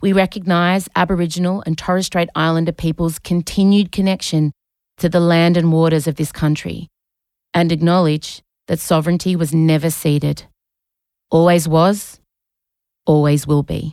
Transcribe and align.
We 0.00 0.12
recognise 0.12 0.88
Aboriginal 0.96 1.62
and 1.64 1.78
Torres 1.78 2.06
Strait 2.06 2.28
Islander 2.34 2.72
peoples' 2.72 3.18
continued 3.18 3.92
connection 3.92 4.52
to 4.98 5.08
the 5.08 5.20
land 5.20 5.56
and 5.56 5.72
waters 5.72 6.06
of 6.06 6.16
this 6.16 6.32
country, 6.32 6.88
and 7.52 7.72
acknowledge 7.72 8.42
that 8.68 8.80
sovereignty 8.80 9.36
was 9.36 9.54
never 9.54 9.90
ceded. 9.90 10.44
Always 11.30 11.66
was, 11.66 12.20
always 13.06 13.46
will 13.46 13.62
be. 13.62 13.92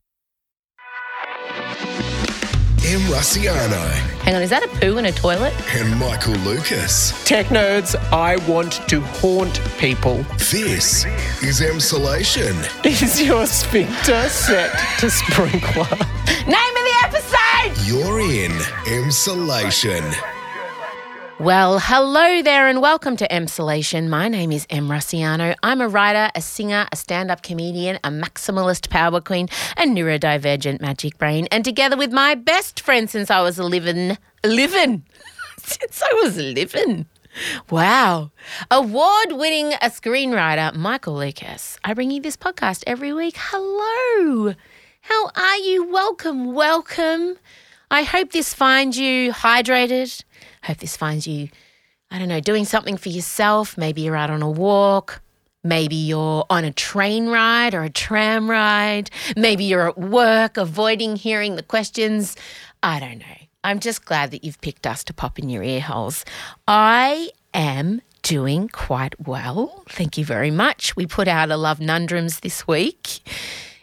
Em 2.91 2.99
Rusciano 3.09 3.79
Hang 4.25 4.35
on, 4.35 4.41
is 4.41 4.49
that 4.49 4.63
a 4.63 4.67
poo 4.79 4.97
in 4.97 5.05
a 5.05 5.11
toilet? 5.13 5.53
and 5.75 5.97
Michael 5.97 6.33
Lucas. 6.43 7.13
Tech 7.25 7.45
nerds, 7.47 7.95
I 8.11 8.35
want 8.49 8.73
to 8.89 8.99
haunt 9.01 9.61
people. 9.77 10.23
This 10.51 11.05
is 11.41 11.61
Emsolation. 11.61 12.53
Is 12.85 13.21
your 13.21 13.45
sphincter 13.47 14.27
set 14.29 14.71
to 14.99 15.09
sprinkler? 15.09 15.87
Name 16.45 16.75
of 16.75 16.83
the 16.89 16.97
episode! 17.05 17.87
You're 17.87 18.19
in 18.19 18.51
Emsolation. 18.85 20.03
Well, 21.41 21.79
hello 21.79 22.43
there 22.43 22.67
and 22.67 22.84
welcome 22.84 23.17
to 23.17 23.27
Emsolation. 23.27 24.09
My 24.09 24.27
name 24.27 24.51
is 24.51 24.67
Em 24.70 24.89
Rusciano. 24.89 25.55
I'm 25.63 25.81
a 25.81 25.87
writer, 25.87 26.29
a 26.35 26.39
singer, 26.39 26.85
a 26.91 26.95
stand 26.95 27.31
up 27.31 27.41
comedian, 27.41 27.98
a 28.03 28.11
maximalist 28.11 28.91
power 28.91 29.20
queen, 29.21 29.49
a 29.75 29.85
neurodivergent 29.85 30.81
magic 30.81 31.17
brain, 31.17 31.48
and 31.49 31.65
together 31.65 31.98
with 31.98 32.13
my 32.13 32.35
best 32.35 32.79
friend 32.79 33.09
since 33.09 33.31
I 33.31 33.41
was 33.41 33.57
a 33.57 33.63
living, 33.63 34.20
living, 34.45 35.01
since 35.57 36.03
I 36.03 36.13
was 36.21 36.37
living. 36.37 37.07
Wow. 37.71 38.29
Award 38.70 39.31
winning 39.31 39.71
screenwriter 39.85 40.76
Michael 40.76 41.15
Lucas. 41.15 41.79
I 41.83 41.95
bring 41.95 42.11
you 42.11 42.21
this 42.21 42.37
podcast 42.37 42.83
every 42.85 43.13
week. 43.13 43.33
Hello. 43.35 44.53
How 45.01 45.29
are 45.35 45.57
you? 45.57 45.91
Welcome, 45.91 46.53
welcome. 46.53 47.37
I 47.89 48.03
hope 48.03 48.31
this 48.31 48.53
finds 48.53 48.99
you 48.99 49.33
hydrated. 49.33 50.23
Hope 50.63 50.77
this 50.77 50.98
finds 50.98 51.27
you, 51.27 51.49
I 52.09 52.20
don't 52.20 52.27
know, 52.27 52.40
doing 52.40 52.65
something 52.65 52.98
for 52.98 53.09
yourself. 53.09 53.77
Maybe 53.77 54.01
you're 54.01 54.15
out 54.15 54.29
on 54.29 54.41
a 54.41 54.49
walk. 54.49 55.21
Maybe 55.63 55.95
you're 55.95 56.45
on 56.49 56.63
a 56.65 56.71
train 56.71 57.27
ride 57.27 57.76
or 57.76 57.84
a 57.84 57.90
tram 57.90 58.49
ride. 58.49 59.12
Maybe 59.35 59.63
you're 59.63 59.89
at 59.89 59.98
work, 59.98 60.57
avoiding 60.57 61.15
hearing 61.15 61.55
the 61.55 61.63
questions. 61.63 62.35
I 62.82 62.99
don't 62.99 63.20
know. 63.20 63.26
I'm 63.63 63.79
just 63.79 64.06
glad 64.06 64.31
that 64.31 64.44
you've 64.44 64.59
picked 64.62 64.88
us 64.88 65.03
to 65.03 65.13
pop 65.13 65.38
in 65.38 65.50
your 65.50 65.62
ear 65.62 65.81
holes. 65.81 66.25
I 66.67 67.29
am 67.53 68.01
doing 68.23 68.69
quite 68.69 69.19
well. 69.28 69.84
Thank 69.89 70.17
you 70.17 70.25
very 70.25 70.51
much. 70.51 70.95
We 70.95 71.06
put 71.06 71.28
out 71.28 71.51
a 71.51 71.57
Love 71.57 71.79
Nundrums 71.79 72.41
this 72.41 72.67
week. 72.67 73.22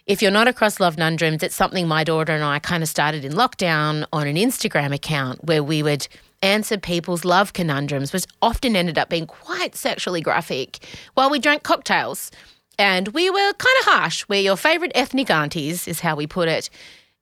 If 0.07 0.21
you're 0.21 0.33
not 0.33 0.49
across 0.49 0.81
Love 0.81 0.97
Nundrums, 0.97 1.43
it's 1.43 1.55
something 1.55 1.87
my 1.87 2.03
daughter 2.03 2.33
and 2.33 2.43
I 2.43 2.59
kind 2.59 2.83
of 2.83 2.89
started 2.89 3.25
in 3.25 3.33
lockdown 3.33 4.07
on 4.13 4.27
an 4.27 4.37
Instagram 4.37 4.93
account 4.93 5.45
where 5.45 5.63
we 5.63 5.83
would 5.83 6.09
answer 6.43 6.79
people's 6.79 7.25
love 7.25 7.53
conundrums, 7.53 8.13
which 8.13 8.27
often 8.43 8.77
ended 8.77 8.99
up 8.99 9.09
being 9.09 9.27
quite 9.27 9.75
sexually 9.75 10.21
graphic 10.21 10.79
while 11.15 11.31
we 11.31 11.39
drank 11.39 11.63
cocktails. 11.63 12.31
And 12.79 13.09
we 13.09 13.29
were 13.29 13.53
kind 13.55 13.77
of 13.81 13.85
harsh. 13.87 14.25
We're 14.29 14.41
your 14.41 14.57
favourite 14.57 14.93
ethnic 14.95 15.31
aunties, 15.31 15.89
is 15.89 16.01
how 16.01 16.15
we 16.15 16.27
put 16.27 16.49
it. 16.49 16.71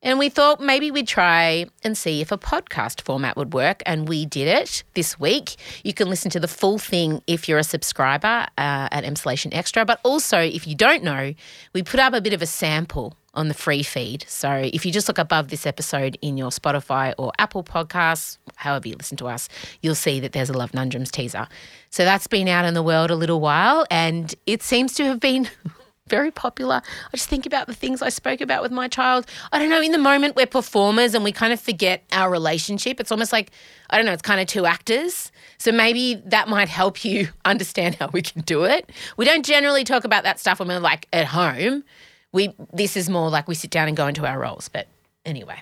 And 0.03 0.19
we 0.19 0.29
thought 0.29 0.61
maybe 0.61 0.91
we'd 0.91 1.07
try 1.07 1.65
and 1.83 1.97
see 1.97 2.21
if 2.21 2.31
a 2.31 2.37
podcast 2.37 3.01
format 3.01 3.35
would 3.35 3.53
work. 3.53 3.81
And 3.87 4.07
we 4.07 4.27
did 4.27 4.47
it 4.47 4.83
this 4.93 5.19
week. 5.19 5.55
You 5.83 5.93
can 5.93 6.07
listen 6.07 6.29
to 6.31 6.39
the 6.39 6.47
full 6.47 6.77
thing 6.77 7.23
if 7.25 7.49
you're 7.49 7.57
a 7.57 7.63
subscriber 7.63 8.45
uh, 8.57 8.89
at 8.91 9.03
Emsolation 9.03 9.53
Extra. 9.53 9.85
But 9.85 9.99
also, 10.03 10.39
if 10.39 10.67
you 10.67 10.75
don't 10.75 11.03
know, 11.03 11.33
we 11.73 11.81
put 11.81 11.99
up 11.99 12.13
a 12.13 12.21
bit 12.21 12.33
of 12.33 12.43
a 12.43 12.45
sample 12.45 13.17
on 13.37 13.47
the 13.47 13.53
free 13.53 13.83
feed. 13.83 14.25
So 14.27 14.51
if 14.51 14.85
you 14.85 14.91
just 14.91 15.07
look 15.07 15.19
above 15.19 15.49
this 15.49 15.65
episode 15.65 16.17
in 16.21 16.37
your 16.37 16.49
Spotify 16.49 17.13
or 17.17 17.31
Apple 17.37 17.63
podcasts, 17.63 18.37
however 18.55 18.87
you 18.87 18.95
listen 18.95 19.15
to 19.17 19.27
us, 19.27 19.47
you'll 19.81 19.95
see 19.95 20.19
that 20.19 20.33
there's 20.33 20.49
a 20.49 20.53
Love 20.53 20.71
Nundrums 20.71 21.11
teaser. 21.11 21.47
So 21.91 22.03
that's 22.03 22.27
been 22.27 22.47
out 22.47 22.65
in 22.65 22.73
the 22.73 22.83
world 22.83 23.11
a 23.11 23.15
little 23.15 23.39
while 23.39 23.85
and 23.91 24.33
it 24.47 24.63
seems 24.63 24.93
to 24.95 25.05
have 25.05 25.19
been 25.19 25.47
very 26.07 26.31
popular. 26.31 26.81
I 27.13 27.17
just 27.17 27.29
think 27.29 27.45
about 27.45 27.67
the 27.67 27.73
things 27.73 28.01
I 28.01 28.09
spoke 28.09 28.41
about 28.41 28.63
with 28.63 28.71
my 28.71 28.87
child. 28.87 29.27
I 29.51 29.59
don't 29.59 29.69
know, 29.69 29.81
in 29.81 29.91
the 29.91 29.97
moment 29.97 30.35
we're 30.35 30.47
performers 30.47 31.13
and 31.13 31.23
we 31.23 31.31
kind 31.31 31.53
of 31.53 31.59
forget 31.59 32.03
our 32.11 32.31
relationship. 32.31 32.99
It's 32.99 33.11
almost 33.11 33.31
like, 33.31 33.51
I 33.89 33.97
don't 33.97 34.05
know, 34.05 34.13
it's 34.13 34.21
kind 34.21 34.41
of 34.41 34.47
two 34.47 34.65
actors. 34.65 35.31
So 35.59 35.71
maybe 35.71 36.15
that 36.25 36.47
might 36.47 36.69
help 36.69 37.05
you 37.05 37.29
understand 37.45 37.95
how 37.95 38.09
we 38.11 38.23
can 38.23 38.41
do 38.41 38.63
it. 38.63 38.91
We 39.15 39.25
don't 39.25 39.45
generally 39.45 39.83
talk 39.83 40.05
about 40.05 40.23
that 40.23 40.39
stuff 40.39 40.59
when 40.59 40.67
we're 40.67 40.79
like 40.79 41.07
at 41.13 41.27
home. 41.27 41.83
We 42.31 42.53
this 42.73 42.97
is 42.97 43.09
more 43.09 43.29
like 43.29 43.47
we 43.47 43.55
sit 43.55 43.71
down 43.71 43.87
and 43.87 43.97
go 43.97 44.07
into 44.07 44.25
our 44.25 44.39
roles. 44.39 44.69
But 44.69 44.87
anyway, 45.25 45.61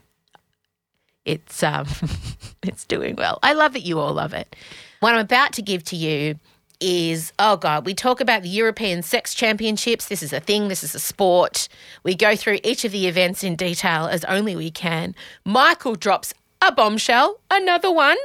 it's 1.25 1.63
um 1.63 1.87
it's 2.63 2.85
doing 2.85 3.15
well. 3.15 3.39
I 3.43 3.53
love 3.53 3.73
that 3.73 3.81
you 3.81 3.99
all 3.99 4.13
love 4.13 4.33
it. 4.33 4.55
What 4.99 5.13
I'm 5.13 5.21
about 5.21 5.53
to 5.53 5.61
give 5.61 5.83
to 5.85 5.95
you 5.95 6.39
is 6.81 7.31
oh 7.39 7.55
god 7.55 7.85
we 7.85 7.93
talk 7.93 8.19
about 8.19 8.41
the 8.41 8.49
european 8.49 9.01
sex 9.01 9.33
championships 9.33 10.07
this 10.07 10.21
is 10.21 10.33
a 10.33 10.39
thing 10.39 10.67
this 10.67 10.83
is 10.83 10.93
a 10.93 10.99
sport 10.99 11.67
we 12.03 12.13
go 12.13 12.35
through 12.35 12.59
each 12.63 12.83
of 12.83 12.91
the 12.91 13.07
events 13.07 13.43
in 13.43 13.55
detail 13.55 14.07
as 14.07 14.25
only 14.25 14.55
we 14.55 14.69
can 14.69 15.15
michael 15.45 15.95
drops 15.95 16.33
a 16.61 16.71
bombshell 16.71 17.39
another 17.49 17.91
one 17.91 18.17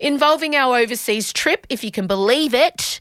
involving 0.00 0.56
our 0.56 0.78
overseas 0.78 1.32
trip 1.32 1.66
if 1.68 1.84
you 1.84 1.90
can 1.90 2.06
believe 2.06 2.54
it 2.54 3.00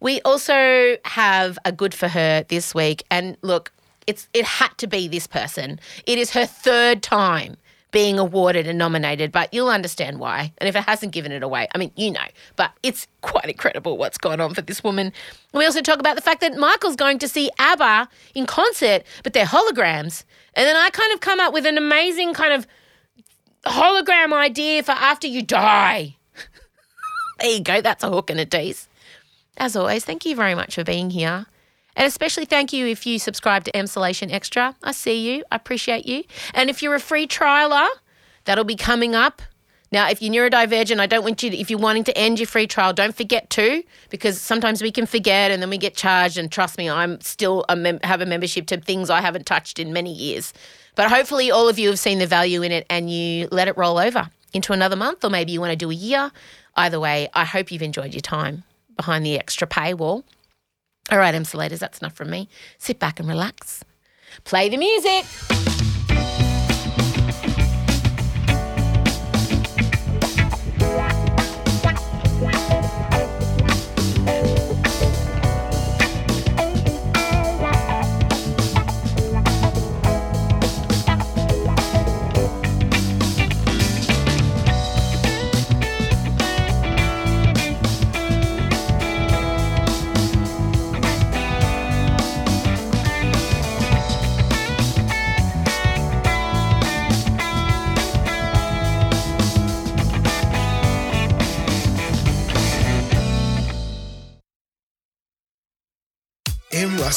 we 0.00 0.20
also 0.22 0.96
have 1.04 1.58
a 1.64 1.72
good 1.72 1.92
for 1.92 2.08
her 2.08 2.44
this 2.48 2.74
week 2.74 3.02
and 3.10 3.36
look 3.42 3.72
it's 4.08 4.28
it 4.34 4.44
had 4.44 4.76
to 4.78 4.86
be 4.86 5.06
this 5.06 5.26
person 5.26 5.78
it 6.06 6.18
is 6.18 6.30
her 6.30 6.46
third 6.46 7.02
time 7.02 7.56
being 7.90 8.18
awarded 8.18 8.66
and 8.66 8.78
nominated, 8.78 9.32
but 9.32 9.52
you'll 9.52 9.70
understand 9.70 10.18
why. 10.18 10.52
And 10.58 10.68
if 10.68 10.76
it 10.76 10.84
hasn't 10.84 11.12
given 11.12 11.32
it 11.32 11.42
away, 11.42 11.68
I 11.74 11.78
mean, 11.78 11.90
you 11.96 12.10
know, 12.10 12.26
but 12.56 12.72
it's 12.82 13.06
quite 13.22 13.46
incredible 13.46 13.96
what's 13.96 14.18
gone 14.18 14.40
on 14.40 14.54
for 14.54 14.62
this 14.62 14.84
woman. 14.84 15.12
We 15.54 15.64
also 15.64 15.80
talk 15.80 15.98
about 15.98 16.16
the 16.16 16.22
fact 16.22 16.40
that 16.42 16.56
Michael's 16.56 16.96
going 16.96 17.18
to 17.20 17.28
see 17.28 17.50
ABBA 17.58 18.08
in 18.34 18.46
concert, 18.46 19.04
but 19.24 19.32
they're 19.32 19.46
holograms. 19.46 20.24
And 20.54 20.66
then 20.66 20.76
I 20.76 20.90
kind 20.90 21.12
of 21.12 21.20
come 21.20 21.40
up 21.40 21.54
with 21.54 21.64
an 21.64 21.78
amazing 21.78 22.34
kind 22.34 22.52
of 22.52 22.66
hologram 23.64 24.32
idea 24.32 24.82
for 24.82 24.92
after 24.92 25.26
you 25.26 25.42
die. 25.42 26.16
there 27.40 27.50
you 27.50 27.62
go, 27.62 27.80
that's 27.80 28.04
a 28.04 28.10
hook 28.10 28.28
and 28.28 28.38
a 28.38 28.44
tease. 28.44 28.88
As 29.56 29.74
always, 29.76 30.04
thank 30.04 30.26
you 30.26 30.36
very 30.36 30.54
much 30.54 30.74
for 30.74 30.84
being 30.84 31.10
here. 31.10 31.46
And 31.98 32.06
especially 32.06 32.44
thank 32.44 32.72
you 32.72 32.86
if 32.86 33.06
you 33.06 33.18
subscribe 33.18 33.64
to 33.64 33.72
Emsolation 33.72 34.32
Extra. 34.32 34.76
I 34.84 34.92
see 34.92 35.28
you. 35.28 35.44
I 35.50 35.56
appreciate 35.56 36.06
you. 36.06 36.22
And 36.54 36.70
if 36.70 36.80
you're 36.80 36.94
a 36.94 37.00
free 37.00 37.26
trialer, 37.26 37.88
that'll 38.44 38.62
be 38.62 38.76
coming 38.76 39.16
up. 39.16 39.42
Now, 39.90 40.08
if 40.08 40.22
you're 40.22 40.32
neurodivergent, 40.32 41.00
I 41.00 41.06
don't 41.06 41.24
want 41.24 41.42
you 41.42 41.50
to, 41.50 41.56
if 41.56 41.70
you're 41.70 41.78
wanting 41.78 42.04
to 42.04 42.16
end 42.16 42.38
your 42.38 42.46
free 42.46 42.68
trial, 42.68 42.92
don't 42.92 43.16
forget 43.16 43.50
to, 43.50 43.82
because 44.10 44.40
sometimes 44.40 44.80
we 44.80 44.92
can 44.92 45.06
forget 45.06 45.50
and 45.50 45.60
then 45.60 45.70
we 45.70 45.78
get 45.78 45.96
charged. 45.96 46.38
And 46.38 46.52
trust 46.52 46.78
me, 46.78 46.88
I'm 46.88 47.20
still 47.20 47.64
a 47.68 47.74
mem- 47.74 47.98
have 48.04 48.20
a 48.20 48.26
membership 48.26 48.66
to 48.68 48.76
things 48.76 49.10
I 49.10 49.20
haven't 49.20 49.46
touched 49.46 49.80
in 49.80 49.92
many 49.92 50.12
years. 50.12 50.52
But 50.94 51.10
hopefully, 51.10 51.50
all 51.50 51.68
of 51.68 51.80
you 51.80 51.88
have 51.88 51.98
seen 51.98 52.20
the 52.20 52.26
value 52.28 52.62
in 52.62 52.70
it 52.70 52.86
and 52.88 53.10
you 53.10 53.48
let 53.50 53.66
it 53.66 53.76
roll 53.76 53.98
over 53.98 54.30
into 54.52 54.72
another 54.72 54.94
month, 54.94 55.24
or 55.24 55.30
maybe 55.30 55.50
you 55.50 55.60
want 55.60 55.72
to 55.72 55.76
do 55.76 55.90
a 55.90 55.94
year. 55.94 56.30
Either 56.76 57.00
way, 57.00 57.28
I 57.34 57.44
hope 57.44 57.72
you've 57.72 57.82
enjoyed 57.82 58.14
your 58.14 58.20
time 58.20 58.62
behind 58.94 59.26
the 59.26 59.36
extra 59.36 59.66
paywall. 59.66 60.22
All 61.10 61.18
right, 61.18 61.34
insulators, 61.34 61.80
that's 61.80 62.00
enough 62.00 62.14
from 62.14 62.30
me. 62.30 62.48
Sit 62.78 62.98
back 62.98 63.18
and 63.18 63.28
relax. 63.28 63.82
Play 64.44 64.68
the 64.68 64.76
music. 64.76 65.77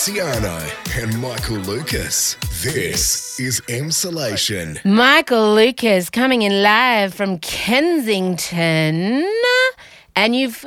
Rusciano 0.01 0.57
and 1.03 1.21
Michael 1.21 1.57
Lucas. 1.57 2.33
This 2.63 3.39
is 3.39 3.61
Emsolation. 3.67 4.83
Michael 4.83 5.53
Lucas 5.53 6.09
coming 6.09 6.41
in 6.41 6.63
live 6.63 7.13
from 7.13 7.37
Kensington. 7.37 9.23
And 10.15 10.35
you've. 10.35 10.65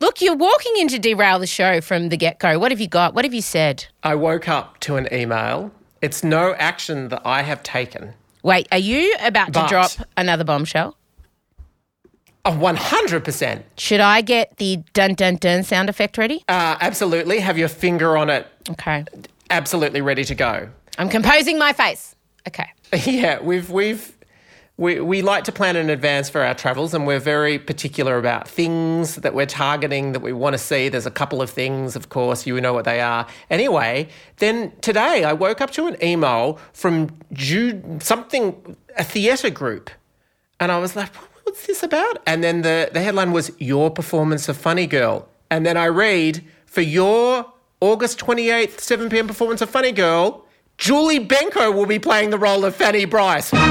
Look, 0.00 0.22
you're 0.22 0.34
walking 0.34 0.72
in 0.78 0.88
to 0.88 0.98
derail 0.98 1.38
the 1.38 1.46
show 1.46 1.82
from 1.82 2.08
the 2.08 2.16
get 2.16 2.38
go. 2.38 2.58
What 2.58 2.72
have 2.72 2.80
you 2.80 2.88
got? 2.88 3.12
What 3.12 3.26
have 3.26 3.34
you 3.34 3.42
said? 3.42 3.84
I 4.02 4.14
woke 4.14 4.48
up 4.48 4.80
to 4.80 4.96
an 4.96 5.08
email. 5.12 5.70
It's 6.00 6.24
no 6.24 6.54
action 6.54 7.08
that 7.10 7.20
I 7.26 7.42
have 7.42 7.62
taken. 7.62 8.14
Wait, 8.42 8.66
are 8.72 8.78
you 8.78 9.14
about 9.20 9.48
to 9.48 9.60
But- 9.60 9.68
drop 9.68 9.90
another 10.16 10.44
bombshell? 10.44 10.96
Oh, 12.44 12.52
100%. 12.52 13.62
Should 13.76 14.00
I 14.00 14.20
get 14.20 14.56
the 14.56 14.78
dun 14.94 15.14
dun 15.14 15.36
dun 15.36 15.62
sound 15.64 15.88
effect 15.88 16.16
ready? 16.16 16.44
Uh, 16.48 16.76
absolutely. 16.80 17.40
Have 17.40 17.58
your 17.58 17.68
finger 17.68 18.16
on 18.16 18.30
it. 18.30 18.46
Okay. 18.70 19.04
Absolutely 19.50 20.00
ready 20.00 20.24
to 20.24 20.34
go. 20.34 20.68
I'm 20.98 21.08
composing 21.08 21.58
my 21.58 21.72
face. 21.72 22.14
Okay. 22.46 22.70
Yeah, 23.04 23.40
we've 23.40 23.68
we've 23.68 24.16
we, 24.78 25.00
we 25.00 25.22
like 25.22 25.42
to 25.44 25.52
plan 25.52 25.74
in 25.76 25.90
advance 25.90 26.30
for 26.30 26.40
our 26.40 26.54
travels 26.54 26.94
and 26.94 27.04
we're 27.06 27.18
very 27.18 27.58
particular 27.58 28.16
about 28.16 28.48
things 28.48 29.16
that 29.16 29.34
we're 29.34 29.44
targeting 29.44 30.12
that 30.12 30.20
we 30.20 30.32
want 30.32 30.54
to 30.54 30.58
see. 30.58 30.88
There's 30.88 31.04
a 31.04 31.10
couple 31.10 31.42
of 31.42 31.50
things, 31.50 31.96
of 31.96 32.10
course, 32.10 32.46
you 32.46 32.58
know 32.60 32.72
what 32.72 32.84
they 32.84 33.00
are. 33.00 33.26
Anyway, 33.50 34.08
then 34.36 34.72
today 34.80 35.24
I 35.24 35.32
woke 35.32 35.60
up 35.60 35.72
to 35.72 35.86
an 35.88 35.96
email 36.02 36.60
from 36.72 37.10
Jude 37.32 38.02
something 38.04 38.76
a 38.96 39.02
theatre 39.02 39.50
group. 39.50 39.90
And 40.60 40.70
I 40.72 40.78
was 40.78 40.94
like, 40.96 41.10
what's 41.48 41.66
this 41.66 41.82
about? 41.82 42.22
And 42.26 42.44
then 42.44 42.60
the, 42.60 42.90
the 42.92 43.00
headline 43.00 43.32
was 43.32 43.50
Your 43.58 43.90
Performance 43.90 44.50
of 44.50 44.56
Funny 44.58 44.86
Girl. 44.86 45.26
And 45.50 45.64
then 45.64 45.78
I 45.78 45.86
read, 45.86 46.44
for 46.66 46.82
your 46.82 47.50
August 47.80 48.18
28th, 48.18 48.80
7 48.80 49.08
p.m. 49.08 49.26
performance 49.26 49.62
of 49.62 49.70
Funny 49.70 49.92
Girl, 49.92 50.44
Julie 50.76 51.26
Benko 51.26 51.74
will 51.74 51.86
be 51.86 51.98
playing 51.98 52.28
the 52.28 52.36
role 52.38 52.66
of 52.66 52.76
Fanny 52.76 53.06
Brice. 53.06 53.50
what? 53.50 53.64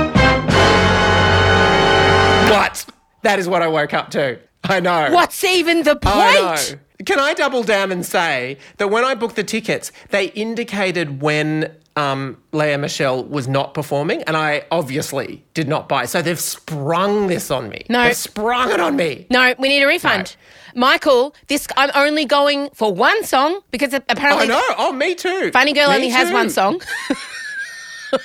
That 3.22 3.38
is 3.38 3.48
what 3.48 3.62
I 3.62 3.68
woke 3.68 3.94
up 3.94 4.10
to. 4.12 4.40
I 4.64 4.80
know. 4.80 5.12
What's 5.12 5.44
even 5.44 5.84
the 5.84 6.00
I 6.04 6.56
point? 6.56 6.80
Can 7.06 7.20
I 7.20 7.34
double 7.34 7.64
down 7.64 7.92
and 7.92 8.06
say 8.06 8.58
that 8.78 8.90
when 8.90 9.04
I 9.04 9.14
booked 9.16 9.36
the 9.36 9.44
tickets, 9.44 9.92
they 10.10 10.26
indicated 10.28 11.22
when 11.22 11.72
um, 11.96 12.38
Lea 12.52 12.76
Michele 12.78 13.24
was 13.24 13.48
not 13.48 13.74
performing, 13.74 14.24
and 14.24 14.36
I 14.38 14.64
obviously 14.72 15.44
did 15.54 15.68
not 15.68 15.88
buy. 15.88 16.06
So 16.06 16.22
they've 16.22 16.40
sprung 16.40 17.28
this 17.28 17.52
on 17.52 17.70
me. 17.70 17.86
No. 17.90 18.04
They've 18.04 18.16
sprung 18.16 18.72
it 18.72 18.80
on 18.80 18.96
me. 18.96 19.28
No, 19.30 19.54
we 19.60 19.68
need 19.70 19.82
a 19.84 19.88
refund. 19.88 20.36
Michael, 20.76 21.36
this 21.48 21.68
I'm 21.76 21.90
only 21.96 22.26
going 22.26 22.70
for 22.74 22.94
one 22.94 23.24
song 23.24 23.62
because 23.72 23.94
I 23.94 24.02
apparently 24.10 24.48
know. 24.48 24.62
Oh, 24.78 24.92
me 24.92 25.16
too. 25.16 25.52
Funny 25.52 25.74
Girl 25.74 25.90
Me 25.90 25.96
only 25.96 26.10
has 26.10 26.32
one 26.32 26.50
song. 26.50 26.82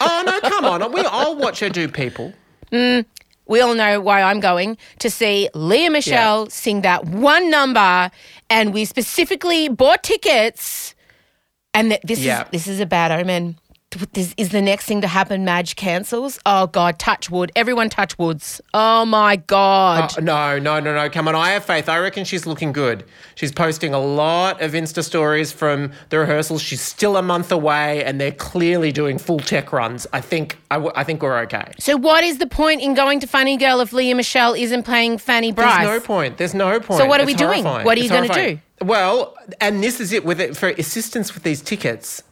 Oh 0.00 0.22
no, 0.24 0.48
come 0.48 0.64
on. 0.64 0.92
We, 0.92 1.00
I'll 1.00 1.34
watch 1.36 1.58
her 1.60 1.68
do 1.68 1.88
people. 1.88 2.32
We 3.46 3.60
all 3.60 3.74
know 3.74 4.00
why 4.00 4.22
I'm 4.22 4.40
going 4.40 4.78
to 5.00 5.10
see 5.10 5.48
Lea 5.54 5.88
Michele 5.88 6.48
sing 6.48 6.82
that 6.82 7.04
one 7.06 7.50
number, 7.50 8.10
and 8.48 8.72
we 8.72 8.84
specifically 8.84 9.68
bought 9.68 10.02
tickets. 10.02 10.94
And 11.74 11.90
that 11.90 12.00
this 12.04 12.18
Yeah. 12.20 12.42
is 12.42 12.48
this 12.52 12.66
is 12.68 12.80
a 12.80 12.86
bad 12.86 13.10
omen. 13.10 13.56
This 14.12 14.34
is 14.36 14.50
the 14.50 14.62
next 14.62 14.86
thing 14.86 15.00
to 15.02 15.06
happen. 15.06 15.44
Madge 15.44 15.76
cancels. 15.76 16.38
Oh 16.46 16.66
God, 16.66 16.98
touch 16.98 17.30
wood. 17.30 17.52
Everyone 17.54 17.88
touch 17.88 18.18
woods. 18.18 18.60
Oh 18.74 19.04
my 19.04 19.36
God. 19.36 20.12
Oh, 20.16 20.20
no, 20.20 20.58
no, 20.58 20.80
no, 20.80 20.94
no. 20.94 21.10
Come 21.10 21.28
on. 21.28 21.34
I 21.34 21.50
have 21.50 21.64
faith. 21.64 21.88
I 21.88 21.98
reckon 21.98 22.24
she's 22.24 22.46
looking 22.46 22.72
good. 22.72 23.04
She's 23.34 23.52
posting 23.52 23.92
a 23.94 23.98
lot 23.98 24.60
of 24.62 24.72
Insta 24.72 25.04
stories 25.04 25.52
from 25.52 25.92
the 26.08 26.18
rehearsals. 26.18 26.62
She's 26.62 26.80
still 26.80 27.16
a 27.16 27.22
month 27.22 27.52
away, 27.52 28.04
and 28.04 28.20
they're 28.20 28.32
clearly 28.32 28.92
doing 28.92 29.18
full 29.18 29.40
tech 29.40 29.72
runs. 29.72 30.06
I 30.12 30.20
think. 30.20 30.58
I, 30.70 30.76
w- 30.76 30.92
I 30.96 31.04
think 31.04 31.22
we're 31.22 31.38
okay. 31.40 31.72
so 31.78 31.96
what 31.96 32.24
is 32.24 32.38
the 32.38 32.46
point 32.46 32.80
in 32.80 32.94
going 32.94 33.20
to 33.20 33.26
Funny 33.26 33.56
Girl 33.58 33.80
if 33.80 33.92
Lea 33.92 34.14
Michele 34.14 34.54
isn't 34.54 34.84
playing 34.84 35.18
Fanny 35.18 35.52
Brice? 35.52 35.86
There's 35.86 36.00
no 36.00 36.06
point. 36.06 36.38
There's 36.38 36.54
no 36.54 36.80
point. 36.80 36.98
So 36.98 37.06
what 37.06 37.20
are 37.20 37.24
It's 37.24 37.32
we 37.32 37.34
doing? 37.34 37.62
What 37.64 37.98
are 37.98 38.00
you 38.00 38.08
gonna 38.08 38.32
do? 38.32 38.58
Well, 38.80 39.36
and 39.60 39.82
this 39.82 40.00
is 40.00 40.12
it 40.12 40.24
with 40.24 40.40
it 40.40 40.56
for 40.56 40.68
assistance 40.70 41.34
with 41.34 41.42
these 41.42 41.60
tickets. 41.60 42.22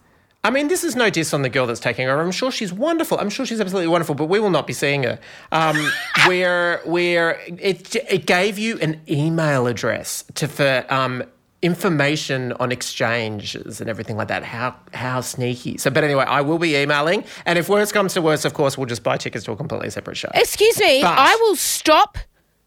I 0.43 0.51
mean, 0.51 0.69
this 0.69 0.85
is 0.85 0.97
no 0.97 1.11
diss 1.11 1.35
on 1.35 1.43
the 1.43 1.51
girl 1.51 1.67
that's 1.67 1.81
taking 1.81 2.09
over. 2.09 2.21
I'm 2.23 2.31
sure 2.31 2.51
she's 2.51 2.73
wonderful. 2.73 3.19
I'm 3.19 3.29
sure 3.29 3.45
she's 3.45 3.61
absolutely 3.61 3.89
wonderful, 3.89 4.15
but 4.15 4.27
we 4.27 4.41
will 4.41 4.49
not 4.51 4.67
be 4.67 4.73
seeing 4.73 5.03
her. 5.03 5.19
Um, 5.53 5.77
where 6.27 6.81
where 6.85 7.41
it 7.47 7.95
it 8.11 8.27
gave 8.27 8.59
you 8.59 8.79
an 8.79 9.01
email 9.09 9.67
address 9.67 10.25
to 10.37 10.49
for 10.49 10.87
um, 10.89 11.23
information 11.61 12.53
on 12.55 12.73
exchanges 12.73 13.83
and 13.83 13.91
everything 13.91 14.17
like 14.17 14.29
that. 14.29 14.43
How 14.43 14.77
how 14.95 15.21
sneaky. 15.21 15.77
So, 15.77 15.91
but 15.91 16.05
anyway, 16.05 16.25
I 16.25 16.41
will 16.41 16.59
be 16.59 16.75
emailing, 16.75 17.25
and 17.45 17.59
if 17.59 17.69
worse 17.69 17.93
comes 17.93 18.15
to 18.15 18.23
worse, 18.23 18.47
of 18.47 18.55
course, 18.55 18.79
we'll 18.79 18.87
just 18.87 19.03
buy 19.03 19.19
tickets 19.19 19.45
to 19.45 19.53
a 19.53 19.57
completely 19.57 19.91
separate 19.91 20.17
show. 20.17 20.31
Excuse 20.35 20.81
me, 20.81 21.03
But- 21.03 21.19
I 21.19 21.35
will 21.37 21.57
stop 21.57 22.17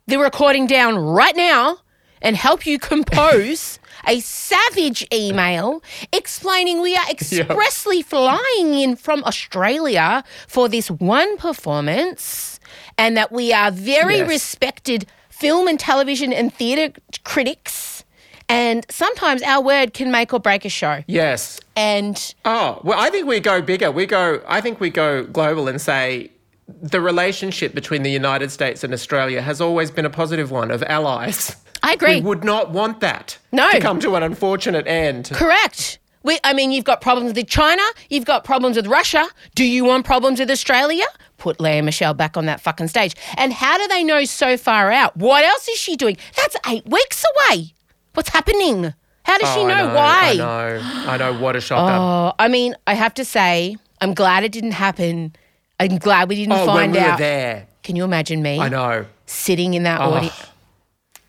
the 0.05 0.19
recording 0.19 0.67
down 0.67 0.97
right 0.97 1.35
now 1.35 1.77
and 2.21 2.35
help 2.35 2.65
you 2.67 2.77
compose 2.91 3.79
a 4.07 4.19
savage 4.19 5.07
email 5.13 5.81
explaining 6.11 6.81
we 6.81 6.95
are 6.95 7.05
expressly 7.09 8.01
flying 8.01 8.73
in 8.73 8.95
from 8.95 9.23
Australia 9.23 10.23
for 10.47 10.67
this 10.69 10.89
one 10.91 11.37
performance 11.37 12.59
and 12.97 13.15
that 13.17 13.31
we 13.31 13.51
are 13.53 13.71
very 13.71 14.17
Yes. 14.17 14.27
respected 14.29 15.05
film 15.29 15.67
and 15.67 15.79
television 15.79 16.31
and 16.33 16.53
theatre 16.53 16.93
critics. 17.23 18.03
And 18.49 18.85
sometimes 18.89 19.41
our 19.41 19.61
word 19.63 19.93
can 19.93 20.11
make 20.11 20.33
or 20.33 20.39
break 20.39 20.63
a 20.65 20.69
show. 20.69 21.03
Yes. 21.07 21.59
And 21.75 22.33
Oh, 22.45 22.79
well, 22.83 22.99
I 22.99 23.09
think 23.09 23.27
we 23.27 23.39
go 23.39 23.61
bigger. 23.61 23.89
We 23.91 24.05
go, 24.05 24.41
I 24.47 24.61
think 24.61 24.79
we 24.79 24.89
go 24.89 25.23
global 25.23 25.67
and 25.67 25.79
say 25.81 26.29
the 26.67 27.01
relationship 27.01 27.73
between 27.73 28.03
the 28.03 28.11
United 28.11 28.51
States 28.51 28.83
and 28.83 28.93
Australia 28.93 29.41
has 29.41 29.59
always 29.61 29.91
been 29.91 30.05
a 30.05 30.09
positive 30.09 30.51
one 30.51 30.71
of 30.71 30.83
allies. 30.83 31.55
I 31.83 31.93
agree. 31.93 32.15
We 32.15 32.21
would 32.21 32.43
not 32.43 32.71
want 32.71 32.99
that 33.01 33.37
No. 33.51 33.69
to 33.71 33.79
come 33.79 33.99
to 33.99 34.15
an 34.15 34.23
unfortunate 34.23 34.87
end. 34.87 35.29
Correct. 35.33 35.99
We, 36.23 36.39
I 36.45 36.53
mean, 36.53 36.71
you've 36.71 36.85
got 36.85 37.01
problems 37.01 37.33
with 37.33 37.47
China, 37.49 37.83
you've 38.09 38.23
got 38.25 38.45
problems 38.45 38.77
with 38.77 38.87
Russia. 38.87 39.27
Do 39.55 39.65
you 39.65 39.83
want 39.83 40.05
problems 40.05 40.39
with 40.39 40.49
Australia? 40.49 41.03
Put 41.37 41.59
Lea 41.59 41.81
Michele 41.81 42.13
back 42.13 42.37
on 42.37 42.45
that 42.45 42.61
fucking 42.61 42.87
stage. 42.87 43.13
And 43.37 43.51
how 43.51 43.77
do 43.77 43.85
they 43.89 44.03
know 44.05 44.23
so 44.23 44.55
far 44.55 44.89
out? 44.91 45.17
What 45.17 45.43
else 45.43 45.67
is 45.67 45.77
she 45.77 45.97
doing? 45.97 46.15
That's 46.37 46.55
eight 46.67 46.85
weeks 46.87 47.25
away. 47.49 47.73
What's 48.13 48.29
happening? 48.29 48.93
How 49.25 49.37
does 49.37 49.53
she 49.53 49.59
Oh, 49.59 49.67
I 49.67 49.81
know, 49.81 49.93
why? 49.93 50.29
I 50.31 50.33
know. 50.35 50.81
I 51.11 51.17
know. 51.17 51.33
What 51.39 51.57
a 51.57 51.61
shocker. 51.61 51.91
Oh, 51.93 52.33
I 52.39 52.47
mean, 52.47 52.75
I 52.87 52.93
have 52.93 53.13
to 53.15 53.25
say, 53.25 53.75
I'm 53.99 54.13
glad 54.13 54.45
it 54.45 54.53
didn't 54.53 54.71
happen. 54.73 55.35
I'm 55.79 55.97
glad 55.97 56.29
we 56.29 56.35
didn't 56.35 56.53
Oh, 56.53 56.59
when 56.59 56.67
find 56.67 56.93
we 56.93 56.99
were 56.99 57.05
out. 57.05 57.19
there. 57.19 57.67
Can 57.83 57.97
you 57.97 58.05
imagine 58.05 58.41
me 58.41 58.59
I 58.59 58.69
know. 58.69 59.05
sitting 59.25 59.73
in 59.73 59.83
that 59.83 59.99
Oh. 59.99 60.13
audience? 60.13 60.35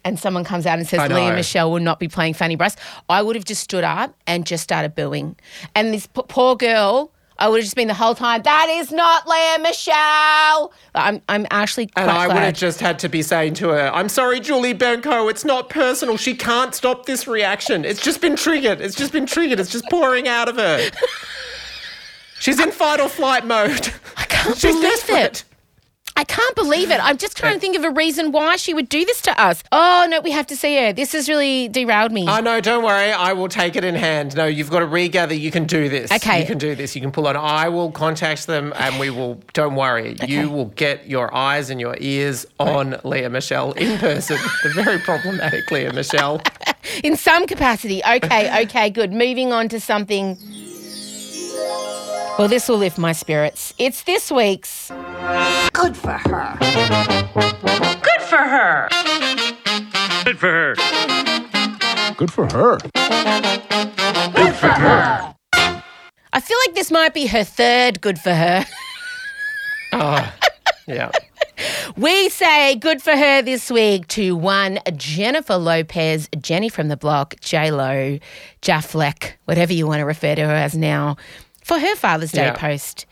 And 0.04 0.18
someone 0.18 0.44
comes 0.44 0.66
out 0.66 0.78
and 0.78 0.86
says. 0.86 1.10
Lea 1.10 1.30
Michele 1.30 1.70
will 1.70 1.80
not 1.80 1.98
be 1.98 2.08
playing 2.08 2.34
Fanny 2.34 2.56
Brice. 2.56 2.76
I 3.08 3.22
would 3.22 3.36
have 3.36 3.44
just 3.44 3.62
stood 3.62 3.84
up 3.84 4.14
and 4.26 4.46
just 4.46 4.62
started 4.62 4.94
booing. 4.94 5.36
And 5.74 5.94
this 5.94 6.06
p- 6.06 6.20
poor 6.28 6.56
girl, 6.56 7.10
I 7.38 7.48
would 7.48 7.56
have 7.56 7.64
just 7.64 7.74
been 7.74 7.88
the 7.88 7.94
whole 7.94 8.14
time. 8.14 8.42
That 8.42 8.68
is 8.70 8.92
not 8.92 9.26
Lea 9.26 9.58
Michele. 9.62 10.72
I'm, 10.94 11.22
I'm 11.28 11.46
actually 11.50 11.88
And 11.96 12.10
I 12.10 12.26
would 12.28 12.36
have 12.36 12.54
just 12.54 12.80
had 12.80 12.98
to 13.00 13.08
be 13.08 13.22
saying 13.22 13.54
to 13.54 13.68
her, 13.70 13.90
I'm 13.94 14.08
sorry, 14.08 14.40
Julie 14.40 14.74
Benko, 14.74 15.30
it's 15.30 15.44
not 15.44 15.70
personal. 15.70 16.16
She 16.16 16.34
can't 16.36 16.74
stop 16.74 17.06
this 17.06 17.26
reaction. 17.26 17.84
It's 17.84 18.02
just 18.02 18.20
been 18.20 18.36
triggered. 18.36 18.80
It's 18.80 18.94
just 18.94 19.10
been 19.12 19.26
triggered. 19.26 19.58
It's 19.58 19.70
just 19.72 19.86
pouring 19.90 20.28
out 20.28 20.48
of 20.48 20.56
her. 20.56 20.90
She's 22.40 22.60
in 22.60 22.70
fight 22.72 23.00
or 23.00 23.08
flight 23.08 23.46
mode. 23.46 23.90
I 24.16 24.24
can't 24.24 24.56
She's 24.56 24.74
believe 24.74 24.82
desperate. 24.92 25.22
it. 25.40 25.44
I 26.16 26.22
can't 26.22 26.54
believe 26.54 26.92
it. 26.92 27.00
I'm 27.02 27.16
just 27.16 27.36
trying 27.36 27.54
to 27.54 27.60
think 27.60 27.76
of 27.76 27.82
a 27.82 27.90
reason 27.90 28.30
why 28.30 28.54
she 28.56 28.72
would 28.72 28.88
do 28.88 29.04
this 29.04 29.20
to 29.22 29.40
us. 29.40 29.64
Oh 29.72 30.06
no, 30.08 30.20
we 30.20 30.30
have 30.30 30.46
to 30.46 30.56
see 30.56 30.76
her. 30.76 30.92
This 30.92 31.12
has 31.12 31.28
really 31.28 31.68
derailed 31.68 32.12
me. 32.12 32.26
Oh, 32.28 32.40
no, 32.40 32.60
don't 32.60 32.84
worry. 32.84 33.10
I 33.10 33.32
will 33.32 33.48
take 33.48 33.74
it 33.74 33.82
in 33.82 33.96
hand. 33.96 34.36
No, 34.36 34.46
you've 34.46 34.70
got 34.70 34.78
to 34.78 34.86
regather. 34.86 35.34
You 35.34 35.50
can 35.50 35.64
do 35.64 35.88
this. 35.88 36.12
Okay. 36.12 36.40
You 36.40 36.46
can 36.46 36.58
do 36.58 36.76
this. 36.76 36.94
You 36.94 37.00
can 37.00 37.10
pull 37.10 37.26
on. 37.26 37.36
I 37.36 37.68
will 37.68 37.90
contact 37.90 38.46
them 38.46 38.72
and 38.76 39.00
we 39.00 39.10
will, 39.10 39.40
don't 39.52 39.74
worry. 39.74 40.16
Okay. 40.24 40.32
You 40.32 40.48
will 40.48 40.66
get 40.66 41.06
your 41.06 41.34
eyes 41.34 41.68
and 41.70 41.80
your 41.80 41.96
ears 41.98 42.46
on 42.58 42.98
Lea 43.04 43.28
Michele 43.28 43.72
in 43.72 43.98
person. 43.98 44.38
the 44.62 44.70
very 44.70 44.98
problematic 44.98 45.70
Lea 45.70 45.90
Michele. 45.90 46.40
In 47.04 47.16
some 47.16 47.46
capacity. 47.46 48.00
Okay, 48.08 48.62
okay, 48.64 48.88
good. 48.90 49.12
Moving 49.12 49.52
on 49.52 49.68
to 49.70 49.80
something. 49.80 50.38
Well, 52.38 52.48
this 52.48 52.68
will 52.68 52.78
lift 52.78 52.96
my 52.96 53.12
spirits. 53.12 53.74
It's 53.78 54.04
this 54.04 54.30
week's 54.30 54.90
Good 55.74 55.96
for 55.96 56.12
her. 56.12 56.56
Good 56.60 58.22
for 58.22 58.36
her. 58.38 58.88
Good 60.24 60.38
for 60.38 60.48
her. 60.48 60.74
Good 62.16 62.32
for 62.32 62.46
her. 62.46 62.78
Good 64.34 64.54
for 64.54 64.68
her. 64.68 65.34
I 66.32 66.40
feel 66.40 66.56
like 66.66 66.74
this 66.74 66.90
might 66.90 67.12
be 67.12 67.26
her 67.26 67.44
third 67.44 68.00
good 68.00 68.18
for 68.18 68.32
her. 68.34 68.64
Oh, 69.92 70.32
yeah. 70.86 71.10
We 71.96 72.28
say 72.30 72.76
good 72.76 73.02
for 73.02 73.16
her 73.16 73.42
this 73.42 73.70
week 73.70 74.08
to 74.08 74.34
one 74.36 74.78
Jennifer 74.96 75.56
Lopez, 75.56 76.28
Jenny 76.40 76.68
from 76.68 76.88
the 76.88 76.96
block, 76.96 77.34
J 77.40 77.70
Lo, 77.70 78.18
Jaffleck, 78.62 79.32
whatever 79.44 79.72
you 79.72 79.86
want 79.86 80.00
to 80.00 80.04
refer 80.04 80.34
to 80.34 80.42
her 80.44 80.54
as 80.54 80.76
now, 80.76 81.16
for 81.62 81.78
her 81.78 81.94
Father's 81.96 82.32
Day 82.32 82.46
Yeah. 82.46 82.54
post. 82.56 83.06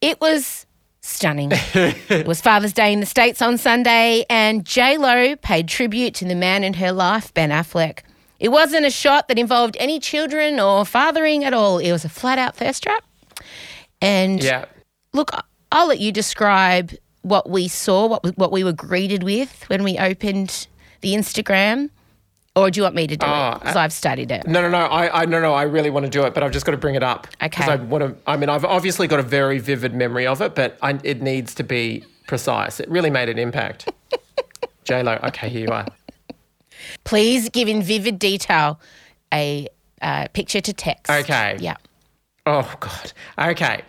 It 0.00 0.20
was 0.20 0.63
stunning. 1.04 1.50
it 1.74 2.26
was 2.26 2.40
Father's 2.40 2.72
Day 2.72 2.92
in 2.92 3.00
the 3.00 3.06
States 3.06 3.42
on 3.42 3.58
Sunday, 3.58 4.24
and 4.30 4.64
J 4.64 4.96
Lo 4.96 5.36
paid 5.36 5.68
tribute 5.68 6.14
to 6.14 6.24
the 6.24 6.34
man 6.34 6.64
in 6.64 6.74
her 6.74 6.92
life, 6.92 7.32
Ben 7.34 7.50
Affleck. 7.50 8.00
It 8.40 8.48
wasn't 8.48 8.84
a 8.86 8.90
shot 8.90 9.28
that 9.28 9.38
involved 9.38 9.76
any 9.78 10.00
children 10.00 10.58
or 10.58 10.84
fathering 10.84 11.44
at 11.44 11.54
all. 11.54 11.78
It 11.78 11.92
was 11.92 12.04
a 12.04 12.08
flat 12.08 12.38
out 12.38 12.56
thirst 12.56 12.82
trap. 12.82 13.04
And 14.00 14.42
Yeah. 14.42 14.64
look, 15.12 15.30
I'll 15.70 15.86
let 15.88 16.00
you 16.00 16.10
describe 16.12 16.92
what 17.22 17.48
we 17.48 17.68
saw, 17.68 18.06
what 18.06 18.22
we, 18.24 18.30
what 18.30 18.52
we 18.52 18.64
were 18.64 18.72
greeted 18.72 19.22
with 19.22 19.64
when 19.68 19.82
we 19.82 19.96
opened 19.98 20.66
the 21.00 21.14
Instagram, 21.14 21.90
or 22.56 22.70
do 22.70 22.78
you 22.78 22.82
want 22.84 22.94
me 22.94 23.06
to 23.06 23.16
do 23.16 23.26
Oh, 23.26 23.52
it? 23.52 23.60
Because 23.60 23.76
I've 23.76 23.92
studied 23.92 24.30
it. 24.30 24.46
No, 24.46 24.62
no, 24.62 24.68
no. 24.68 24.78
I, 24.78 25.22
I, 25.22 25.24
no, 25.26 25.40
no. 25.40 25.54
I 25.54 25.62
really 25.62 25.90
want 25.90 26.04
to 26.06 26.10
do 26.10 26.24
it, 26.24 26.34
but 26.34 26.42
I've 26.42 26.52
just 26.52 26.64
got 26.64 26.72
to 26.72 26.78
bring 26.78 26.94
it 26.94 27.02
up. 27.02 27.26
Okay. 27.42 27.48
Because 27.48 27.68
I 27.68 27.76
want 27.76 28.04
to. 28.04 28.16
I 28.30 28.36
mean, 28.36 28.48
I've 28.48 28.64
obviously 28.64 29.08
got 29.08 29.18
a 29.20 29.24
very 29.24 29.58
vivid 29.58 29.94
memory 29.94 30.26
of 30.26 30.40
it, 30.40 30.54
but 30.54 30.78
I, 30.82 30.98
it 31.02 31.20
needs 31.20 31.54
to 31.56 31.64
be 31.64 32.04
precise. 32.28 32.78
It 32.80 32.88
really 32.88 33.10
made 33.10 33.28
an 33.28 33.38
impact. 33.38 33.88
J 34.84 35.02
Lo. 35.02 35.18
Okay, 35.24 35.48
here 35.48 35.62
you 35.62 35.72
are. 35.72 35.86
Please 37.04 37.48
give 37.48 37.66
in 37.68 37.82
vivid 37.82 38.18
detail 38.18 38.78
a 39.32 39.66
uh, 40.02 40.28
picture 40.32 40.60
to 40.60 40.72
text. 40.72 41.10
Okay. 41.10 41.56
Yeah. 41.60 41.76
Oh 42.46 42.72
God. 42.78 43.12
Okay. 43.38 43.82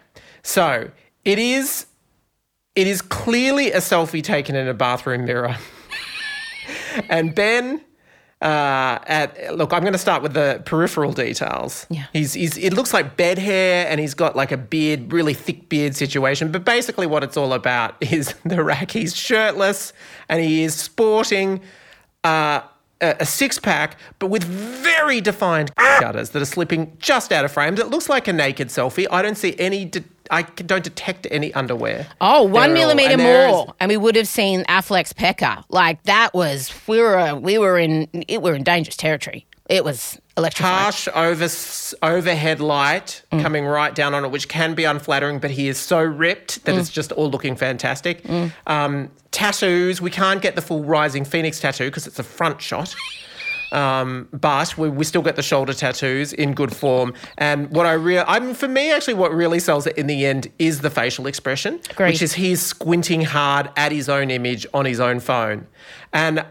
So 0.43 0.89
it 1.23 1.37
is. 1.37 1.85
It 2.75 2.87
is 2.87 3.01
clearly 3.01 3.71
a 3.71 3.77
selfie 3.77 4.23
taken 4.23 4.55
in 4.55 4.67
a 4.67 4.73
bathroom 4.73 5.23
mirror, 5.25 5.55
and 7.09 7.33
Ben. 7.35 7.81
Uh, 8.45 8.99
at 9.07 9.57
look, 9.57 9.73
I'm 9.73 9.81
going 9.81 9.93
to 9.93 9.97
start 9.97 10.21
with 10.21 10.33
the 10.33 10.61
peripheral 10.65 11.13
details. 11.13 11.87
Yeah. 11.89 12.05
he's, 12.13 12.33
he's 12.33 12.57
it 12.59 12.73
looks 12.73 12.93
like 12.93 13.17
bed 13.17 13.39
hair, 13.39 13.87
and 13.89 13.99
he's 13.99 14.13
got 14.13 14.35
like 14.35 14.51
a 14.51 14.57
beard, 14.57 15.11
really 15.11 15.33
thick 15.33 15.67
beard 15.67 15.95
situation. 15.95 16.51
But 16.51 16.63
basically, 16.63 17.07
what 17.07 17.23
it's 17.23 17.37
all 17.37 17.53
about 17.53 17.95
is 18.01 18.35
the 18.45 18.63
rack. 18.63 18.91
He's 18.91 19.15
shirtless, 19.15 19.93
and 20.29 20.43
he 20.43 20.61
is 20.61 20.75
sporting 20.75 21.59
uh, 22.23 22.61
a, 23.11 23.15
a 23.21 23.25
six 23.25 23.59
pack, 23.59 23.97
but 24.19 24.27
with 24.27 24.43
very 24.43 25.21
defined 25.21 25.71
gutters 25.77 26.31
that 26.31 26.41
are 26.41 26.45
slipping 26.45 26.95
just 26.99 27.31
out 27.31 27.45
of 27.45 27.51
frame. 27.51 27.75
It 27.75 27.87
looks 27.87 28.09
like 28.09 28.27
a 28.27 28.33
naked 28.33 28.69
selfie. 28.69 29.07
I 29.11 29.21
don't 29.21 29.37
see 29.37 29.55
any. 29.59 29.85
De- 29.85 30.03
I 30.31 30.41
don't 30.41 30.83
detect 30.83 31.27
any 31.29 31.53
underwear. 31.53 32.07
Oh, 32.19 32.41
one 32.41 32.73
millimeter 32.73 33.11
and 33.11 33.19
there 33.21 33.47
is- 33.47 33.51
more, 33.51 33.75
and 33.79 33.89
we 33.89 33.97
would 33.97 34.15
have 34.15 34.27
seen 34.27 34.63
Affleck's 34.63 35.13
pecker. 35.13 35.63
Like 35.69 36.01
that 36.03 36.33
was 36.33 36.73
we 36.87 36.99
were 36.99 37.35
we 37.35 37.59
were 37.59 37.77
in 37.77 38.07
it 38.27 38.41
were 38.41 38.55
in 38.55 38.63
dangerous 38.63 38.97
territory. 38.97 39.45
It 39.69 39.83
was 39.83 40.19
electrifying. 40.37 40.75
harsh 40.83 41.07
over 41.15 41.47
overhead 42.03 42.59
light 42.59 43.23
Mm. 43.31 43.41
coming 43.41 43.65
right 43.65 43.95
down 43.95 44.13
on 44.13 44.23
it, 44.25 44.31
which 44.31 44.47
can 44.47 44.73
be 44.75 44.83
unflattering, 44.83 45.39
but 45.39 45.51
he 45.51 45.67
is 45.67 45.77
so 45.79 45.99
ripped 46.01 46.59
Mm. 46.59 46.63
that 46.65 46.75
it's 46.75 46.89
just 46.89 47.11
all 47.13 47.31
looking 47.31 47.55
fantastic. 47.55 48.21
Um, 48.67 49.09
tattoos, 49.31 50.01
we 50.01 50.11
can't 50.11 50.41
get 50.41 50.55
the 50.55 50.61
full 50.61 50.83
Rising 50.83 51.25
Phoenix 51.25 51.59
tattoo 51.59 51.85
because 51.85 52.05
it's 52.05 52.19
a 52.19 52.23
front 52.23 52.61
shot. 52.61 52.93
Um, 53.71 54.27
but 54.31 54.77
we, 54.77 54.87
we 54.89 55.03
still 55.03 55.23
get 55.23 55.35
the 55.35 55.41
shoulder 55.41 55.73
tattoos 55.73 56.31
in 56.31 56.53
good 56.53 56.73
form. 56.73 57.13
And 57.37 57.69
what 57.71 57.85
I 57.85 57.93
real, 57.93 58.23
I 58.27 58.39
mean, 58.39 58.53
for 58.53 58.67
me, 58.67 58.91
actually, 58.91 59.15
what 59.15 59.33
really 59.33 59.59
sells 59.59 59.87
it 59.87 59.97
in 59.97 60.07
the 60.07 60.25
end 60.25 60.49
is 60.59 60.79
the 60.81 60.89
facial 60.91 61.25
expression, 61.27 61.79
Agreed. 61.89 62.11
which 62.11 62.21
is 62.21 62.33
he's 62.33 62.61
squinting 62.61 63.23
hard 63.23 63.69
at 63.75 63.91
his 63.91 64.07
own 64.07 64.29
image 64.29 64.65
on 64.73 64.85
his 64.85 64.99
own 64.99 65.19
phone. 65.19 65.65
And 66.13 66.45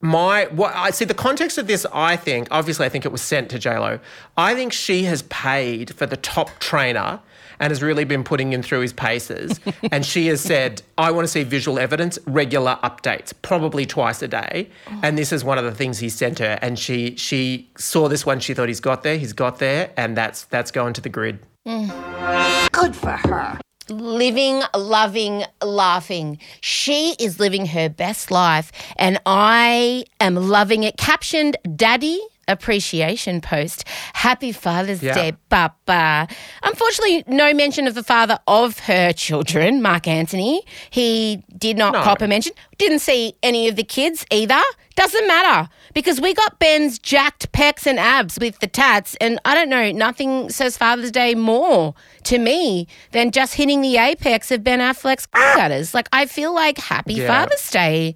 my 0.00 0.44
what 0.46 0.74
I 0.74 0.90
see 0.90 1.04
the 1.04 1.14
context 1.14 1.58
of 1.58 1.66
this, 1.66 1.86
I 1.92 2.16
think, 2.16 2.48
obviously 2.50 2.86
I 2.86 2.88
think 2.88 3.04
it 3.04 3.12
was 3.12 3.22
sent 3.22 3.50
to 3.50 3.58
JLo. 3.58 4.00
I 4.36 4.54
think 4.54 4.72
she 4.72 5.04
has 5.04 5.22
paid 5.22 5.94
for 5.94 6.06
the 6.06 6.16
top 6.16 6.50
trainer 6.58 7.20
and 7.58 7.70
has 7.70 7.82
really 7.82 8.04
been 8.04 8.22
putting 8.22 8.52
him 8.52 8.62
through 8.62 8.80
his 8.80 8.92
paces. 8.92 9.58
and 9.92 10.04
she 10.04 10.26
has 10.26 10.40
said, 10.40 10.82
I 10.98 11.10
want 11.10 11.24
to 11.24 11.28
see 11.28 11.42
visual 11.42 11.78
evidence, 11.78 12.18
regular 12.26 12.78
updates, 12.82 13.32
probably 13.42 13.86
twice 13.86 14.20
a 14.22 14.28
day. 14.28 14.68
Oh. 14.88 15.00
And 15.02 15.16
this 15.16 15.32
is 15.32 15.44
one 15.44 15.58
of 15.58 15.64
the 15.64 15.72
things 15.72 15.98
he 15.98 16.08
sent 16.08 16.38
her. 16.38 16.58
And 16.60 16.78
she 16.78 17.16
she 17.16 17.70
saw 17.76 18.08
this 18.08 18.26
one, 18.26 18.40
she 18.40 18.54
thought 18.54 18.68
he's 18.68 18.80
got 18.80 19.02
there, 19.02 19.16
he's 19.16 19.32
got 19.32 19.58
there, 19.58 19.90
and 19.96 20.16
that's 20.16 20.44
that's 20.44 20.70
going 20.70 20.92
to 20.94 21.00
the 21.00 21.08
grid. 21.08 21.38
Mm. 21.66 22.70
Good 22.72 22.94
for 22.94 23.12
her. 23.12 23.58
Living, 23.88 24.62
loving, 24.74 25.44
laughing. 25.62 26.38
She 26.60 27.14
is 27.18 27.40
living 27.40 27.66
her 27.66 27.88
best 27.88 28.30
life, 28.30 28.72
and 28.96 29.20
I 29.26 30.04
am 30.20 30.34
loving 30.34 30.84
it. 30.84 30.96
Captioned 30.96 31.56
Daddy 31.76 32.20
Appreciation 32.48 33.40
Post. 33.40 33.84
Happy 34.14 34.52
Father's 34.52 35.02
Yeah. 35.02 35.14
Day, 35.14 35.32
Papa. 35.50 36.28
Unfortunately, 36.62 37.24
no 37.26 37.52
mention 37.54 37.86
of 37.86 37.94
the 37.94 38.02
father 38.02 38.38
of 38.46 38.78
her 38.80 39.12
children, 39.12 39.82
Marc 39.82 40.06
Anthony. 40.08 40.62
He 40.90 41.42
did 41.58 41.76
not 41.76 41.92
No. 41.92 42.02
cop 42.02 42.22
a 42.22 42.28
mention. 42.28 42.52
Didn't 42.78 43.00
see 43.00 43.34
any 43.42 43.68
of 43.68 43.76
the 43.76 43.84
kids 43.84 44.24
either. 44.30 44.60
Doesn't 44.94 45.26
matter 45.28 45.68
because 45.92 46.20
we 46.22 46.32
got 46.32 46.58
Ben's 46.58 46.98
jacked 46.98 47.52
pecs 47.52 47.86
and 47.86 47.98
abs 47.98 48.38
with 48.40 48.60
the 48.60 48.66
tats, 48.66 49.14
and 49.20 49.38
I 49.44 49.54
don't 49.54 49.68
know, 49.68 49.90
nothing 49.92 50.48
says 50.48 50.78
Father's 50.78 51.10
Day 51.10 51.34
more 51.34 51.94
to 52.24 52.38
me 52.38 52.88
than 53.12 53.30
just 53.30 53.54
hitting 53.54 53.82
the 53.82 53.98
apex 53.98 54.50
of 54.50 54.64
Ben 54.64 54.80
Affleck's 54.80 55.28
ah! 55.34 55.52
gutters. 55.56 55.92
Like, 55.92 56.08
I 56.12 56.24
feel 56.24 56.54
like 56.54 56.78
Happy 56.78 57.14
Yeah. 57.14 57.26
Father's 57.26 57.70
Day. 57.70 58.14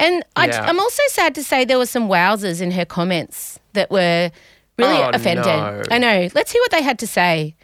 And 0.00 0.24
I, 0.34 0.46
Yeah. 0.48 0.66
I'm 0.68 0.80
also 0.80 1.02
sad 1.08 1.34
to 1.36 1.44
say 1.44 1.64
there 1.64 1.78
were 1.78 1.86
some 1.86 2.08
wowzers 2.08 2.60
in 2.60 2.72
her 2.72 2.84
comments 2.84 3.60
that 3.76 3.90
were 3.90 4.30
really 4.76 4.96
Oh, 5.02 5.10
offended. 5.14 5.46
no. 5.46 5.82
I 5.90 5.98
know. 5.98 6.28
Let's 6.34 6.50
hear 6.52 6.60
what 6.60 6.72
they 6.72 6.82
had 6.82 6.98
to 6.98 7.06
say. 7.06 7.54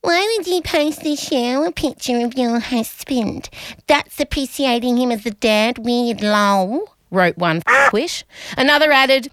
Why 0.00 0.36
would 0.36 0.46
you 0.46 0.60
post 0.62 1.04
a 1.04 1.16
shower 1.16 1.70
picture 1.72 2.24
of 2.24 2.34
your 2.34 2.58
husband? 2.60 3.48
That's 3.86 4.20
appreciating 4.20 4.96
him 4.96 5.10
as 5.10 5.24
a 5.26 5.30
dad. 5.30 5.78
Weird 5.78 6.20
lol. 6.22 6.94
Wrote 7.10 7.36
one 7.38 7.62
ah! 7.66 7.90
wish. 7.92 8.24
Another 8.56 8.92
added, 8.92 9.30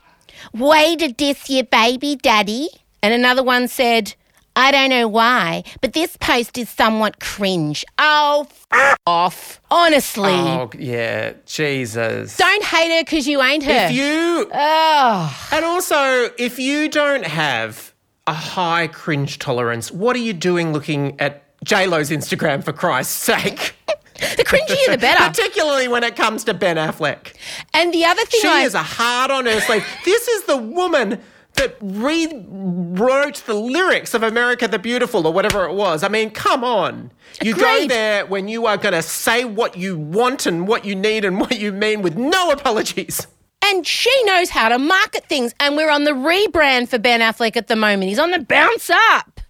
Way 0.54 0.96
to 0.96 1.08
diss 1.12 1.50
your 1.50 1.66
baby 1.66 2.16
daddy. 2.16 2.70
And 3.04 3.14
another 3.14 3.44
one 3.44 3.68
said, 3.68 4.16
I 4.56 4.72
don't 4.72 4.90
know 4.90 5.08
why, 5.08 5.64
but 5.82 5.94
this 5.94 6.16
post 6.18 6.58
is 6.58 6.70
somewhat 6.70 7.20
cringe. 7.20 7.84
Oh, 7.98 8.48
f- 8.72 8.98
off. 9.06 9.60
Honestly. 9.70 10.32
Oh 10.32 10.70
yeah, 10.78 11.34
Jesus. 11.46 12.38
Don't 12.38 12.64
hate 12.64 12.96
her 12.98 13.04
because 13.04 13.28
you 13.28 13.42
ain't 13.42 13.64
her. 13.64 13.88
if 13.88 13.92
you 13.92 14.50
oh. 14.54 15.48
And 15.52 15.66
also, 15.66 16.30
if 16.38 16.58
you 16.58 16.88
don't 16.90 17.26
have 17.26 17.94
a 18.28 18.34
high 18.34 18.88
cringe 18.88 19.40
tolerance, 19.40 19.92
what 19.92 20.16
are 20.16 20.20
you 20.20 20.34
doing 20.34 20.72
looking 20.74 21.20
at 21.20 21.44
JLo's 21.66 22.10
Instagram 22.10 22.64
for 22.64 22.72
Christ's 22.74 23.14
sake? 23.14 23.76
The 24.16 24.46
cringier 24.46 24.92
the 24.94 24.98
better. 24.98 25.26
Particularly 25.30 25.90
when 25.90 26.04
it 26.04 26.16
comes 26.16 26.46
to 26.46 26.54
Ben 26.54 26.78
Affleck. 26.78 27.34
And 27.74 27.94
the 27.94 28.06
other 28.06 28.24
thing 28.26 28.40
She 28.42 28.48
I 28.48 28.62
is 28.62 28.74
a 28.74 28.82
hard 28.82 29.30
on 29.30 29.46
her 29.46 29.60
sleeve. 29.60 29.86
This 30.06 30.28
is 30.30 30.44
the 30.46 30.56
woman 30.56 31.22
that 31.56 31.78
rewrote 31.82 33.44
the 33.46 33.54
lyrics 33.54 34.14
of 34.14 34.24
America 34.24 34.68
the 34.68 34.80
Beautiful 34.80 35.26
or 35.26 35.34
whatever 35.34 35.66
it 35.66 35.74
was. 35.74 36.04
I 36.04 36.08
mean, 36.08 36.30
come 36.30 36.64
on. 36.64 37.12
You 37.42 37.56
go 37.56 37.88
there 37.88 38.26
when 38.26 38.48
you 38.48 38.66
are 38.66 38.78
going 38.78 38.94
to 38.94 39.02
say 39.02 39.46
what 39.46 39.76
you 39.78 39.98
want 39.98 40.46
and 40.46 40.68
what 40.68 40.86
you 40.86 40.96
need 40.96 41.26
and 41.26 41.40
what 41.40 41.58
you 41.60 41.72
mean 41.72 42.02
with 42.02 42.16
no 42.18 42.52
apologies. 42.52 43.28
And 43.64 43.86
she 43.86 44.12
knows 44.26 44.50
how 44.50 44.70
to 44.70 44.78
market 44.78 45.26
things. 45.26 45.54
And 45.60 45.76
we're 45.76 45.90
on 45.90 46.04
the 46.04 46.12
rebrand 46.12 46.88
for 46.88 47.00
Ben 47.00 47.22
Affleck 47.22 47.58
at 47.58 47.68
the 47.68 47.76
moment. 47.76 48.04
He's 48.04 48.20
on 48.20 48.32
the 48.32 48.40
bounce 48.40 48.90
up. 48.90 49.42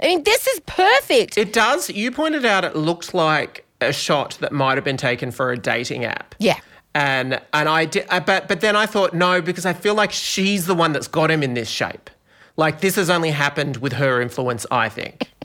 I 0.00 0.06
mean, 0.06 0.24
this 0.24 0.46
is 0.46 0.60
perfect. 0.66 1.38
It 1.38 1.52
does. 1.52 1.88
You 1.88 2.10
pointed 2.10 2.44
out 2.44 2.64
it 2.64 2.76
looked 2.76 3.14
like 3.14 3.64
a 3.80 3.92
shot 3.92 4.36
that 4.40 4.52
might 4.52 4.76
have 4.76 4.84
been 4.84 4.96
taken 4.96 5.30
for 5.30 5.52
a 5.52 5.58
dating 5.58 6.04
app. 6.04 6.34
yeah. 6.38 6.58
And 6.94 7.40
and 7.52 7.68
I 7.68 7.86
did, 7.86 8.06
uh, 8.10 8.20
but 8.20 8.48
but 8.48 8.60
then 8.60 8.76
I 8.76 8.86
thought 8.86 9.14
no 9.14 9.40
because 9.40 9.64
I 9.64 9.72
feel 9.72 9.94
like 9.94 10.12
she's 10.12 10.66
the 10.66 10.74
one 10.74 10.92
that's 10.92 11.08
got 11.08 11.30
him 11.30 11.42
in 11.42 11.54
this 11.54 11.68
shape. 11.68 12.10
Like 12.56 12.80
this 12.80 12.96
has 12.96 13.08
only 13.08 13.30
happened 13.30 13.78
with 13.78 13.94
her 13.94 14.20
influence, 14.20 14.66
I 14.70 14.88
think. 14.88 15.30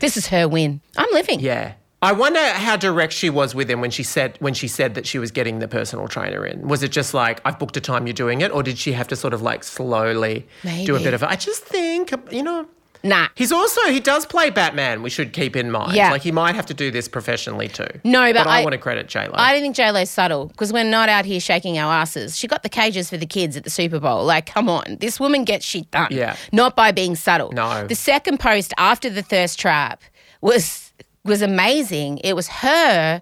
This 0.00 0.16
is 0.16 0.28
her 0.28 0.46
win. 0.46 0.82
I'm 0.96 1.08
living. 1.12 1.40
Yeah. 1.40 1.72
I 2.02 2.12
wonder 2.12 2.40
how 2.40 2.76
direct 2.76 3.12
she 3.12 3.28
was 3.28 3.54
with 3.54 3.68
him 3.68 3.80
when 3.80 3.90
she 3.90 4.02
said 4.02 4.36
when 4.38 4.54
she 4.54 4.68
said 4.68 4.94
that 4.94 5.06
she 5.06 5.18
was 5.18 5.30
getting 5.30 5.58
the 5.58 5.68
personal 5.68 6.06
trainer 6.08 6.46
in. 6.46 6.66
Was 6.68 6.82
it 6.82 6.90
just 6.92 7.12
like 7.12 7.40
I've 7.44 7.58
booked 7.58 7.76
a 7.76 7.80
time, 7.80 8.06
you're 8.06 8.14
doing 8.14 8.40
it, 8.40 8.52
or 8.52 8.62
did 8.62 8.78
she 8.78 8.92
have 8.92 9.08
to 9.08 9.16
sort 9.16 9.34
of 9.34 9.42
like 9.42 9.64
slowly 9.64 10.46
do 10.84 10.96
a 10.96 11.00
bit 11.00 11.12
of? 11.12 11.22
I 11.22 11.36
just 11.36 11.64
think 11.64 12.12
you 12.30 12.42
know. 12.42 12.66
Nah. 13.02 13.28
He's 13.34 13.52
also 13.52 13.80
he 13.88 14.00
does 14.00 14.26
play 14.26 14.50
Batman. 14.50 15.02
We 15.02 15.10
should 15.10 15.32
keep 15.32 15.56
in 15.56 15.70
mind. 15.70 15.94
Yeah. 15.94 16.10
like 16.10 16.22
he 16.22 16.32
might 16.32 16.54
have 16.54 16.66
to 16.66 16.74
do 16.74 16.90
this 16.90 17.08
professionally 17.08 17.68
too. 17.68 17.86
No, 18.04 18.32
but 18.32 18.46
I, 18.46 18.60
I- 18.60 18.62
want 18.62 18.72
to 18.72 18.78
credit 18.78 19.08
J 19.08 19.26
Lo. 19.26 19.34
I 19.34 19.52
don't 19.52 19.62
think 19.62 19.76
J 19.76 19.90
Lo's 19.90 20.10
subtle 20.10 20.46
because 20.46 20.72
we're 20.72 20.84
not 20.84 21.08
out 21.08 21.24
here 21.24 21.40
shaking 21.40 21.78
our 21.78 21.92
asses. 21.92 22.36
She 22.38 22.46
got 22.46 22.62
the 22.62 22.68
cages 22.68 23.08
for 23.10 23.16
the 23.16 23.26
kids 23.26 23.56
at 23.56 23.64
the 23.64 23.70
Super 23.70 24.00
Bowl. 24.00 24.24
Like, 24.24 24.46
come 24.46 24.68
on. 24.68 24.98
This 25.00 25.18
woman 25.18 25.44
gets 25.44 25.64
shit 25.64 25.90
done. 25.90 26.08
Yeah. 26.10 26.36
Not 26.52 26.76
by 26.76 26.92
being 26.92 27.16
subtle. 27.16 27.52
No. 27.52 27.86
The 27.86 27.94
second 27.94 28.38
post 28.40 28.74
after 28.78 29.08
the 29.08 29.22
thirst 29.22 29.58
trap 29.58 30.02
was 30.40 30.92
was 31.24 31.42
amazing. 31.42 32.18
It 32.18 32.34
was 32.34 32.48
her 32.48 33.20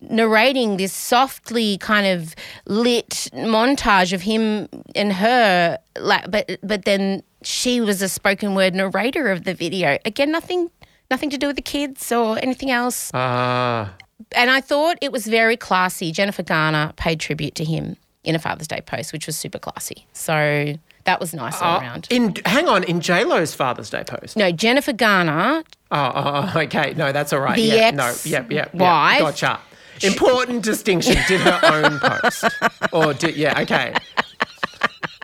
narrating 0.00 0.76
this 0.76 0.92
softly 0.92 1.78
kind 1.78 2.06
of 2.06 2.34
lit 2.66 3.28
montage 3.34 4.12
of 4.12 4.22
him 4.22 4.68
and 4.94 5.12
her 5.14 5.78
like 5.98 6.30
but 6.30 6.58
but 6.62 6.84
then 6.84 7.22
she 7.46 7.80
was 7.80 8.02
a 8.02 8.08
spoken 8.08 8.54
word 8.54 8.74
narrator 8.74 9.30
of 9.30 9.44
the 9.44 9.54
video 9.54 9.98
again 10.04 10.30
nothing 10.32 10.70
nothing 11.10 11.30
to 11.30 11.38
do 11.38 11.46
with 11.46 11.56
the 11.56 11.62
kids 11.62 12.10
or 12.12 12.38
anything 12.38 12.70
else 12.70 13.10
Ah. 13.14 13.92
and 14.32 14.50
i 14.50 14.60
thought 14.60 14.96
it 15.00 15.12
was 15.12 15.26
very 15.26 15.56
classy 15.56 16.10
jennifer 16.12 16.42
garner 16.42 16.92
paid 16.96 17.20
tribute 17.20 17.54
to 17.56 17.64
him 17.64 17.96
in 18.24 18.34
a 18.34 18.38
father's 18.38 18.68
day 18.68 18.80
post 18.86 19.12
which 19.12 19.26
was 19.26 19.36
super 19.36 19.58
classy 19.58 20.06
so 20.12 20.74
that 21.04 21.20
was 21.20 21.34
nice 21.34 21.60
all 21.60 21.76
Uh, 21.76 21.80
around 21.80 22.06
in 22.10 22.34
hang 22.46 22.66
on, 22.68 22.82
in 22.84 23.00
J 23.02 23.24
Lo's 23.24 23.54
Father's 23.54 23.90
Day 23.90 24.04
post. 24.06 24.36
no 24.36 24.50
jennifer 24.50 24.92
garner 24.94 25.62
Oh, 25.90 26.12
oh, 26.12 26.52
oh, 26.56 26.60
okay. 26.62 26.92
No, 26.96 27.12
that's 27.12 27.32
all 27.32 27.38
right. 27.38 27.54
The 27.54 27.62
yeah, 27.62 27.74
ex- 27.94 27.96
no, 27.96 28.28
yep, 28.28 28.50
yep, 28.50 28.74
wife. 28.74 29.12
yep. 29.12 29.20
Gotcha. 29.20 29.60
Important 30.02 30.64
distinction. 30.64 31.14
Did 31.28 31.40
her 31.42 31.60
own 31.62 32.00
post, 32.00 32.44
or 32.92 33.14
did 33.14 33.36
yeah? 33.36 33.60
Okay. 33.60 33.94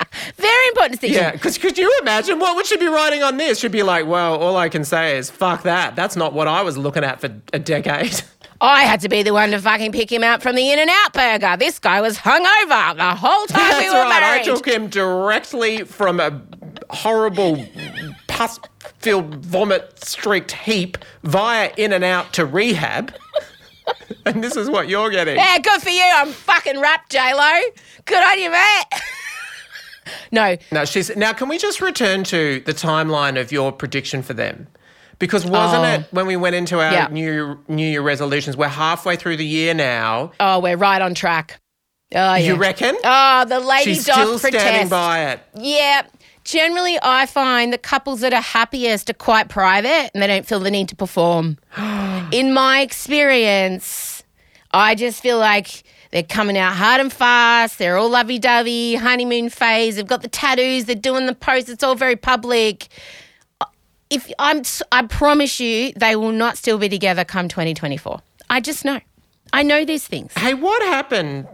very 0.37 0.69
important 0.69 0.92
distinction 1.00 1.23
Yeah, 1.23 1.33
because 1.33 1.59
could 1.59 1.76
you 1.78 1.92
imagine 2.02 2.38
what 2.38 2.57
would 2.57 2.66
she 2.66 2.76
be 2.76 2.87
writing 2.87 3.23
on 3.23 3.37
this? 3.37 3.59
She'd 3.61 3.73
be 3.73 3.83
like, 3.83 4.07
well, 4.07 4.37
all 4.37 4.57
I 4.57 4.69
can 4.69 4.85
say 4.85 5.16
is 5.19 5.30
fuck 5.30 5.62
that. 5.64 5.97
That's 5.97 6.16
not 6.16 6.33
what 6.33 6.49
I 6.49 6.62
was 6.62 6.76
looking 6.78 7.04
at 7.04 7.21
for 7.21 7.35
a 7.52 7.59
decade. 7.59 8.23
I 8.62 8.83
had 8.85 9.00
to 9.00 9.09
be 9.09 9.23
the 9.23 9.33
one 9.33 9.50
to 9.52 9.59
fucking 9.59 9.92
pick 9.92 10.12
him 10.12 10.23
out 10.23 10.42
from 10.42 10.54
the 10.54 10.71
In 10.71 10.78
and 10.78 10.90
Out 10.90 11.12
burger. 11.14 11.57
This 11.59 11.78
guy 11.78 12.02
was 12.02 12.19
hungover 12.19 12.95
the 12.97 13.14
whole 13.14 13.47
time 13.47 13.71
That's 13.71 13.80
we 13.85 13.88
were 13.88 13.95
right. 14.02 14.21
married. 14.21 14.42
I 14.42 14.45
took 14.45 14.66
him 14.66 14.88
directly 14.88 15.85
from 15.85 16.21
a 16.21 16.42
horrible 16.90 17.64
pus-filled 18.28 19.37
vomit-streaked 19.37 20.52
heap 20.52 20.99
via 21.23 21.73
in 21.78 21.92
and 21.95 22.04
out 22.04 22.35
to 22.35 22.45
rehab. 22.45 23.14
and 24.26 24.45
this 24.45 24.57
is 24.57 24.69
what 24.69 24.88
you're 24.90 25.11
getting. 25.11 25.37
yeah, 25.37 25.59
good 25.59 25.80
for 25.80 25.88
you. 25.90 26.02
I'm 26.04 26.28
fucking 26.28 26.78
wrapped, 26.80 27.11
J 27.12 27.33
Lo. 27.33 27.61
Good 28.04 28.23
on 28.23 28.38
you, 28.38 28.50
mate. 28.50 28.85
No, 30.33 30.57
Now 30.73 30.85
she's 30.85 31.14
now. 31.17 31.33
Can 31.33 31.49
we 31.49 31.59
just 31.59 31.81
return 31.81 32.25
to 32.25 32.61
the 32.67 32.75
timeline 32.75 33.40
of 33.40 33.50
your 33.52 33.73
prediction 33.73 34.23
for 34.23 34.35
them? 34.35 34.69
Because 35.19 35.45
wasn't 35.45 35.83
Oh. 35.85 35.88
it 36.00 36.05
when 36.12 36.26
we 36.26 36.37
went 36.37 36.57
into 36.57 36.81
our 36.81 36.93
Yeah. 36.93 37.09
new 37.11 37.59
New 37.69 37.87
Year 37.87 38.00
resolutions? 38.02 38.57
We're 38.57 38.69
halfway 38.69 39.17
through 39.17 39.37
the 39.37 39.47
year 39.47 39.75
now. 39.75 40.33
oh, 40.40 40.59
we're 40.61 40.76
right 40.76 41.02
on 41.02 41.14
track. 41.14 41.61
Oh, 42.14 42.35
yeah. 42.35 42.37
You 42.38 42.55
reckon? 42.57 42.97
Oh, 43.05 43.45
the 43.45 43.61
lady 43.61 43.95
She's 43.95 44.02
still 44.02 44.38
protest. 44.38 44.61
standing 44.61 44.88
by 44.88 45.26
it. 45.26 45.40
Yeah. 45.55 46.02
Generally, 46.43 46.99
I 47.02 47.26
find 47.26 47.73
the 47.73 47.79
couples 47.79 48.21
that 48.21 48.33
are 48.33 48.40
happiest 48.40 49.09
are 49.11 49.14
quite 49.14 49.49
private 49.49 50.11
and 50.14 50.23
they 50.23 50.26
don't 50.26 50.45
feel 50.47 50.59
the 50.59 50.71
need 50.71 50.88
to 50.88 50.97
perform. 50.97 51.59
In 52.33 52.52
my 52.52 52.81
experience, 52.81 54.23
I 54.73 54.95
just 54.95 55.23
feel 55.23 55.38
like 55.38 55.83
they're 56.11 56.23
coming 56.23 56.59
out 56.59 56.75
hard 56.75 57.00
and 57.00 57.12
fast. 57.12 57.79
They're 57.79 57.97
all 57.97 58.09
lovey 58.09 58.38
dovey, 58.38 58.97
honeymoon 58.97 59.49
phase. 59.49 59.97
They've 59.97 60.07
got 60.07 60.23
the 60.23 60.29
tattoos. 60.29 60.87
They're 60.87 60.97
doing 60.97 61.26
the 61.26 61.35
posts. 61.35 61.71
It's 61.71 61.85
all 61.85 61.95
very 61.95 62.17
public. 62.17 62.88
Uh, 63.61 63.67
if 64.11 64.31
I'm, 64.38 64.62
I 64.90 65.07
promise 65.07 65.61
you, 65.61 65.93
they 65.95 66.17
will 66.17 66.33
not 66.33 66.59
still 66.59 66.79
be 66.79 66.88
together 66.88 67.25
come 67.25 67.49
2024. 67.49 68.21
I 68.49 68.61
just 68.61 68.85
know. 68.85 69.00
I 69.52 69.62
know 69.62 69.85
these 69.85 70.07
things. 70.07 70.33
Hey, 70.37 70.55
what 70.55 70.83
happened 70.83 71.47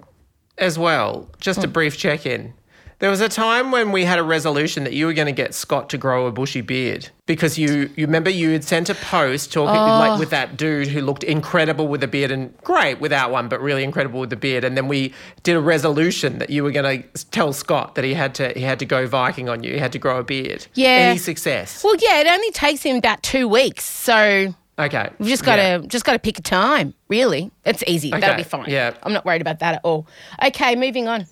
as 0.58 0.78
well? 0.78 1.28
Just 1.38 1.62
a 1.62 1.68
brief 1.68 1.98
check 1.98 2.24
in. 2.24 2.54
There 2.98 3.10
was 3.10 3.20
a 3.20 3.28
time 3.28 3.72
when 3.72 3.92
we 3.92 4.06
had 4.06 4.18
a 4.18 4.22
resolution 4.22 4.84
that 4.84 4.94
you 4.94 5.04
were 5.04 5.12
going 5.12 5.26
to 5.26 5.32
get 5.32 5.52
Scott 5.54 5.90
to 5.90 5.98
grow 5.98 6.26
a 6.26 6.32
bushy 6.32 6.62
beard 6.62 7.10
because 7.26 7.58
you 7.58 7.90
you 7.94 8.06
remember 8.06 8.30
you 8.30 8.50
had 8.50 8.64
sent 8.64 8.88
a 8.88 8.94
post 8.94 9.52
talking 9.52 9.76
Oh. 9.78 9.98
like 9.98 10.18
with 10.18 10.30
that 10.30 10.56
dude 10.56 10.88
who 10.88 11.02
looked 11.02 11.22
incredible 11.22 11.88
with 11.88 12.02
a 12.02 12.08
beard 12.08 12.30
and 12.30 12.56
great 12.64 12.98
without 12.98 13.30
one, 13.30 13.48
but 13.48 13.60
really 13.60 13.84
incredible 13.84 14.18
with 14.20 14.30
the 14.30 14.36
beard. 14.36 14.64
And 14.64 14.78
then 14.78 14.88
we 14.88 15.12
did 15.42 15.56
a 15.56 15.60
resolution 15.60 16.38
that 16.38 16.48
you 16.48 16.64
were 16.64 16.70
going 16.70 17.02
to 17.02 17.24
tell 17.26 17.52
Scott 17.52 17.96
that 17.96 18.04
he 18.04 18.14
had 18.14 18.34
to 18.36 18.48
he 18.54 18.62
had 18.62 18.78
to 18.78 18.86
go 18.86 19.06
Viking 19.06 19.50
on 19.50 19.62
you. 19.62 19.74
He 19.74 19.78
had 19.78 19.92
to 19.92 19.98
grow 19.98 20.18
a 20.18 20.24
beard. 20.24 20.66
Yeah. 20.72 20.88
Any 21.10 21.18
success? 21.18 21.84
Well, 21.84 21.96
yeah, 21.98 22.20
it 22.20 22.26
only 22.26 22.50
takes 22.52 22.82
him 22.82 22.96
about 22.96 23.22
two 23.22 23.46
weeks. 23.46 23.84
So 23.84 24.54
okay. 24.78 25.10
We've 25.18 25.28
just 25.28 25.44
got 25.44 25.56
to 25.56 25.62
Yeah. 25.62 25.78
just 25.86 26.06
got 26.06 26.12
to 26.14 26.18
pick 26.18 26.38
a 26.38 26.42
time. 26.42 26.94
Really, 27.08 27.50
it's 27.64 27.84
easy. 27.86 28.10
That'll 28.10 28.36
be 28.36 28.42
fine. 28.42 28.68
yeah. 28.68 28.94
I'm 29.02 29.12
not 29.12 29.24
worried 29.24 29.40
about 29.42 29.58
that 29.60 29.74
at 29.74 29.80
all. 29.84 30.08
Okay, 30.44 30.74
moving 30.74 31.06
on. 31.08 31.26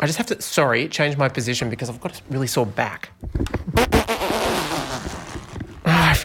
I 0.00 0.06
just 0.06 0.16
have 0.18 0.26
to 0.28 0.40
sorry 0.40 0.88
change 0.88 1.16
my 1.16 1.28
position 1.28 1.70
because 1.70 1.88
I've 1.90 2.00
got 2.00 2.18
a 2.18 2.22
really 2.30 2.46
sore 2.46 2.66
back. 2.66 3.10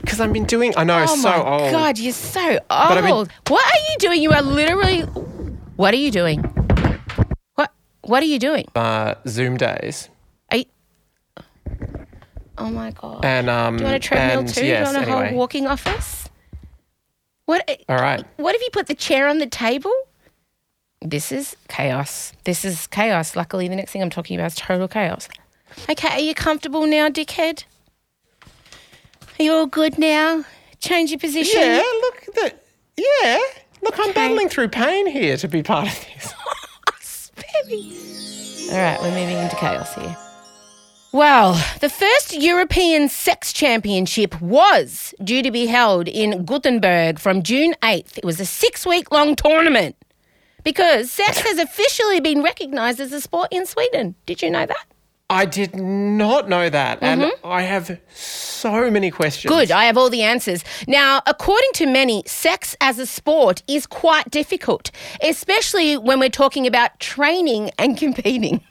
Because 0.02 0.20
I've 0.20 0.34
been 0.34 0.46
doing, 0.46 0.74
I 0.76 0.84
know, 0.84 1.04
Oh 1.08 1.16
so 1.16 1.30
my 1.30 1.38
old. 1.38 1.72
god, 1.72 1.98
you're 1.98 2.14
so 2.14 2.42
old. 2.52 2.60
I've 2.70 3.04
been- 3.04 3.28
What 3.48 3.66
are 3.66 3.80
you 3.92 3.96
doing? 4.00 4.22
You 4.22 4.32
are 4.32 4.42
literally. 4.42 5.02
What 5.76 5.94
are 5.94 5.98
you 5.98 6.12
doing? 6.12 6.40
What 7.56 7.72
What 8.02 8.22
are 8.22 8.26
you 8.26 8.38
doing? 8.40 8.66
uh, 8.76 9.16
Zoom 9.28 9.58
days. 9.58 10.10
Are 10.52 10.58
you... 10.58 10.66
Oh 12.58 12.70
my 12.70 12.92
god. 12.92 13.24
And 13.24 13.50
um, 13.50 13.78
Do 13.78 13.84
you 13.84 13.90
want 13.92 13.96
a 14.04 14.08
treadmill 14.08 14.40
and 14.40 14.48
too? 14.50 14.66
Yes, 14.66 14.88
Do 14.90 14.94
you 14.94 14.98
want 15.00 15.08
a 15.08 15.12
anyway. 15.12 15.30
whole 15.30 15.38
walking 15.40 15.68
office? 15.68 16.30
What? 17.46 17.68
All 17.90 17.98
right. 17.98 18.24
What 18.38 18.56
if 18.56 18.62
you 18.62 18.70
put 18.72 18.88
the 18.88 18.96
chair 18.96 19.28
on 19.30 19.38
the 19.40 19.48
table? 19.48 19.92
This 21.04 21.34
is 21.34 21.58
chaos. 21.68 22.32
This 22.46 22.64
is 22.64 22.88
chaos. 22.88 23.36
Luckily, 23.36 23.68
the 23.68 23.76
next 23.76 23.92
thing 23.92 24.02
I'm 24.02 24.10
talking 24.10 24.40
about 24.40 24.48
is 24.48 24.56
total 24.56 24.88
chaos. 24.88 25.28
Okay, 25.90 26.08
are 26.08 26.20
you 26.20 26.34
comfortable 26.34 26.86
now, 26.88 27.10
dickhead? 27.10 27.66
Are 29.38 29.44
you 29.44 29.52
all 29.52 29.66
good 29.66 30.00
now? 30.00 30.46
Change 30.80 31.10
your 31.10 31.20
position. 31.20 31.60
Yeah, 31.60 31.84
look 32.02 32.24
at 32.28 32.36
that. 32.36 32.64
Yeah, 32.96 33.40
look, 33.82 33.96
I'm 34.00 34.14
battling 34.14 34.48
through 34.48 34.70
pain 34.70 35.08
here 35.08 35.36
to 35.38 35.48
be 35.50 35.62
part 35.62 35.90
of 35.90 36.06
this. 36.14 36.34
All 38.72 38.78
right, 38.78 39.00
we're 39.02 39.12
moving 39.12 39.38
into 39.38 39.56
chaos 39.56 39.94
here. 39.96 40.16
Well, 41.12 41.54
the 41.80 41.90
first 41.90 42.34
European 42.34 43.10
Sex 43.10 43.52
Championship 43.54 44.40
was 44.42 45.14
due 45.24 45.44
to 45.44 45.52
be 45.52 45.66
held 45.66 46.08
in 46.08 46.46
Gothenburg 46.46 47.20
from 47.20 47.44
June 47.44 47.76
8th. 47.82 48.18
It 48.18 48.26
was 48.26 48.40
a 48.40 48.46
six 48.46 48.86
week 48.86 49.12
long 49.12 49.36
tournament 49.36 49.96
because 50.64 51.12
sex 51.12 51.40
has 51.42 51.58
officially 51.58 52.20
been 52.20 52.42
recognised 52.42 53.00
as 53.00 53.12
a 53.12 53.22
sport 53.22 53.50
in 53.52 53.66
Sweden. 53.66 54.16
Did 54.26 54.42
you 54.42 54.50
know 54.50 54.66
that? 54.66 54.86
I 55.30 55.46
did 55.46 55.76
not 55.76 56.48
know 56.48 56.70
that, 56.70 57.00
and 57.02 57.32
I 57.44 57.64
have 57.64 58.00
so 58.14 58.92
many 58.92 59.10
questions. 59.10 59.52
Mm-hmm. 59.52 59.62
Good, 59.62 59.72
I 59.72 59.86
have 59.86 59.98
all 59.98 60.10
the 60.10 60.22
answers. 60.22 60.64
Now, 60.88 61.22
according 61.26 61.72
to 61.76 61.88
many, 61.88 62.24
sex 62.28 62.76
as 62.82 63.00
a 63.00 63.08
sport 63.08 63.64
is 63.68 63.88
quite 63.88 64.30
difficult, 64.30 64.92
especially 65.24 65.98
when 65.98 66.20
we're 66.20 66.30
talking 66.30 66.68
about 66.68 67.00
training 67.00 67.72
and 67.80 67.98
competing. 68.06 68.62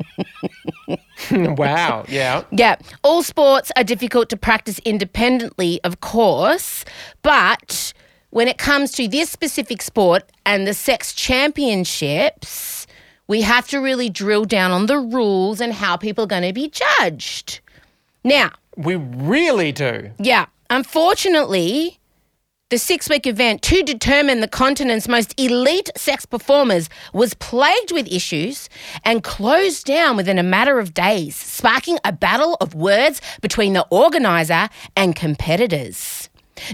wow. 1.32 2.04
Yeah. 2.08 2.44
Yeah, 2.52 2.76
all 3.02 3.24
sports 3.24 3.72
are 3.76 3.84
difficult 3.84 4.28
to 4.28 4.36
practice 4.36 4.78
independently, 4.84 5.80
of 5.82 6.00
course, 6.00 6.84
but 7.22 7.92
when 8.32 8.48
it 8.48 8.56
comes 8.56 8.92
to 8.92 9.06
this 9.06 9.28
specific 9.30 9.82
sport 9.82 10.24
and 10.46 10.66
the 10.66 10.72
sex 10.72 11.12
championships, 11.12 12.86
we 13.28 13.42
have 13.42 13.68
to 13.68 13.78
really 13.78 14.08
drill 14.08 14.46
down 14.46 14.70
on 14.72 14.86
the 14.86 14.96
rules 14.98 15.60
and 15.60 15.72
how 15.72 15.96
people 15.98 16.24
are 16.24 16.28
going 16.28 16.42
to 16.42 16.52
be 16.52 16.68
judged. 16.70 17.60
Now, 18.24 18.50
We 18.76 18.96
really 18.96 19.70
do. 19.70 20.10
yeah, 20.18 20.46
unfortunately, 20.70 21.98
the 22.70 22.78
six 22.78 23.10
week 23.10 23.26
event 23.26 23.60
to 23.62 23.82
determine 23.82 24.40
the 24.40 24.48
continent's 24.48 25.08
most 25.08 25.38
elite 25.38 25.90
sex 25.94 26.24
performers 26.24 26.88
was 27.12 27.34
plagued 27.34 27.92
with 27.92 28.06
issues 28.10 28.70
and 29.04 29.22
closed 29.22 29.84
down 29.84 30.16
within 30.16 30.38
a 30.38 30.42
matter 30.42 30.78
of 30.78 30.94
days, 30.94 31.36
sparking 31.36 31.98
a 32.02 32.12
battle 32.12 32.56
of 32.62 32.74
words 32.74 33.20
between 33.42 33.74
the 33.74 33.86
organiser 33.90 34.70
and 34.96 35.14
competitors. 35.14 36.21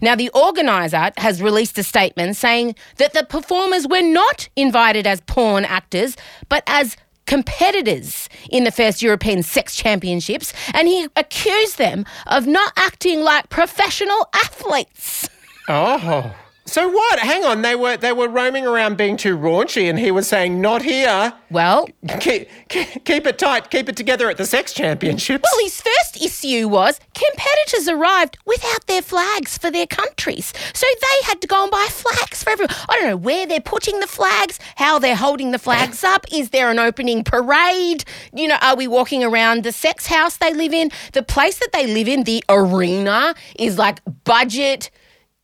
Now, 0.02 0.14
the 0.14 0.30
organiser 0.30 1.10
has 1.16 1.42
released 1.42 1.78
a 1.78 1.82
statement 1.82 2.36
saying 2.36 2.74
that 2.96 3.12
the 3.12 3.24
performers 3.24 3.86
were 3.86 4.02
not 4.02 4.48
invited 4.56 5.06
as 5.06 5.20
porn 5.22 5.64
actors, 5.64 6.16
but 6.48 6.62
as 6.66 6.96
competitors 7.26 8.28
in 8.50 8.64
the 8.64 8.72
first 8.72 9.02
European 9.02 9.42
Sex 9.42 9.76
Championships, 9.76 10.52
and 10.72 10.88
he 10.88 11.08
accused 11.14 11.76
them 11.78 12.06
of 12.26 12.46
not 12.46 12.72
acting 12.76 13.20
like 13.20 13.50
professional 13.50 14.28
athletes. 14.34 15.28
Oh. 15.68 16.34
So 16.68 16.86
what? 16.86 17.18
Hang 17.18 17.44
on. 17.44 17.62
They 17.62 17.74
were 17.74 17.96
they 17.96 18.12
were 18.12 18.28
roaming 18.28 18.66
around 18.66 18.98
being 18.98 19.16
too 19.16 19.38
raunchy, 19.38 19.88
and 19.88 19.98
he 19.98 20.10
was 20.10 20.28
saying, 20.28 20.60
"Not 20.60 20.82
here. 20.82 21.32
Well, 21.50 21.88
Keep, 22.20 22.48
keep, 22.68 23.04
keep 23.06 23.26
it 23.26 23.38
tight. 23.38 23.70
Keep 23.70 23.88
it 23.88 23.96
together 23.96 24.28
at 24.28 24.36
the 24.36 24.44
sex 24.44 24.74
championships." 24.74 25.48
Well, 25.50 25.64
his 25.64 25.80
first 25.80 26.22
issue 26.22 26.68
was 26.68 27.00
competitors 27.14 27.88
arrived 27.88 28.36
without 28.44 28.86
their 28.86 29.00
flags 29.00 29.56
for 29.56 29.70
their 29.70 29.86
countries. 29.86 30.52
So 30.74 30.86
they 31.00 31.26
had 31.26 31.40
to 31.40 31.46
go 31.46 31.62
and 31.62 31.70
buy 31.70 31.86
flags 31.90 32.44
for 32.44 32.50
everyone. 32.50 32.76
I 32.88 32.96
don't 32.96 33.06
know 33.08 33.16
where 33.16 33.46
they're 33.46 33.60
putting 33.60 34.00
the 34.00 34.06
flags, 34.06 34.58
how 34.76 34.98
they're 34.98 35.16
holding 35.16 35.52
the 35.52 35.58
flags 35.58 36.04
up. 36.04 36.26
Is 36.30 36.50
there 36.50 36.70
an 36.70 36.78
opening 36.78 37.24
parade? 37.24 38.04
You 38.34 38.46
know, 38.46 38.58
are 38.60 38.76
we 38.76 38.86
walking 38.86 39.24
around 39.24 39.64
the 39.64 39.72
sex 39.72 40.06
house 40.06 40.36
they 40.36 40.52
live 40.52 40.74
in? 40.74 40.90
The 41.14 41.22
place 41.22 41.58
that 41.60 41.72
they 41.72 41.86
live 41.86 42.08
in, 42.08 42.24
the 42.24 42.44
arena, 42.50 43.34
is 43.58 43.78
like 43.78 44.00
budget 44.24 44.90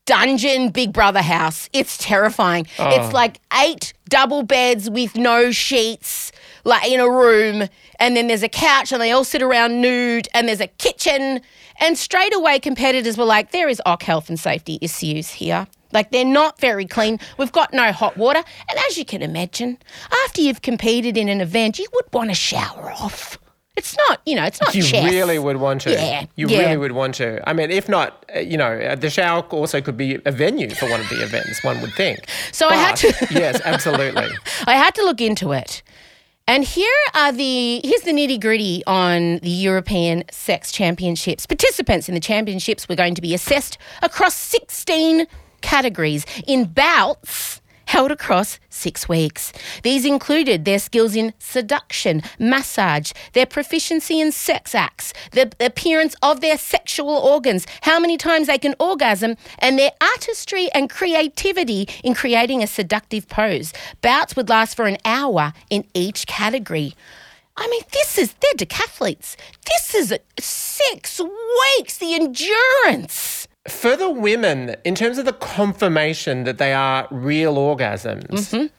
dungeon 0.07 0.71
Big 0.71 0.93
Brother 0.93 1.23
house. 1.23 1.69
It's 1.73 1.99
terrifying. 1.99 2.67
It's 2.79 3.09
oh. 3.09 3.11
like 3.13 3.41
eight 3.63 3.93
double 4.09 4.43
beds 4.43 4.91
with 4.91 5.17
no 5.17 5.51
sheets, 5.51 6.33
like 6.65 6.89
in 6.89 7.01
a 7.01 7.11
room, 7.11 7.69
and 7.99 8.17
then 8.17 8.27
there's 8.27 8.43
a 8.43 8.49
couch, 8.49 8.93
and 8.93 9.01
they 9.01 9.11
all 9.11 9.25
sit 9.25 9.43
around 9.43 9.81
nude, 9.81 10.29
and 10.35 10.49
there's 10.49 10.61
a 10.61 10.67
kitchen. 10.67 11.41
And 11.81 11.99
straight 11.99 12.35
away, 12.35 12.59
competitors 12.59 13.17
were 13.17 13.25
like, 13.25 13.51
"There 13.51 13.69
is 13.69 13.81
OC 13.87 14.03
health 14.03 14.29
and 14.29 14.39
safety 14.39 14.79
issues 14.81 15.31
here." 15.31 15.67
Like 15.93 16.11
they're 16.11 16.25
not 16.25 16.59
very 16.59 16.87
clean. 16.87 17.21
We've 17.39 17.53
got 17.53 17.73
no 17.73 17.93
hot 17.93 18.17
water. 18.17 18.43
And 18.69 18.79
as 18.89 18.99
you 18.99 19.05
can 19.05 19.23
imagine, 19.23 19.79
after 20.25 20.41
you've 20.43 20.61
competed 20.61 21.17
in 21.17 21.29
an 21.29 21.41
event, 21.41 21.79
you 21.79 21.87
would 21.95 22.07
want 22.13 22.31
to 22.31 22.35
shower 22.35 22.93
off. 22.93 23.39
It's 23.77 23.97
not, 23.97 24.21
you 24.25 24.37
know, 24.37 24.45
it's 24.45 24.61
not 24.61 24.75
You 24.75 24.83
chess. 24.85 25.05
really 25.11 25.39
would 25.39 25.57
want 25.57 25.81
to. 25.83 25.91
Yeah, 25.93 26.27
You 26.37 26.49
yeah. 26.49 26.59
really 26.61 26.77
would 26.77 26.93
want 26.93 27.17
to. 27.17 27.47
I 27.49 27.53
mean, 27.53 27.71
if 27.73 27.89
not, 27.89 28.25
uh, 28.35 28.39
you 28.39 28.57
know, 28.57 28.73
uh, 28.79 28.95
the 28.95 29.11
shower 29.11 29.41
also 29.51 29.81
could 29.81 29.97
be 29.97 30.19
a 30.25 30.31
venue 30.31 30.71
for 30.71 30.89
one 30.89 31.01
of 31.01 31.09
the 31.09 31.23
events, 31.25 31.65
one 31.65 31.81
would 31.81 31.93
think. 31.95 32.21
So 32.53 32.69
I 32.69 32.77
had 32.77 32.97
to- 32.97 33.27
yes, 33.33 33.61
absolutely. 33.65 34.29
I 34.67 34.75
had 34.75 34.95
to 34.95 35.03
look 35.05 35.21
into 35.21 35.51
it. 35.53 35.83
And 36.47 36.63
here 36.63 36.93
are 37.15 37.33
the 37.33 37.81
here's 37.83 38.03
the 38.03 38.13
nitty 38.13 38.39
gritty 38.41 38.83
on 38.87 39.39
the 39.39 39.49
European 39.49 40.25
Sex 40.31 40.71
Championships. 40.71 41.47
Participants 41.47 42.07
in 42.09 42.15
the 42.15 42.21
championships 42.21 42.87
were 42.89 42.95
going 42.95 43.15
to 43.15 43.23
be 43.23 43.33
assessed 43.35 43.79
across 44.03 44.35
16 44.37 45.27
categories 45.63 46.27
in 46.47 46.67
bouts 46.67 47.63
held 47.95 48.11
across 48.11 48.59
six 48.71 49.09
weeks. 49.09 49.53
These 49.85 50.05
included 50.05 50.65
their 50.65 50.81
skills 50.81 51.15
in 51.15 51.33
seduction, 51.39 52.23
massage, 52.41 53.13
their 53.35 53.47
proficiency 53.47 54.21
in 54.21 54.33
sex 54.33 54.75
acts, 54.75 55.13
the 55.31 55.53
appearance 55.61 56.17
of 56.21 56.41
their 56.41 56.59
sexual 56.59 57.15
organs, 57.15 57.69
how 57.83 58.01
many 58.01 58.17
times 58.17 58.49
they 58.49 58.59
can 58.59 58.75
orgasm, 58.81 59.37
and 59.61 59.79
their 59.79 59.93
artistry 60.01 60.69
and 60.75 60.91
creativity 60.91 61.89
in 62.03 62.15
creating 62.15 62.65
a 62.65 62.67
seductive 62.67 63.29
pose. 63.29 63.73
Bouts 64.03 64.35
would 64.35 64.49
last 64.49 64.75
for 64.75 64.87
an 64.87 64.99
hour 65.05 65.53
in 65.71 65.85
each 65.95 66.27
category. 66.27 66.97
I 67.57 67.69
mean, 67.69 67.83
this 67.93 68.19
is, 68.19 68.35
they're 68.41 68.67
decathletes. 68.67 69.37
This 69.67 69.95
is 69.95 70.19
six 70.41 71.21
weeks, 71.21 71.99
the 71.99 72.15
endurance. 72.17 73.44
For 73.69 73.97
the 73.97 74.11
women, 74.11 74.77
in 74.85 74.95
terms 74.95 75.17
of 75.19 75.25
the 75.25 75.33
confirmation 75.33 76.45
that 76.45 76.59
they 76.59 76.73
are 76.75 77.09
real 77.11 77.57
orgasms, 77.57 78.71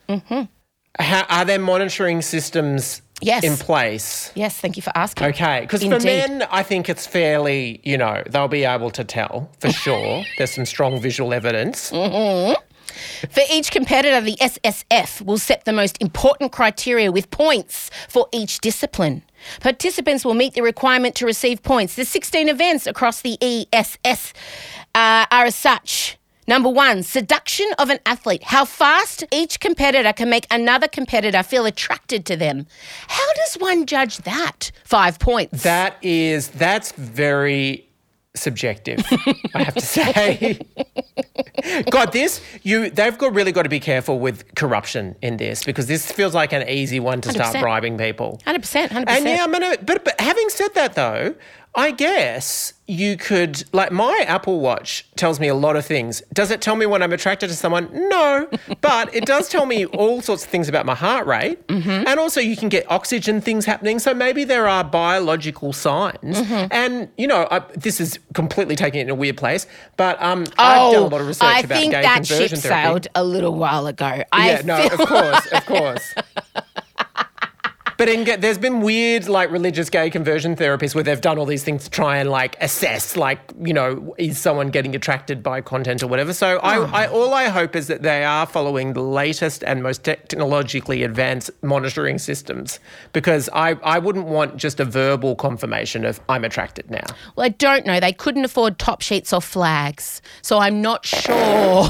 How, 1.00 1.26
are 1.30 1.45
there 1.45 1.60
monitoring 1.60 2.21
systems 2.21 3.02
Mm-hmm, 3.02 3.02
Yes. 3.28 3.43
in 3.45 3.56
place? 3.56 4.32
Yes, 4.36 4.58
thank 4.60 4.76
you 4.76 4.82
for 4.84 4.91
asking. 4.93 5.28
Okay, 5.28 5.62
because 5.62 5.82
for 5.84 6.00
men, 6.02 6.43
I 6.52 6.63
think 6.63 6.89
it's 6.89 7.08
fairly, 7.08 7.80
you 7.86 7.98
know, 7.98 8.21
they'll 8.30 8.50
be 8.50 8.65
able 8.65 8.91
to 8.91 9.06
tell 9.06 9.50
for 9.60 9.71
sure. 9.84 10.24
There's 10.38 10.52
some 10.52 10.65
strong 10.65 11.00
visual 11.00 11.34
evidence. 11.34 11.89
For 11.91 13.41
each 13.52 13.71
competitor, 13.71 14.19
the 14.21 14.36
SSF 14.41 15.21
will 15.26 15.38
set 15.38 15.63
the 15.63 15.71
most 15.74 16.00
important 16.02 16.52
criteria 16.52 17.10
with 17.12 17.32
points 17.32 17.89
for 18.10 18.28
each 18.34 18.60
discipline. 18.60 19.24
Participants 19.62 20.25
will 20.25 20.34
meet 20.34 20.53
the 20.53 20.62
requirement 20.62 21.15
to 21.15 21.25
receive 21.25 21.63
points. 21.63 21.95
The 21.95 22.05
16 22.05 22.49
events 22.49 22.88
across 22.88 23.21
the 23.21 23.38
ESS 23.41 24.34
uh, 24.93 25.25
are 25.31 25.45
as 25.45 25.55
such. 25.55 26.17
Number 26.47 26.69
one, 26.69 27.01
seduction 27.01 27.65
of 27.79 27.89
an 27.89 27.99
athlete. 28.05 28.43
How 28.43 28.65
fast 28.65 29.23
each 29.31 29.60
competitor 29.60 30.13
can 30.13 30.29
make 30.29 30.45
another 30.51 30.88
competitor 30.88 31.41
feel 31.41 31.65
attracted 31.65 32.25
to 32.27 32.38
them. 32.38 32.67
How 33.08 33.34
does 33.34 33.55
one 33.55 33.88
judge 33.88 34.17
that? 34.19 34.71
Five 34.84 35.17
points. 35.17 35.63
That 35.63 35.97
is, 36.03 36.49
that's 36.49 36.91
very 36.91 37.88
subjective, 38.36 39.04
I 39.54 39.63
have 39.63 39.76
to 39.76 39.82
say. 39.82 40.60
God, 41.89 42.12
this 42.12 42.41
you 42.63 42.89
they've 42.89 43.17
got 43.17 43.34
really 43.34 43.52
got 43.52 43.63
to 43.63 43.69
be 43.69 43.80
careful 43.80 44.19
with 44.19 44.54
corruption 44.56 45.15
in 45.21 45.38
this 45.38 45.63
because 45.63 45.88
this 45.88 46.12
feels 46.12 46.34
like 46.36 46.54
an 46.54 46.67
easy 46.69 47.00
one 47.00 47.21
to 47.21 47.32
start 47.32 47.56
100%. 47.56 47.62
bribing 47.62 47.98
people. 47.98 48.39
100%, 48.45 48.89
100%. 48.89 49.06
And 49.08 49.26
yeah, 49.26 49.43
I'm 49.43 49.52
gonna. 49.52 49.78
But, 49.82 50.04
but 50.04 50.19
having 50.19 50.50
said 50.50 50.74
that, 50.76 50.93
though, 50.93 51.36
I 51.77 51.91
guess 51.91 52.73
you 52.88 53.17
could 53.17 53.63
like 53.73 53.91
my 53.91 54.23
Apple 54.27 54.59
Watch 54.59 55.05
tells 55.15 55.39
me 55.39 55.47
a 55.47 55.55
lot 55.55 55.75
of 55.75 55.85
things. 55.85 56.21
Does 56.33 56.51
it 56.51 56.61
tell 56.61 56.75
me 56.75 56.85
when 56.85 57.01
I'm 57.01 57.11
attracted 57.11 57.47
to 57.49 57.55
someone? 57.55 57.89
No, 58.09 58.47
but 58.81 59.13
it 59.13 59.25
does 59.25 59.49
tell 59.49 59.65
me 59.65 59.85
all 59.88 60.21
sorts 60.21 60.45
of 60.45 60.49
things 60.49 60.69
about 60.69 60.85
my 60.85 60.95
heart 60.95 61.25
rate, 61.27 61.65
Mm-hmm. 61.67 62.07
and 62.07 62.19
also 62.19 62.39
you 62.39 62.55
can 62.55 62.69
get 62.69 62.89
oxygen 62.89 63.41
things 63.41 63.65
happening. 63.65 63.99
So 63.99 64.13
maybe 64.13 64.43
there 64.45 64.67
are 64.67 64.83
biological 64.83 65.73
signs. 65.73 66.38
Mm-hmm. 66.39 66.67
And 66.71 67.09
you 67.17 67.27
know, 67.27 67.47
I, 67.51 67.59
this 67.75 67.99
is 67.99 68.19
completely 68.33 68.75
taking 68.75 68.99
it 69.01 69.03
in 69.03 69.09
a 69.09 69.15
weird 69.15 69.38
place, 69.38 69.67
but 69.97 70.21
um, 70.21 70.45
I've 70.57 70.93
done 70.93 71.03
a 71.03 71.07
lot 71.07 71.21
of 71.21 71.27
research 71.27 71.43
Oh, 71.47 71.51
I 71.55 71.59
about 71.59 71.79
think 71.79 71.91
that 71.93 72.25
ship 72.25 72.38
conversion 72.38 72.57
sailed 72.59 73.07
a 73.15 73.23
little 73.23 73.55
while 73.55 73.88
ago. 73.88 74.23
I 74.31 74.47
Yeah, 74.47 74.61
no, 74.63 74.85
of 74.85 74.99
course, 75.07 75.45
of 75.47 75.65
course. 75.65 76.13
But 77.97 78.10
in, 78.10 78.39
there's 78.41 78.58
been 78.58 78.81
weird, 78.81 79.27
like 79.29 79.51
religious 79.51 79.89
gay 79.89 80.10
conversion 80.10 80.55
therapies 80.55 80.93
where 80.93 81.03
they've 81.03 81.21
done 81.21 81.38
all 81.38 81.45
these 81.45 81.63
things 81.63 81.86
to 81.86 81.89
try 81.89 82.17
and 82.17 82.29
like 82.29 82.58
assess, 82.62 83.15
like 83.15 83.39
you 83.62 83.73
know, 83.73 84.13
is 84.17 84.38
someone 84.38 84.69
getting 84.69 84.95
attracted 84.95 85.41
by 85.41 85.62
content 85.62 86.03
or 86.03 86.08
whatever. 86.08 86.34
So 86.34 86.60
I, 86.62 86.86
hmm. 86.86 86.95
I, 86.95 87.08
all 87.08 87.34
I 87.34 87.45
hope 87.45 87.75
is 87.75 87.88
that 87.88 88.01
they 88.01 88.23
are 88.23 88.45
following 88.45 88.93
the 88.93 89.01
latest 89.01 89.63
and 89.63 89.81
most 89.81 90.03
technologically 90.03 91.03
advanced 91.03 91.51
monitoring 91.62 92.17
systems, 92.17 92.79
because 93.13 93.49
I, 93.53 93.77
I 93.84 93.99
wouldn't 93.99 94.27
want 94.27 94.58
just 94.58 94.79
a 94.79 94.86
verbal 94.86 95.36
confirmation 95.36 96.05
of 96.05 96.19
I'm 96.27 96.43
attracted 96.43 96.89
now. 96.91 97.05
Well, 97.36 97.45
I 97.45 97.49
don't 97.49 97.86
know. 97.86 97.99
They 97.99 98.13
couldn't 98.13 98.45
afford 98.45 98.77
top 98.79 99.01
sheets 99.01 99.31
or 99.31 99.41
flags, 99.41 100.21
so 100.41 100.60
I'm 100.60 100.81
not 100.81 101.05
sure. 101.05 101.89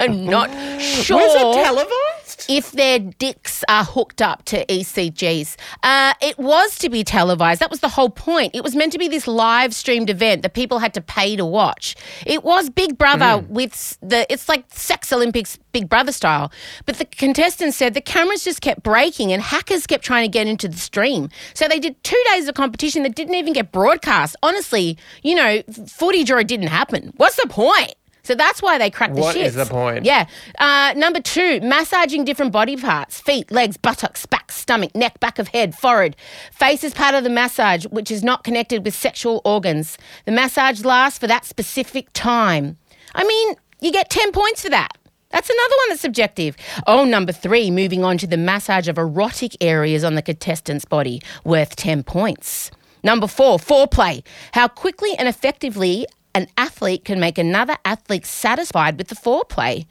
I'm 0.00 0.24
not 0.24 0.50
sure. 0.80 1.18
Was 1.18 1.34
it 1.34 1.62
televised? 1.64 2.21
If 2.48 2.72
their 2.72 2.98
dicks 2.98 3.64
are 3.68 3.84
hooked 3.84 4.22
up 4.22 4.44
to 4.46 4.64
ECGs. 4.66 5.56
Uh, 5.82 6.14
it 6.20 6.38
was 6.38 6.78
to 6.78 6.88
be 6.88 7.04
televised. 7.04 7.60
That 7.60 7.70
was 7.70 7.80
the 7.80 7.88
whole 7.88 8.10
point. 8.10 8.54
It 8.54 8.62
was 8.62 8.74
meant 8.74 8.92
to 8.92 8.98
be 8.98 9.08
this 9.08 9.26
live 9.26 9.74
streamed 9.74 10.10
event 10.10 10.42
that 10.42 10.54
people 10.54 10.78
had 10.78 10.94
to 10.94 11.00
pay 11.00 11.36
to 11.36 11.44
watch. 11.44 11.96
It 12.26 12.44
was 12.44 12.70
Big 12.70 12.98
Brother 12.98 13.44
with 13.48 13.98
the, 14.00 14.30
it's 14.32 14.48
like 14.48 14.64
Sex 14.68 15.12
Olympics 15.12 15.58
Big 15.72 15.88
Brother 15.88 16.12
style. 16.12 16.52
But 16.86 16.98
the 16.98 17.04
contestants 17.04 17.76
said 17.76 17.94
the 17.94 18.00
cameras 18.00 18.44
just 18.44 18.60
kept 18.60 18.82
breaking 18.82 19.32
and 19.32 19.42
hackers 19.42 19.86
kept 19.86 20.04
trying 20.04 20.24
to 20.24 20.32
get 20.32 20.46
into 20.46 20.68
the 20.68 20.76
stream. 20.76 21.28
So 21.54 21.68
they 21.68 21.78
did 21.78 22.02
two 22.04 22.22
days 22.32 22.48
of 22.48 22.54
competition 22.54 23.02
that 23.04 23.14
didn't 23.14 23.34
even 23.34 23.52
get 23.52 23.72
broadcast. 23.72 24.36
Honestly, 24.42 24.98
you 25.22 25.34
know, 25.34 25.62
footage 25.86 26.30
or 26.30 26.38
it 26.40 26.48
didn't 26.48 26.68
happen. 26.68 27.12
What's 27.16 27.36
the 27.36 27.48
point? 27.48 27.94
So 28.24 28.34
that's 28.36 28.62
why 28.62 28.78
they 28.78 28.88
crack 28.90 29.14
the 29.14 29.20
What 29.20 29.34
shit. 29.34 29.46
is 29.46 29.54
the 29.54 29.64
point? 29.66 30.04
Yeah. 30.04 30.26
Uh, 30.58 30.94
number 30.96 31.20
two, 31.20 31.60
massaging 31.60 32.24
different 32.24 32.52
body 32.52 32.76
parts 32.76 33.20
feet, 33.20 33.50
legs, 33.50 33.76
buttocks, 33.76 34.26
back, 34.26 34.52
stomach, 34.52 34.94
neck, 34.94 35.18
back 35.20 35.38
of 35.40 35.48
head, 35.48 35.74
forehead. 35.74 36.14
Face 36.52 36.84
is 36.84 36.94
part 36.94 37.14
of 37.16 37.24
the 37.24 37.30
massage, 37.30 37.84
which 37.86 38.10
is 38.10 38.22
not 38.22 38.44
connected 38.44 38.84
with 38.84 38.94
sexual 38.94 39.42
organs. 39.44 39.98
The 40.24 40.32
massage 40.32 40.84
lasts 40.84 41.18
for 41.18 41.26
that 41.26 41.44
specific 41.44 42.08
time. 42.12 42.76
I 43.14 43.24
mean, 43.24 43.54
you 43.80 43.90
get 43.90 44.08
10 44.08 44.30
points 44.32 44.62
for 44.62 44.70
that. 44.70 44.96
That's 45.30 45.48
another 45.50 45.74
one 45.78 45.88
that's 45.88 46.02
subjective. 46.02 46.56
Oh, 46.86 47.04
number 47.04 47.32
three, 47.32 47.70
moving 47.70 48.04
on 48.04 48.18
to 48.18 48.26
the 48.26 48.36
massage 48.36 48.86
of 48.86 48.98
erotic 48.98 49.56
areas 49.62 50.04
on 50.04 50.14
the 50.14 50.22
contestant's 50.22 50.84
body, 50.84 51.20
worth 51.42 51.74
10 51.74 52.04
points. 52.04 52.70
Number 53.02 53.26
four, 53.26 53.58
foreplay. 53.58 54.22
How 54.52 54.68
quickly 54.68 55.16
and 55.18 55.26
effectively 55.26 56.06
an 56.34 56.48
athlete 56.56 57.04
can 57.04 57.20
make 57.20 57.38
another 57.38 57.76
athlete 57.84 58.26
satisfied 58.26 58.98
with 58.98 59.08
the 59.08 59.14
foreplay. 59.14 59.86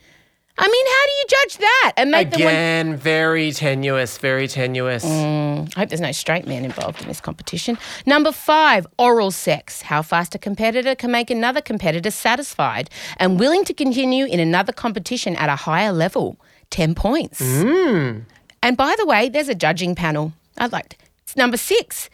I 0.57 0.67
mean, 0.67 0.85
how 0.85 1.05
do 1.05 1.11
you 1.11 1.25
judge 1.27 1.57
that 1.57 1.93
and 1.97 2.11
make? 2.11 2.33
Again, 2.33 2.95
very 2.97 3.51
tenuous, 3.51 4.17
very 4.17 4.47
tenuous. 4.47 5.03
Mm, 5.03 5.73
I 5.75 5.79
hope 5.79 5.89
there's 5.89 6.01
no 6.01 6.11
straight 6.11 6.45
man 6.45 6.65
involved 6.65 7.01
in 7.01 7.07
this 7.07 7.21
competition. 7.21 7.77
Number 8.05 8.31
five, 8.31 8.85
oral 8.99 9.31
sex. 9.31 9.81
How 9.81 10.01
fast 10.01 10.35
a 10.35 10.37
competitor 10.37 10.93
can 10.93 11.09
make 11.09 11.31
another 11.31 11.61
competitor 11.61 12.11
satisfied 12.11 12.89
and 13.17 13.39
willing 13.39 13.63
to 13.65 13.73
continue 13.73 14.25
in 14.25 14.39
another 14.39 14.73
competition 14.73 15.35
at 15.37 15.49
a 15.49 15.55
higher 15.55 15.91
level. 15.91 16.37
10 16.69 16.95
points. 16.95 17.41
Mm. 17.41 18.23
And 18.63 18.77
by 18.77 18.95
the 18.97 19.05
way, 19.05 19.29
there's 19.29 19.49
a 19.49 19.55
judging 19.55 19.95
panel. 19.95 20.33
I'd 20.57 20.71
like 20.71 20.89
to. 20.89 20.95
It's 21.23 21.35
number 21.35 21.57
six, 21.57 22.09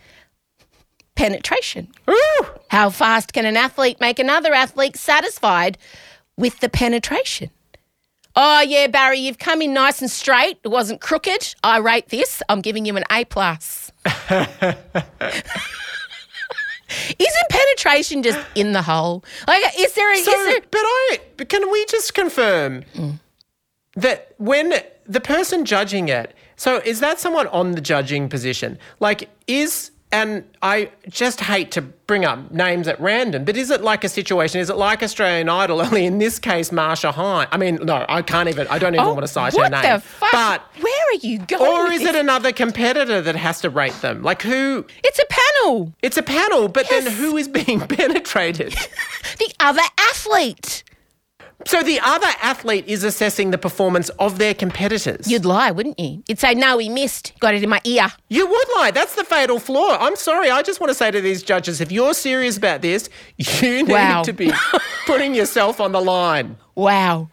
penetration. 1.17 1.89
Ooh. 2.09 2.45
How 2.69 2.89
fast 2.89 3.33
can 3.33 3.45
an 3.45 3.57
athlete 3.57 3.99
make 3.99 4.19
another 4.19 4.53
athlete 4.53 4.95
satisfied 4.95 5.77
with 6.37 6.59
the 6.59 6.69
penetration? 6.69 7.49
Oh 8.35 8.61
yeah, 8.61 8.87
Barry, 8.87 9.19
you've 9.19 9.39
come 9.39 9.61
in 9.61 9.73
nice 9.73 9.99
and 9.99 10.11
straight. 10.11 10.59
It 10.63 10.67
wasn't 10.67 11.01
crooked. 11.01 11.55
I 11.63 11.79
rate 11.79 12.09
this. 12.09 12.41
I'm 12.47 12.61
giving 12.61 12.85
you 12.85 12.95
an 12.95 13.03
A 13.11 13.25
plus. 13.25 13.91
Isn't 17.19 17.49
penetration 17.49 18.23
just 18.23 18.39
in 18.55 18.71
the 18.71 18.81
hole? 18.81 19.25
Like, 19.47 19.63
is 19.77 19.93
there 19.93 20.13
a? 20.13 20.17
So, 20.17 20.31
there, 20.31 20.61
but 20.61 20.79
I, 20.79 21.19
can 21.49 21.69
we 21.71 21.83
just 21.87 22.13
confirm 22.13 22.83
mm. 22.93 23.19
that 23.95 24.35
when 24.37 24.75
the 25.05 25.19
person 25.19 25.65
judging 25.65 26.07
it, 26.09 26.33
so 26.55 26.77
is 26.77 26.99
that 26.99 27.19
someone 27.19 27.47
on 27.47 27.71
the 27.71 27.81
judging 27.81 28.29
position? 28.29 28.77
Like, 28.99 29.29
is 29.47 29.91
and 30.11 30.43
I 30.61 30.89
just 31.09 31.41
hate 31.41 31.71
to 31.71 31.81
bring 31.81 32.23
up 32.23 32.49
names 32.51 32.87
at 32.87 32.99
random, 33.01 33.43
but 33.43 33.57
is 33.57 33.69
it 33.69 33.81
like 33.81 34.03
a 34.05 34.09
situation? 34.09 34.61
Is 34.61 34.69
it 34.69 34.77
like 34.77 35.03
Australian 35.03 35.49
Idol? 35.49 35.81
Only 35.85 36.05
in 36.05 36.17
this 36.19 36.39
case, 36.39 36.71
Marcia 36.71 37.11
Hines. 37.11 37.49
I 37.51 37.57
mean, 37.57 37.75
no, 37.83 38.05
I 38.07 38.21
can't 38.21 38.47
even. 38.47 38.67
I 38.67 38.79
don't 38.79 38.93
even 38.95 39.05
Oh, 39.05 39.13
want 39.13 39.23
to 39.23 39.27
cite 39.27 39.53
her 39.53 39.63
name. 39.63 39.71
What 39.71 39.81
the 39.83 39.99
fuck? 39.99 40.31
But 40.31 40.63
Where 40.81 41.05
are 41.11 41.19
you 41.21 41.39
going? 41.39 41.61
or 41.89 41.91
is 41.91 42.01
it 42.03 42.15
another 42.15 42.51
competitor 42.53 43.21
that 43.21 43.35
has 43.35 43.59
to 43.61 43.69
rate 43.69 43.99
them? 44.01 44.23
Like 44.23 44.41
who? 44.41 44.85
It's 45.03 45.19
a 45.19 45.25
panel. 45.29 45.93
It's 46.01 46.17
a 46.17 46.23
panel, 46.23 46.69
but 46.69 46.87
then 46.89 47.05
who 47.11 47.35
is 47.37 47.47
being 47.47 47.79
penetrated? 47.87 48.75
The 49.39 49.53
other 49.59 49.81
athlete. 49.99 50.83
So 51.65 51.81
the 51.83 51.99
other 52.01 52.27
athlete 52.41 52.85
is 52.87 53.03
assessing 53.03 53.51
the 53.51 53.57
performance 53.57 54.09
of 54.19 54.37
their 54.37 54.53
competitors. 54.53 55.29
You'd 55.29 55.43
lie, 55.45 55.71
wouldn't 55.71 55.99
you? 55.99 56.23
You'd 56.27 56.39
say, 56.39 56.53
no, 56.53 56.77
he 56.77 56.87
missed. 56.87 57.33
Got 57.39 57.55
it 57.55 57.63
in 57.63 57.69
my 57.69 57.81
ear. 57.83 58.07
You 58.29 58.45
would 58.47 58.67
lie. 58.77 58.91
That's 58.91 59.15
the 59.15 59.23
fatal 59.23 59.59
flaw. 59.59 59.97
I'm 59.99 60.15
sorry. 60.15 60.49
I 60.51 60.61
just 60.61 60.79
want 60.79 60.89
to 60.91 60.93
say 60.93 61.09
to 61.11 61.19
these 61.19 61.41
judges 61.43 61.81
if 61.81 61.91
you're 61.91 62.13
serious 62.13 62.57
about 62.57 62.81
this, 62.81 63.09
you 63.37 63.83
need 63.83 63.89
Wow. 63.89 64.23
to 64.23 64.33
be 64.33 64.51
putting 65.07 65.33
yourself 65.33 65.81
on 65.81 65.91
the 65.91 66.01
line. 66.01 66.57
Wow. 66.75 67.29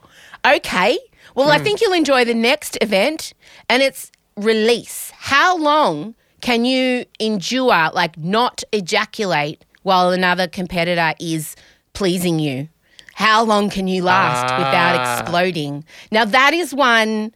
Okay. 0.47 0.99
Well, 1.35 1.47
Hmm. 1.47 1.53
I 1.53 1.59
think 1.59 1.81
you'll 1.81 1.93
enjoy 1.93 2.25
the 2.25 2.35
next 2.35 2.79
event, 2.81 3.35
and 3.69 3.83
it's 3.83 4.11
release. 4.37 5.13
How 5.17 5.57
long 5.57 6.15
can 6.41 6.65
you 6.65 7.05
endure, 7.21 7.91
like, 7.93 8.17
not 8.19 8.63
ejaculate 8.73 9.65
while 9.83 10.11
another 10.11 10.47
competitor 10.47 11.13
is 11.21 11.57
pleasing 11.93 12.39
you? 12.39 12.69
How 13.15 13.43
long 13.45 13.71
can 13.71 13.87
you 13.89 14.03
last 14.03 14.43
without 14.59 14.97
Ah. 14.97 15.21
exploding? 15.21 15.85
Now, 16.11 16.25
that 16.25 16.53
is 16.55 16.75
one. 16.75 17.33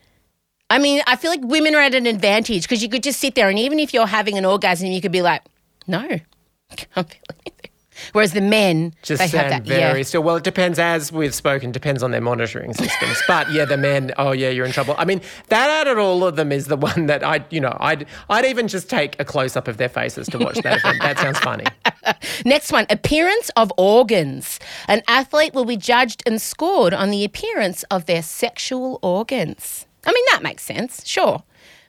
I 0.70 0.78
mean, 0.78 1.02
I 1.06 1.16
feel 1.16 1.30
like 1.30 1.40
women 1.42 1.74
are 1.74 1.80
at 1.80 1.94
an 1.94 2.06
advantage 2.06 2.62
because 2.62 2.82
you 2.82 2.88
could 2.88 3.02
just 3.02 3.20
sit 3.20 3.34
there, 3.34 3.48
and 3.48 3.58
even 3.58 3.78
if 3.78 3.94
you're 3.94 4.06
having 4.06 4.36
an 4.36 4.44
orgasm, 4.44 4.88
you 4.88 5.00
could 5.00 5.12
be 5.12 5.22
like, 5.22 5.42
no, 5.86 6.00
can't 6.76 7.08
feel 7.10 7.22
anything. 7.40 7.54
Whereas 8.12 8.32
the 8.32 8.40
men, 8.40 8.94
Just 9.02 9.18
they 9.18 9.36
have 9.38 9.50
that. 9.50 9.62
very 9.64 9.98
yeah. 10.00 10.04
still. 10.04 10.22
Well, 10.22 10.36
it 10.36 10.44
depends, 10.44 10.78
as 10.78 11.10
we've 11.10 11.34
spoken, 11.34 11.72
depends 11.72 12.00
on 12.02 12.12
their 12.12 12.20
monitoring 12.20 12.72
systems. 12.74 13.20
but 13.26 13.50
yeah, 13.50 13.64
the 13.64 13.76
men, 13.76 14.12
oh 14.18 14.30
yeah, 14.30 14.50
you're 14.50 14.66
in 14.66 14.70
trouble. 14.72 14.94
I 14.98 15.04
mean, 15.04 15.20
that 15.48 15.68
out 15.68 15.88
of 15.88 15.98
all 15.98 16.22
of 16.24 16.36
them 16.36 16.52
is 16.52 16.66
the 16.66 16.76
one 16.76 17.06
that 17.06 17.24
I, 17.24 17.44
you 17.50 17.60
know, 17.60 17.76
I'd, 17.80 18.06
I'd 18.30 18.44
even 18.44 18.68
just 18.68 18.88
take 18.88 19.18
a 19.18 19.24
close 19.24 19.56
up 19.56 19.66
of 19.66 19.78
their 19.78 19.88
faces 19.88 20.28
to 20.28 20.38
watch 20.38 20.58
that. 20.62 20.80
That 21.00 21.18
sounds 21.18 21.40
funny. 21.40 21.64
Next 22.44 22.72
one 22.72 22.86
appearance 22.90 23.50
of 23.56 23.72
organs. 23.76 24.58
An 24.86 25.02
athlete 25.08 25.54
will 25.54 25.64
be 25.64 25.76
judged 25.76 26.22
and 26.26 26.40
scored 26.40 26.94
on 26.94 27.10
the 27.10 27.24
appearance 27.24 27.82
of 27.90 28.06
their 28.06 28.22
sexual 28.22 28.98
organs. 29.02 29.86
I 30.06 30.12
mean, 30.12 30.24
that 30.32 30.42
makes 30.42 30.62
sense, 30.64 31.06
sure. 31.06 31.42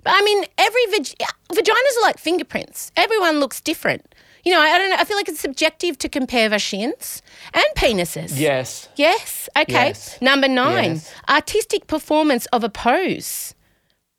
But 0.04 0.14
I 0.16 0.22
mean, 0.24 0.46
every 0.58 0.86
vag- 0.92 1.18
vaginas 1.52 1.98
are 2.00 2.04
like 2.04 2.18
fingerprints, 2.18 2.92
everyone 2.96 3.40
looks 3.40 3.62
different. 3.62 4.16
You 4.46 4.54
know, 4.54 4.62
I, 4.62 4.68
I 4.68 4.78
don't 4.78 4.90
know, 4.90 4.96
I 4.98 5.04
feel 5.04 5.18
like 5.18 5.28
it's 5.28 5.42
subjective 5.42 5.98
to 6.00 6.08
compare 6.10 6.50
vagines 6.50 7.22
and 7.54 7.66
penises. 7.76 8.40
Yes. 8.40 8.88
Yes. 8.96 9.50
Okay. 9.58 9.88
Yes. 9.88 10.18
Number 10.22 10.48
nine, 10.48 10.94
Yes. 10.94 11.14
artistic 11.28 11.88
performance 11.88 12.46
of 12.48 12.64
a 12.64 12.70
pose. 12.70 13.54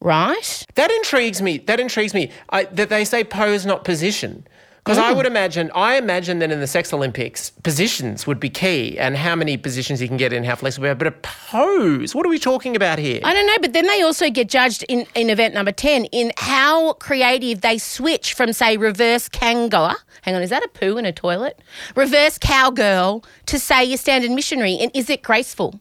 Right? 0.02 0.66
That 0.76 0.90
intrigues 0.90 1.42
me. 1.42 1.58
That 1.58 1.78
intrigues 1.80 2.14
me. 2.14 2.30
I, 2.50 2.64
that 2.64 2.88
they 2.88 3.04
say 3.04 3.22
pose, 3.24 3.66
not 3.66 3.84
position. 3.84 4.46
Because 4.90 5.05
I 5.05 5.12
oh. 5.12 5.14
would 5.14 5.26
imagine, 5.26 5.70
I 5.72 5.98
imagine 5.98 6.40
that 6.40 6.50
in 6.50 6.59
the 6.59 6.66
Sex 6.66 6.92
Olympics, 6.92 7.50
positions 7.62 8.26
would 8.26 8.40
be 8.40 8.50
key, 8.50 8.98
and 8.98 9.16
how 9.16 9.37
many 9.37 9.57
positions 9.57 10.03
you 10.03 10.09
can 10.09 10.16
get 10.16 10.33
in, 10.33 10.42
how 10.42 10.57
flexible. 10.57 10.88
you 10.88 10.90
are. 10.90 10.96
But 10.96 11.07
a 11.07 11.12
pose, 11.12 12.12
what 12.12 12.26
are 12.26 12.29
we 12.29 12.40
talking 12.40 12.74
about 12.74 12.98
here? 12.98 13.20
I 13.22 13.33
don't 13.33 13.46
know, 13.46 13.59
but 13.61 13.72
then 13.72 13.87
they 13.87 14.03
also 14.03 14.31
get 14.31 14.48
judged 14.48 14.85
in, 14.88 15.07
in 15.14 15.31
event 15.31 15.55
number 15.55 15.70
10 15.70 16.07
in 16.07 16.33
how 16.38 16.94
creative 16.94 17.61
they 17.61 17.79
switch 17.79 18.35
from, 18.35 18.53
say, 18.53 18.76
reverse 18.76 19.29
kangaroo. 19.29 19.94
Hang 20.22 20.35
on, 20.35 20.42
is 20.42 20.50
that 20.50 20.64
a 20.64 20.68
poo 20.68 20.98
in 20.98 21.07
a 21.07 21.12
toilet? 21.12 21.61
Reverse 21.94 22.37
cowgirl 22.37 23.24
to, 23.46 23.61
say, 23.61 23.85
your 23.85 23.96
standard 23.96 24.33
missionary. 24.33 24.76
And 24.81 24.90
is 24.92 25.09
it 25.09 25.22
graceful? 25.22 25.81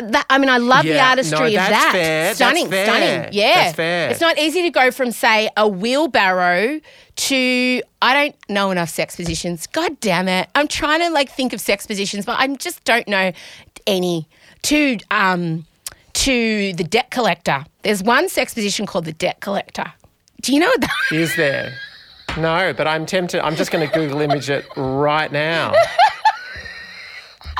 That, 0.00 0.26
I 0.30 0.38
mean, 0.38 0.48
I 0.48 0.58
love 0.58 0.84
the 0.84 0.90
Yeah, 0.90 1.02
no, 1.04 1.10
artistry 1.10 1.46
of 1.48 1.52
that's 1.54 1.70
that. 1.70 1.92
fair, 1.92 2.24
that's 2.24 2.36
Stunning, 2.38 2.68
fair, 2.70 2.84
stunning. 2.86 3.28
Yeah. 3.32 3.54
that's 3.64 3.76
fair. 3.76 4.10
It's 4.10 4.20
not 4.20 4.38
easy 4.38 4.62
to 4.62 4.70
go 4.70 4.90
from, 4.90 5.10
say, 5.12 5.48
a 5.56 5.66
wheelbarrow 5.68 6.80
to 7.16 7.82
I 8.02 8.14
don't 8.14 8.36
know 8.48 8.70
enough 8.70 8.88
sex 8.88 9.16
positions. 9.16 9.66
God 9.66 9.98
damn 10.00 10.28
it. 10.28 10.48
I'm 10.54 10.68
trying 10.68 11.00
to 11.00 11.10
like 11.10 11.30
think 11.30 11.52
of 11.52 11.60
sex 11.60 11.86
positions, 11.86 12.24
but 12.26 12.38
I 12.38 12.46
just 12.56 12.84
don't 12.84 13.06
know 13.08 13.32
any. 13.86 14.26
To 14.64 14.98
um 15.10 15.66
to 16.12 16.72
the 16.74 16.84
debt 16.84 17.10
collector. 17.10 17.64
There's 17.82 18.02
one 18.02 18.28
sex 18.28 18.52
position 18.54 18.84
called 18.86 19.04
the 19.06 19.12
debt 19.12 19.40
collector. 19.40 19.92
Do 20.42 20.52
you 20.52 20.60
know 20.60 20.66
what 20.68 20.80
that 20.82 20.90
Is 21.12 21.34
there? 21.36 21.72
No, 22.36 22.72
but 22.76 22.86
I'm 22.86 23.06
tempted. 23.06 23.44
I'm 23.44 23.56
just 23.56 23.70
going 23.70 23.86
to 23.88 23.92
Google 23.94 24.20
image 24.20 24.50
it 24.50 24.64
right 24.76 25.30
now. 25.32 25.72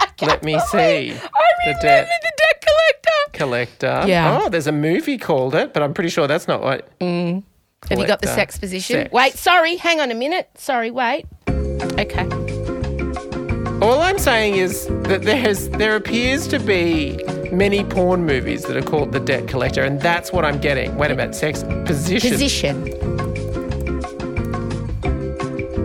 Let 0.22 0.42
me 0.42 0.58
see. 0.70 1.12
I 1.12 1.50
the 1.64 1.78
debt 1.80 2.08
the 2.22 2.32
debt 2.36 2.64
collector. 2.66 3.38
collector. 3.38 4.04
Yeah. 4.06 4.40
Oh, 4.42 4.48
there's 4.48 4.66
a 4.66 4.72
movie 4.72 5.18
called 5.18 5.54
it, 5.54 5.72
but 5.72 5.82
I'm 5.82 5.94
pretty 5.94 6.10
sure 6.10 6.26
that's 6.26 6.48
not 6.48 6.62
what. 6.62 6.98
Mm. 7.00 7.42
Have 7.88 7.98
you 7.98 8.06
got 8.06 8.20
the 8.20 8.28
sex 8.28 8.58
position? 8.58 8.96
Sex. 8.96 9.12
Wait, 9.12 9.32
sorry, 9.34 9.76
hang 9.76 10.00
on 10.00 10.10
a 10.10 10.14
minute. 10.14 10.50
Sorry, 10.56 10.90
wait. 10.90 11.26
Okay. 11.48 12.28
All 13.82 14.02
I'm 14.02 14.18
saying 14.18 14.56
is 14.56 14.86
that 15.04 15.22
there's 15.22 15.70
there 15.70 15.96
appears 15.96 16.46
to 16.48 16.58
be 16.58 17.18
many 17.50 17.82
porn 17.82 18.26
movies 18.26 18.64
that 18.64 18.76
are 18.76 18.82
called 18.82 19.12
The 19.12 19.20
Debt 19.20 19.48
Collector, 19.48 19.82
and 19.82 20.00
that's 20.00 20.32
what 20.32 20.44
I'm 20.44 20.60
getting. 20.60 20.96
Wait 20.96 21.10
a 21.10 21.16
minute, 21.16 21.34
sex 21.34 21.64
position. 21.86 22.30
Position. 22.30 22.86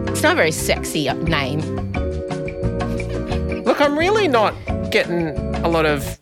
It's 0.10 0.22
not 0.22 0.34
a 0.34 0.36
very 0.36 0.52
sexy 0.52 1.12
name. 1.14 1.85
Look, 3.76 3.90
I'm 3.90 4.00
really 4.00 4.30
not 4.30 4.54
getting 4.90 5.36
a 5.58 5.68
lot 5.68 5.86
of. 5.86 6.18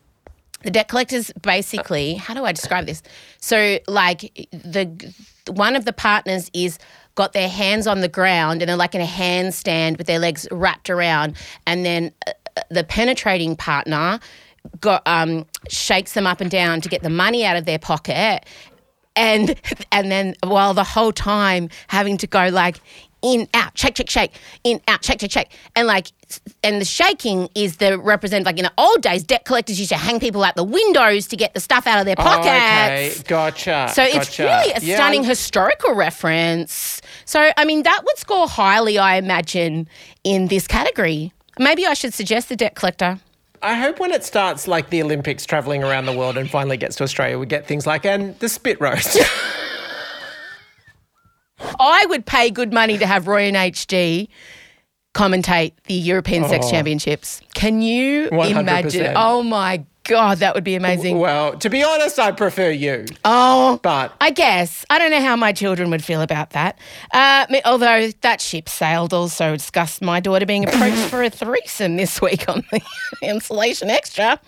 The 0.63 0.71
debt 0.71 0.87
collectors 0.87 1.31
basically, 1.39 2.15
how 2.15 2.33
do 2.33 2.45
I 2.45 2.51
describe 2.51 2.87
this? 2.87 3.03
So, 3.41 3.77
like, 3.87 4.21
the 4.51 5.13
one 5.51 5.75
of 5.75 5.85
the 5.85 5.93
partners 5.93 6.49
is 6.55 6.79
got 7.13 7.33
their 7.33 7.47
hands 7.47 7.85
on 7.85 8.01
the 8.01 8.07
ground 8.07 8.63
and 8.63 8.69
they're 8.69 8.75
like 8.75 8.95
in 8.95 9.01
a 9.01 9.05
handstand 9.05 9.99
with 9.99 10.07
their 10.07 10.17
legs 10.17 10.47
wrapped 10.49 10.89
around, 10.89 11.35
and 11.67 11.85
then 11.85 12.11
uh, 12.25 12.31
the 12.71 12.83
penetrating 12.83 13.55
partner 13.55 14.19
got 14.81 15.03
um, 15.05 15.45
shakes 15.69 16.13
them 16.13 16.25
up 16.25 16.41
and 16.41 16.49
down 16.49 16.81
to 16.81 16.89
get 16.89 17.03
the 17.03 17.09
money 17.11 17.45
out 17.45 17.55
of 17.55 17.65
their 17.65 17.77
pocket, 17.77 18.47
and 19.15 19.55
and 19.91 20.09
then 20.11 20.33
while 20.41 20.73
the 20.73 20.83
whole 20.83 21.11
time 21.11 21.69
having 21.85 22.17
to 22.17 22.25
go 22.25 22.47
like 22.47 22.81
in 23.23 23.47
out 23.53 23.77
shake 23.77 23.95
shake 23.95 24.09
shake 24.09 24.31
in 24.63 24.81
out 24.87 25.03
shake 25.03 25.21
shake 25.21 25.31
shake 25.31 25.57
and 25.75 25.87
like 25.87 26.11
and 26.63 26.79
the 26.81 26.85
shaking 26.85 27.49
is 27.55 27.77
the 27.77 27.97
represent 27.99 28.45
like 28.45 28.57
in 28.57 28.63
the 28.63 28.71
old 28.77 29.01
days 29.01 29.23
debt 29.23 29.45
collectors 29.45 29.79
used 29.79 29.91
to 29.91 29.97
hang 29.97 30.19
people 30.19 30.43
out 30.43 30.55
the 30.55 30.63
windows 30.63 31.27
to 31.27 31.35
get 31.35 31.53
the 31.53 31.59
stuff 31.59 31.85
out 31.87 31.99
of 31.99 32.05
their 32.05 32.15
Oh, 32.17 32.23
pockets 32.23 33.19
okay, 33.19 33.23
gotcha. 33.27 33.91
so 33.93 34.03
it's 34.03 34.37
really 34.39 34.71
a 34.73 34.79
Yeah, 34.81 34.95
stunning 34.95 35.21
I'm- 35.21 35.29
historical 35.29 35.93
reference 35.95 37.01
so 37.25 37.51
i 37.57 37.65
mean 37.65 37.83
that 37.83 38.01
would 38.05 38.17
score 38.17 38.47
highly 38.47 38.97
i 38.97 39.15
imagine 39.15 39.87
in 40.23 40.47
this 40.47 40.67
category 40.67 41.31
maybe 41.59 41.85
i 41.85 41.93
should 41.93 42.13
suggest 42.13 42.49
the 42.49 42.55
debt 42.55 42.75
collector 42.75 43.19
I 43.65 43.75
hope 43.75 43.97
when 43.97 44.11
it 44.11 44.25
starts 44.25 44.67
like 44.67 44.89
the 44.89 45.01
Olympics 45.01 45.45
traveling 45.45 45.85
around 45.85 46.05
the 46.05 46.11
world 46.11 46.37
and 46.37 46.49
finally 46.51 46.75
gets 46.75 46.97
to 46.97 47.03
Australia, 47.05 47.39
we 47.39 47.45
get 47.45 47.65
things 47.65 47.87
like 47.87 48.05
and 48.05 48.37
the 48.39 48.49
spit 48.49 48.77
roast. 48.81 49.17
I 51.79 52.05
would 52.09 52.25
pay 52.25 52.49
good 52.49 52.73
money 52.73 52.97
to 52.97 53.07
have 53.07 53.27
Roy 53.27 53.43
and 53.43 53.55
HG 53.55 54.27
commentate 55.13 55.73
the 55.85 55.93
European 55.93 56.47
Sex 56.47 56.69
Championships. 56.69 57.41
Can 57.53 57.81
you 57.81 58.29
100%. 58.29 58.59
imagine? 58.59 59.13
Oh 59.15 59.43
my 59.43 59.85
God, 60.05 60.39
that 60.39 60.53
would 60.53 60.65
be 60.65 60.75
amazing. 60.75 61.17
well, 61.17 61.57
to 61.59 61.69
be 61.69 61.81
honest, 61.81 62.19
I 62.19 62.31
prefer 62.33 62.71
you. 62.71 63.05
Oh, 63.23 63.79
But 63.83 64.13
I 64.19 64.31
guess. 64.31 64.85
I 64.89 64.99
don't 64.99 65.11
know 65.11 65.21
how 65.21 65.37
my 65.37 65.53
children 65.53 65.89
would 65.91 66.03
feel 66.03 66.21
about 66.21 66.49
that. 66.49 66.77
Uh, 67.13 67.45
although 67.63 68.09
that 68.19 68.41
ship 68.41 68.67
sailed 68.67 69.13
also 69.13 69.53
discussed 69.55 70.01
my 70.01 70.19
daughter 70.19 70.45
being 70.45 70.67
approached 70.67 71.09
for 71.09 71.23
a 71.23 71.29
threesome 71.29 71.95
this 71.95 72.21
week 72.21 72.49
on 72.49 72.65
the 72.73 72.81
Emsolation 73.23 73.87
Extra. 73.87 74.41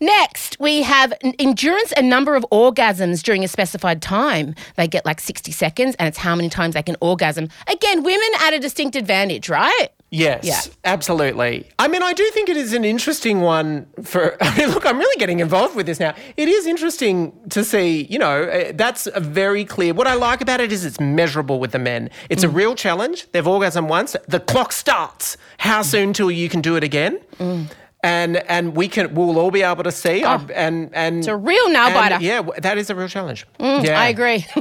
Next, 0.00 0.56
we 0.60 0.82
have 0.82 1.12
endurance 1.40 1.90
and 1.92 2.08
number 2.08 2.36
of 2.36 2.46
orgasms 2.52 3.24
during 3.24 3.42
a 3.42 3.48
specified 3.48 4.02
time. 4.02 4.54
They 4.76 4.86
get 4.86 5.04
like 5.04 5.20
60 5.20 5.50
seconds, 5.50 5.96
and 5.98 6.06
it's 6.06 6.18
how 6.18 6.36
many 6.36 6.48
times 6.48 6.74
they 6.74 6.82
can 6.84 6.94
orgasm. 7.00 7.48
Again, 7.66 8.04
women 8.04 8.28
at 8.40 8.54
a 8.54 8.60
distinct 8.60 8.94
advantage, 8.94 9.48
right? 9.48 9.88
Yes, 10.14 10.44
Yeah. 10.44 10.60
absolutely. 10.84 11.66
I 11.78 11.88
mean, 11.88 12.02
I 12.02 12.12
do 12.12 12.28
think 12.34 12.50
it 12.50 12.56
is 12.58 12.74
an 12.74 12.84
interesting 12.84 13.40
one 13.40 13.86
for. 14.04 14.36
I 14.42 14.54
mean, 14.58 14.68
look, 14.68 14.84
I'm 14.84 14.98
really 14.98 15.16
getting 15.18 15.40
involved 15.40 15.74
with 15.74 15.86
this 15.86 15.98
now. 15.98 16.14
It 16.36 16.48
is 16.48 16.66
interesting 16.66 17.32
to 17.48 17.64
see, 17.64 18.04
you 18.10 18.18
know, 18.18 18.42
uh, 18.44 18.72
that's 18.74 19.06
a 19.14 19.20
very 19.20 19.64
clear. 19.64 19.94
What 19.94 20.06
I 20.06 20.12
like 20.14 20.42
about 20.42 20.60
it 20.60 20.70
is 20.70 20.84
it's 20.84 21.00
measurable 21.00 21.58
with 21.58 21.70
the 21.72 21.78
men. 21.78 22.10
It's 22.28 22.44
a 22.44 22.48
Mm. 22.48 22.54
real 22.54 22.74
challenge. 22.74 23.26
They've 23.32 23.48
orgasm 23.48 23.88
once. 23.88 24.14
The 24.28 24.38
clock 24.40 24.72
starts. 24.72 25.38
How 25.56 25.80
Mm. 25.80 25.84
soon 25.86 26.12
till 26.12 26.30
you 26.30 26.50
can 26.50 26.60
do 26.60 26.76
it 26.76 26.84
again? 26.84 27.18
And 28.04 28.36
and 28.48 28.76
we 28.76 28.88
can 28.88 29.14
we'll 29.14 29.38
all 29.38 29.50
be 29.52 29.62
able 29.62 29.84
to 29.84 29.92
see. 29.92 30.24
um, 30.24 30.50
and 30.54 30.90
and 30.92 31.14
Oh. 31.16 31.18
It's 31.20 31.28
a 31.28 31.36
real 31.36 31.68
nail 31.70 31.90
biter. 31.94 32.18
Yeah, 32.20 32.42
that 32.60 32.76
is 32.76 32.90
a 32.90 32.94
real 32.94 33.08
challenge. 33.08 33.46
Mm, 33.60 33.84
yeah. 33.84 33.98
I 33.98 34.08
agree. 34.08 34.44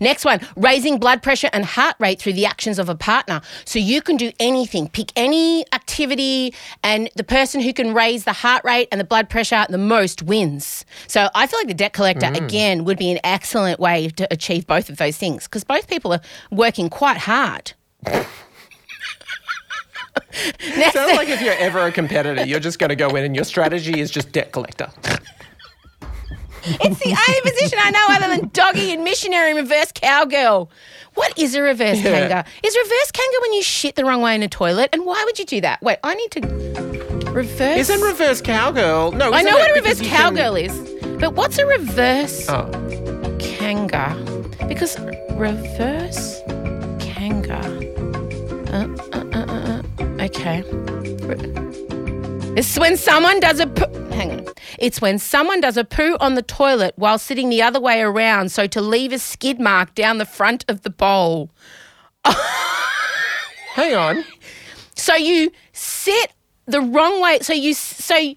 Next 0.00 0.24
one, 0.24 0.40
raising 0.56 0.98
blood 0.98 1.22
pressure 1.22 1.50
and 1.52 1.64
heart 1.64 1.96
rate 1.98 2.20
through 2.20 2.34
the 2.34 2.46
actions 2.46 2.78
of 2.78 2.88
a 2.88 2.94
partner. 2.94 3.40
So 3.64 3.78
you 3.78 4.02
can 4.02 4.16
do 4.16 4.32
anything, 4.40 4.88
pick 4.88 5.12
any 5.16 5.64
activity, 5.72 6.54
and 6.82 7.10
the 7.16 7.24
person 7.24 7.60
who 7.60 7.72
can 7.72 7.94
raise 7.94 8.24
the 8.24 8.32
heart 8.32 8.64
rate 8.64 8.88
and 8.92 9.00
the 9.00 9.04
blood 9.04 9.28
pressure 9.28 9.66
the 9.68 9.78
most 9.78 10.22
wins. 10.22 10.84
So 11.06 11.28
I 11.34 11.46
feel 11.46 11.58
like 11.58 11.68
the 11.68 11.74
debt 11.74 11.92
collector, 11.92 12.26
mm. 12.26 12.44
again, 12.44 12.84
would 12.84 12.98
be 12.98 13.10
an 13.10 13.18
excellent 13.24 13.80
way 13.80 14.08
to 14.10 14.26
achieve 14.32 14.66
both 14.66 14.88
of 14.88 14.96
those 14.96 15.16
things 15.16 15.44
because 15.44 15.64
both 15.64 15.88
people 15.88 16.12
are 16.12 16.20
working 16.50 16.88
quite 16.88 17.18
hard. 17.18 17.72
Sounds 20.92 21.16
like 21.16 21.28
if 21.28 21.40
you're 21.42 21.54
ever 21.54 21.80
a 21.80 21.92
competitor, 21.92 22.44
you're 22.44 22.60
just 22.60 22.78
going 22.78 22.90
to 22.90 22.96
go 22.96 23.08
in 23.16 23.24
and 23.24 23.34
your 23.34 23.44
strategy 23.44 24.00
is 24.00 24.10
just 24.10 24.32
debt 24.32 24.52
collector. 24.52 24.90
It's 26.64 26.98
the 27.00 27.16
only 27.28 27.40
position 27.50 27.78
I 27.80 27.90
know 27.90 28.06
other 28.10 28.36
than 28.36 28.50
doggy 28.52 28.92
and 28.92 29.02
missionary 29.04 29.50
and 29.50 29.58
reverse 29.58 29.92
cowgirl. 29.92 30.70
What 31.14 31.36
is 31.38 31.54
a 31.54 31.62
reverse 31.62 31.98
Yeah. 32.00 32.20
kanga? 32.20 32.44
Is 32.62 32.76
reverse 32.76 33.10
kanga 33.12 33.36
when 33.42 33.52
you 33.54 33.62
shit 33.62 33.94
the 33.96 34.04
wrong 34.04 34.22
way 34.22 34.34
in 34.34 34.42
a 34.42 34.48
toilet? 34.48 34.90
And 34.92 35.04
why 35.06 35.22
would 35.24 35.38
you 35.38 35.44
do 35.44 35.60
that? 35.62 35.80
Wait, 35.82 35.98
I 36.04 36.14
need 36.14 36.30
to 36.32 36.40
reverse. 37.30 37.78
Isn't 37.78 38.00
reverse 38.00 38.40
cowgirl? 38.40 39.12
No, 39.12 39.32
I 39.32 39.42
know 39.42 39.56
what 39.56 39.70
a 39.70 39.74
reverse 39.74 40.00
you 40.00 40.08
can- 40.08 40.34
cowgirl 40.34 40.56
is, 40.56 40.72
but 41.18 41.34
what's 41.34 41.58
a 41.58 41.66
reverse 41.66 42.48
Oh, 42.48 42.68
kanga? 43.38 44.14
Because 44.68 44.98
reverse 45.32 46.40
kanga. 47.00 47.60
Uh, 48.72 48.86
uh, 49.12 49.24
uh, 49.34 49.44
uh, 49.48 49.82
uh, 49.98 50.24
okay. 50.24 50.62
It's 52.56 52.78
when 52.78 52.96
someone 52.96 53.38
does 53.40 53.60
a 53.60 53.66
poo. 53.66 53.86
Hang 54.10 54.32
on. 54.32 54.52
It's 54.78 55.00
when 55.00 55.18
someone 55.18 55.60
does 55.60 55.76
a 55.76 55.84
poo 55.84 56.16
on 56.20 56.34
the 56.34 56.42
toilet 56.42 56.94
while 56.96 57.18
sitting 57.18 57.48
the 57.48 57.62
other 57.62 57.80
way 57.80 58.00
around, 58.00 58.50
so 58.50 58.66
to 58.66 58.80
leave 58.80 59.12
a 59.12 59.18
skid 59.18 59.60
mark 59.60 59.94
down 59.94 60.18
the 60.18 60.26
front 60.26 60.64
of 60.68 60.82
the 60.82 60.90
bowl. 60.90 61.50
hang 62.24 63.94
on. 63.94 64.24
So 64.94 65.14
you 65.14 65.52
sit 65.72 66.32
the 66.66 66.80
wrong 66.80 67.22
way. 67.22 67.38
So 67.40 67.52
you 67.52 67.72
so 67.72 68.34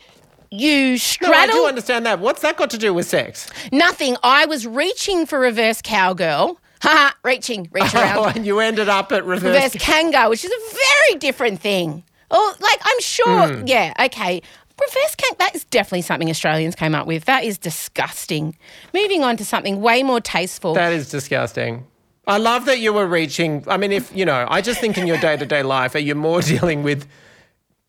you 0.52 0.98
straddle. 0.98 1.34
No, 1.34 1.40
I 1.40 1.48
do 1.48 1.68
understand 1.68 2.06
that. 2.06 2.20
What's 2.20 2.42
that 2.42 2.56
got 2.56 2.70
to 2.70 2.78
do 2.78 2.94
with 2.94 3.08
sex? 3.08 3.50
Nothing. 3.72 4.16
I 4.24 4.46
was 4.46 4.68
reaching 4.68 5.26
for 5.26 5.40
reverse 5.40 5.82
cowgirl. 5.82 6.60
Haha, 6.82 7.14
reaching, 7.24 7.68
reach 7.72 7.94
around. 7.96 8.18
Oh, 8.18 8.26
and 8.26 8.46
you 8.46 8.60
ended 8.60 8.90
up 8.90 9.12
at 9.12 9.26
reverse. 9.26 9.54
reverse 9.56 9.76
kanga, 9.84 10.30
which 10.30 10.46
is 10.46 10.52
a 10.52 10.76
very 10.76 11.20
different 11.20 11.60
thing. 11.62 12.04
Oh, 12.34 12.56
like 12.60 12.80
I'm 12.84 13.00
sure. 13.00 13.48
Hmm. 13.48 13.68
Yeah, 13.68 13.94
okay. 14.08 14.42
Reverse 14.82 15.16
kanga, 15.16 15.38
that 15.38 15.56
is 15.56 15.64
definitely 15.66 16.02
something 16.02 16.30
Australians 16.30 16.76
came 16.76 16.96
up 16.96 17.06
with. 17.06 17.26
That 17.26 17.44
is 17.44 17.60
disgusting. 17.60 18.58
Moving 18.92 19.24
on 19.24 19.38
to 19.38 19.46
something 19.46 19.82
way 19.82 20.02
more 20.02 20.20
tasteful. 20.20 20.74
That 20.74 20.92
is 20.92 21.10
disgusting. 21.10 21.86
I 22.26 22.38
love 22.38 22.66
that 22.66 22.80
you 22.80 22.92
were 22.92 23.06
reaching. 23.06 23.64
I 23.68 23.78
mean, 23.78 23.92
if 23.92 24.16
you 24.16 24.26
know, 24.26 24.48
I 24.50 24.62
just 24.62 24.82
think 24.82 24.98
in 24.98 25.06
your 25.06 25.18
day 25.18 25.38
to 25.38 25.46
day 25.46 25.62
life, 25.62 25.94
are 25.94 26.00
you 26.00 26.16
more 26.16 26.42
dealing 26.54 26.82
with 26.82 27.08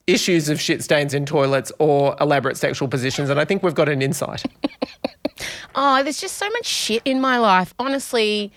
issues 0.07 0.51
of 0.51 0.61
shit 0.61 0.85
stains 0.85 1.15
in 1.15 1.25
toilets 1.25 1.73
or 1.79 2.15
elaborate 2.21 2.59
sexual 2.59 2.89
positions? 2.89 3.31
And 3.31 3.41
I 3.41 3.47
think 3.47 3.63
we've 3.63 3.75
got 3.75 3.89
an 3.89 4.03
insight. 4.03 4.45
oh, 5.75 6.03
there's 6.03 6.21
just 6.21 6.37
so 6.37 6.51
much 6.51 6.67
shit 6.67 7.01
in 7.07 7.21
my 7.21 7.39
life. 7.39 7.73
Honestly, 7.79 8.53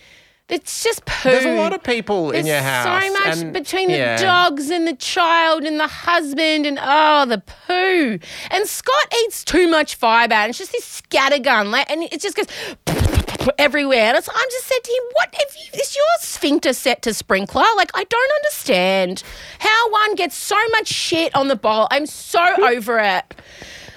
it's 0.50 0.84
just 0.84 1.04
poo. 1.06 1.30
There's 1.30 1.46
a 1.46 1.56
lot 1.58 1.74
of 1.74 1.84
people 1.84 2.32
in 2.32 2.46
your 2.46 2.60
house. 2.62 2.86
so 3.06 3.14
much 3.14 3.38
and- 3.40 3.54
between 3.54 3.90
the 3.90 4.18
dogs 4.22 4.70
and 4.70 4.88
the 4.88 4.96
child 4.96 5.64
and 5.64 5.80
the 5.80 5.88
husband 5.88 6.66
and 6.66 6.80
oh 6.82 7.26
the 7.26 7.40
poo. 7.40 8.20
And 8.52 8.66
Scott 8.68 9.14
eats 9.24 9.44
too 9.44 9.68
much 9.68 9.96
fibre 9.96 10.34
and 10.36 10.50
it's 10.50 10.58
just 10.60 10.72
this 10.72 11.02
scattergun 11.02 11.70
like, 11.72 11.90
and 11.92 12.04
it 12.04 12.22
just 12.22 12.36
goes 12.38 12.48
everywhere. 13.58 14.04
And 14.06 14.18
it's, 14.18 14.30
I'm 14.30 14.50
just 14.52 14.66
said 14.68 14.80
to 14.84 14.92
him, 14.92 15.04
what 15.14 15.30
if 15.34 15.56
you, 15.58 15.80
is 15.82 15.96
your 15.96 16.06
sphincter 16.20 16.74
set 16.74 17.02
to 17.04 17.14
sprinkler? 17.14 17.66
Like 17.76 17.92
I 17.94 18.04
don't 18.06 18.32
understand 18.44 19.24
how 19.60 19.92
one 19.92 20.16
gets 20.16 20.36
so 20.36 20.58
much 20.72 20.88
shit 20.88 21.36
on 21.36 21.48
the 21.50 21.56
bowl. 21.58 21.88
I'm 21.92 22.06
so 22.06 22.40
over 22.66 23.00
it. 23.00 23.36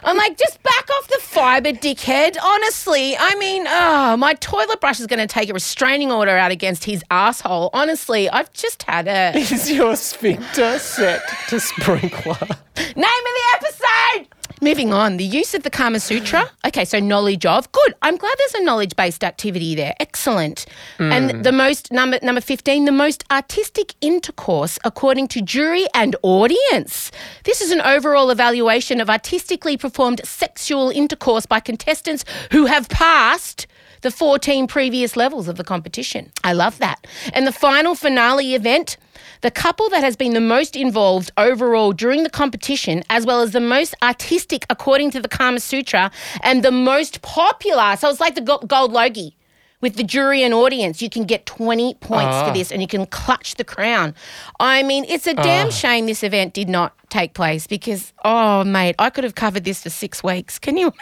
I'm 0.03 0.17
like, 0.17 0.39
just 0.39 0.63
back 0.63 0.89
off 0.91 1.09
the 1.09 1.19
fibre, 1.21 1.73
dickhead. 1.73 2.37
Honestly, 2.43 3.17
I 3.19 3.35
mean, 3.37 3.67
oh, 3.69 4.17
my 4.17 4.35
toilet 4.35 4.81
brush 4.81 5.01
is 5.01 5.07
going 5.07 5.19
to 5.21 5.27
take 5.27 5.51
a 5.51 5.53
restraining 5.53 6.11
order 6.11 6.37
out 6.37 6.51
against 6.51 6.85
his 6.85 7.03
asshole. 7.11 7.71
Honestly, 7.73 8.29
I've 8.31 8.53
just 8.53 8.83
had 8.85 9.07
it. 9.07 9.37
Is 9.53 9.71
your 9.71 9.97
sphincter 9.97 10.79
set 10.79 11.23
to 11.49 11.61
sprinkler? 11.61 12.39
Name 12.77 12.89
of 12.97 12.97
the 12.97 13.45
episode. 13.57 14.29
Moving 14.63 14.93
on, 14.93 15.17
the 15.17 15.25
use 15.25 15.55
of 15.55 15.63
the 15.63 15.71
Kama 15.71 16.01
Sutra. 16.01 16.51
Okay, 16.67 16.85
so 16.85 17.01
knowledge 17.01 17.47
of. 17.47 17.73
Good. 17.73 17.95
I'm 18.03 18.17
glad 18.17 18.35
there's 18.37 18.55
a 18.55 18.63
knowledge-based 18.63 19.25
activity 19.25 19.75
there. 19.75 19.95
Excellent. 19.99 20.67
And 20.99 21.31
mm. 21.31 21.43
the 21.43 21.53
most 21.53 21.91
number 21.91 22.19
number 22.23 22.43
15, 22.43 22.85
the 22.85 22.93
most 22.93 23.25
artistic 23.31 23.95
intercourse 24.03 24.79
according 24.85 25.29
to 25.29 25.41
jury 25.41 25.87
and 25.95 26.17
audience. 26.23 27.11
This 27.45 27.63
is 27.63 27.71
an 27.71 27.81
overall 27.81 28.29
evaluation 28.31 29.01
of 29.01 29.09
artistically 29.09 29.79
performed 29.79 30.21
sexual 30.25 30.91
intercourse 30.91 31.47
by 31.47 31.61
contestants 31.61 32.25
who 32.53 32.67
have 32.67 32.89
passed 32.91 33.67
the 34.03 34.11
14 34.11 34.67
previous 34.67 35.17
levels 35.17 35.49
of 35.49 35.57
the 35.57 35.65
competition. 35.65 36.33
I 36.45 36.53
love 36.53 36.79
that. 36.79 37.07
And 37.33 37.47
the 37.47 37.53
final 37.53 37.95
finale 37.95 38.55
event, 38.55 38.97
the 39.43 39.51
couple 39.51 39.89
that 39.91 40.03
has 40.03 40.17
been 40.17 40.35
the 40.35 40.41
most 40.41 40.77
involved 40.77 41.31
overall 41.37 41.93
during 41.93 42.23
the 42.23 42.31
competition, 42.31 43.03
as 43.11 43.27
well 43.27 43.41
as 43.41 43.53
the 43.53 43.61
most 43.61 43.95
artistic 44.03 44.65
according 44.71 45.11
to 45.13 45.21
the 45.21 45.29
Kama 45.29 45.61
Sutra, 45.61 46.11
and 46.43 46.63
the 46.63 46.73
most 46.73 47.23
popular. 47.23 47.97
So 47.97 48.09
it's 48.11 48.21
like 48.21 48.35
the 48.35 48.41
gold 48.67 48.93
logie. 48.93 49.37
With 49.81 49.97
the 49.97 50.05
jury 50.05 50.43
and 50.43 50.53
audience, 50.53 51.01
you 51.01 51.09
can 51.09 51.25
get 51.25 51.47
20 51.47 51.95
points 51.95 52.37
for 52.37 52.51
ah. 52.51 52.53
this 52.53 52.71
and 52.71 52.83
you 52.83 52.89
can 52.89 53.07
clutch 53.07 53.55
the 53.55 53.65
crown. 53.65 54.15
I 54.59 54.83
mean, 54.83 55.07
it's 55.09 55.27
a 55.27 55.35
damn 55.35 55.69
ah. 55.69 55.71
shame 55.71 56.07
this 56.07 56.23
event 56.23 56.53
did 56.53 56.69
not 56.69 56.95
take 57.09 57.33
place 57.35 57.67
because, 57.67 58.13
oh, 58.25 58.63
mate, 58.65 58.95
I 58.99 59.09
could 59.11 59.25
have 59.25 59.35
covered 59.35 59.65
this 59.65 59.83
for 59.83 59.91
six 59.91 60.23
weeks. 60.23 60.59
Can 60.59 60.77
you? 60.77 60.93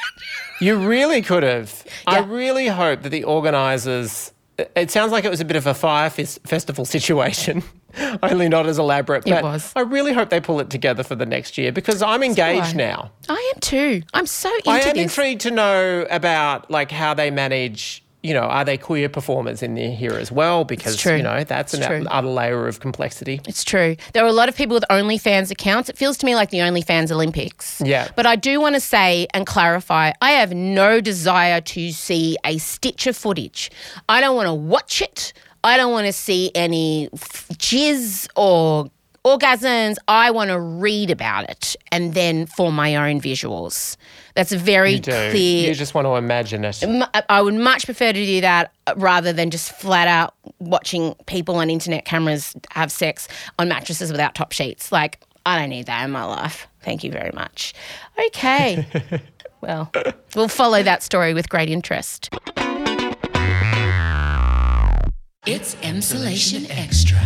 You 0.61 0.77
really 0.77 1.23
could 1.23 1.43
have. 1.43 1.85
I 2.07 2.21
really 2.21 2.67
hope 2.69 3.03
that 3.03 3.11
the 3.11 3.25
organisers. 3.25 4.33
It 4.75 4.91
sounds 4.91 5.13
like 5.13 5.25
it 5.25 5.31
was 5.31 5.41
a 5.41 5.45
bit 5.45 5.57
of 5.57 5.69
a 5.69 5.75
fire 5.75 6.11
fes- 6.11 6.41
festival 6.45 6.85
situation, 6.85 7.63
only 8.25 8.49
not 8.49 8.67
as 8.67 8.77
elaborate. 8.77 9.25
It 9.25 9.31
But 9.31 9.45
was. 9.45 9.73
I 9.77 9.83
really 9.83 10.13
hope 10.13 10.31
they 10.31 10.41
pull 10.41 10.59
it 10.59 10.69
together 10.69 11.05
for 11.05 11.15
the 11.15 11.27
next 11.27 11.59
year 11.59 11.71
because 11.71 12.03
I'm 12.03 12.25
engaged 12.25 12.75
I. 12.75 12.79
now. 12.79 13.13
I 13.29 13.53
am 13.55 13.61
too. 13.61 14.03
I'm 14.15 14.27
so 14.27 14.51
I 14.67 14.81
am 14.81 14.95
this. 14.97 15.03
intrigued 15.05 15.43
to 15.43 15.53
know 15.53 16.07
about 16.11 16.71
like 16.73 16.91
how 16.91 17.15
they 17.15 17.31
manage. 17.31 18.03
You 18.29 18.35
know, 18.35 18.43
are 18.43 18.63
they 18.63 18.77
queer 18.77 19.09
performers 19.09 19.63
in 19.63 19.75
there 19.75 19.91
here 19.91 20.13
as 20.13 20.31
well? 20.31 20.65
Because 20.65 20.97
true. 20.97 21.17
you 21.17 21.23
know 21.23 21.45
that's 21.45 21.73
It's 21.73 21.87
an 21.87 22.07
other 22.09 22.29
layer 22.29 22.69
of 22.69 22.81
complexity. 22.81 23.41
It's 23.49 23.65
true. 23.65 23.97
There 24.13 24.23
are 24.23 24.29
a 24.29 24.33
lot 24.33 24.51
of 24.51 24.57
people 24.57 24.75
with 24.75 24.85
OnlyFans 24.91 25.51
accounts. 25.51 25.89
It 25.89 25.97
feels 25.97 26.19
to 26.19 26.27
me 26.27 26.35
like 26.35 26.51
the 26.51 26.59
OnlyFans 26.59 27.11
Olympics. 27.11 27.81
Yeah. 27.83 28.09
But 28.17 28.27
I 28.27 28.37
do 28.37 28.61
want 28.61 28.75
to 28.75 28.81
say 28.81 29.27
and 29.33 29.47
clarify 29.47 30.13
I 30.21 30.33
have 30.33 30.53
no 30.53 31.01
desire 31.01 31.63
to 31.63 31.91
see 31.93 32.37
a 32.45 32.59
stitch 32.59 33.07
of 33.07 33.17
footage. 33.17 33.71
I 34.11 34.21
don't 34.21 34.37
want 34.37 34.49
to 34.49 34.55
watch 34.55 35.01
it. 35.01 35.33
I 35.65 35.79
don't 35.79 35.91
want 35.91 36.07
to 36.07 36.13
see 36.13 36.51
any 36.55 37.09
f- 37.15 37.49
jizz 37.55 38.29
or 38.37 38.91
orgasms. 39.25 39.97
I 40.07 40.31
want 40.31 40.51
to 40.51 40.59
read 40.61 41.11
about 41.11 41.49
it 41.51 41.77
and 41.93 42.15
then 42.15 42.47
form 42.47 42.75
my 42.75 42.97
own 42.97 43.21
visuals. 43.21 43.97
That's 44.35 44.53
a 44.53 44.59
very 44.59 44.93
You 44.93 45.01
do. 45.01 45.11
clear. 45.11 45.69
You 45.69 45.75
just 45.75 45.95
want 45.95 46.07
to 46.07 46.15
imagine 46.15 46.65
it. 46.65 46.83
I 47.29 47.43
would 47.43 47.55
much 47.55 47.85
prefer 47.85 48.13
to 48.13 48.25
do 48.25 48.41
that 48.41 48.73
uh, 48.87 48.95
rather 48.97 49.33
than 49.33 49.51
just 49.51 49.73
flat 49.73 50.09
out 50.09 50.35
watching 50.61 51.15
people 51.27 51.57
on 51.57 51.71
internet 51.71 52.05
cameras 52.05 52.55
have 52.71 52.91
sex 52.93 53.29
on 53.59 53.69
mattresses 53.69 54.11
without 54.13 54.35
top 54.35 54.53
sheets. 54.53 54.93
Like, 54.93 55.21
I 55.47 55.59
don't 55.59 55.71
need 55.71 55.87
that 55.87 56.05
in 56.05 56.11
my 56.11 56.25
life. 56.25 56.67
Thank 56.83 57.03
you 57.05 57.11
very 57.11 57.31
much. 57.35 57.75
Okay. 58.27 58.87
well, 59.61 59.91
we'll 60.37 60.49
follow 60.49 60.83
that 60.83 61.03
story 61.03 61.35
with 61.35 61.49
great 61.49 61.71
interest. 61.71 62.31
It's 65.47 65.77
Emsolation 65.77 66.67
Extra. 66.71 67.19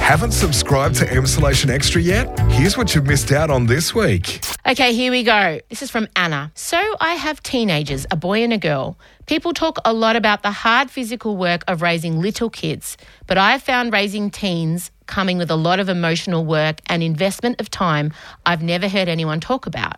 Haven't 0.00 0.32
subscribed 0.32 0.96
to 0.96 1.06
Emsolation 1.06 1.70
Extra 1.70 2.00
yet? 2.00 2.38
Here's 2.50 2.76
what 2.76 2.94
you've 2.94 3.06
missed 3.06 3.32
out 3.32 3.50
on 3.50 3.66
this 3.66 3.94
week. 3.94 4.44
Okay, 4.66 4.92
here 4.92 5.10
we 5.10 5.22
go. 5.22 5.60
This 5.70 5.82
is 5.82 5.90
from 5.90 6.06
Anna. 6.16 6.52
So 6.54 6.78
I 7.00 7.14
have 7.14 7.42
teenagers, 7.42 8.06
a 8.10 8.16
boy 8.16 8.42
and 8.42 8.52
a 8.52 8.58
girl. 8.58 8.98
People 9.26 9.52
talk 9.52 9.78
a 9.84 9.92
lot 9.92 10.16
about 10.16 10.42
the 10.42 10.50
hard 10.50 10.90
physical 10.90 11.36
work 11.36 11.64
of 11.66 11.82
raising 11.82 12.20
little 12.20 12.50
kids, 12.50 12.96
but 13.26 13.38
I 13.38 13.52
have 13.52 13.62
found 13.62 13.92
raising 13.92 14.30
teens 14.30 14.90
coming 15.06 15.38
with 15.38 15.50
a 15.50 15.56
lot 15.56 15.80
of 15.80 15.88
emotional 15.88 16.44
work 16.44 16.80
and 16.86 17.02
investment 17.02 17.60
of 17.60 17.70
time 17.70 18.12
I've 18.44 18.62
never 18.62 18.88
heard 18.88 19.08
anyone 19.08 19.40
talk 19.40 19.66
about. 19.66 19.96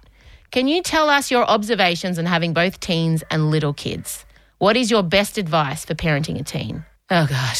Can 0.50 0.68
you 0.68 0.82
tell 0.82 1.08
us 1.08 1.30
your 1.30 1.44
observations 1.44 2.18
on 2.18 2.26
having 2.26 2.52
both 2.52 2.78
teens 2.80 3.24
and 3.30 3.50
little 3.50 3.74
kids? 3.74 4.24
What 4.58 4.76
is 4.76 4.90
your 4.90 5.02
best 5.02 5.38
advice 5.38 5.84
for 5.84 5.94
parenting 5.94 6.38
a 6.38 6.44
teen? 6.44 6.84
Oh, 7.10 7.26
God. 7.26 7.56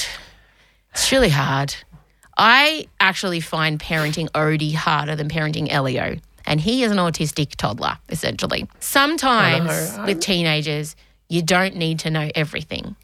It's 0.93 1.11
really 1.11 1.31
hard. 1.31 1.75
I 2.37 2.89
actually 3.01 3.41
find 3.41 3.79
parenting 3.79 4.29
Odie 4.31 4.75
harder 4.75 5.17
than 5.17 5.29
parenting 5.29 5.71
Elio. 5.71 6.17
And 6.47 6.61
he 6.61 6.83
is 6.83 6.93
an 6.93 6.99
autistic 6.99 7.57
toddler, 7.57 7.99
essentially. 8.11 8.69
Sometimes 8.81 9.97
with 10.07 10.21
teenagers, 10.21 10.95
you 11.29 11.43
don't 11.43 11.77
need 11.77 12.01
to 12.01 12.11
know 12.11 12.31
everything. 12.35 12.97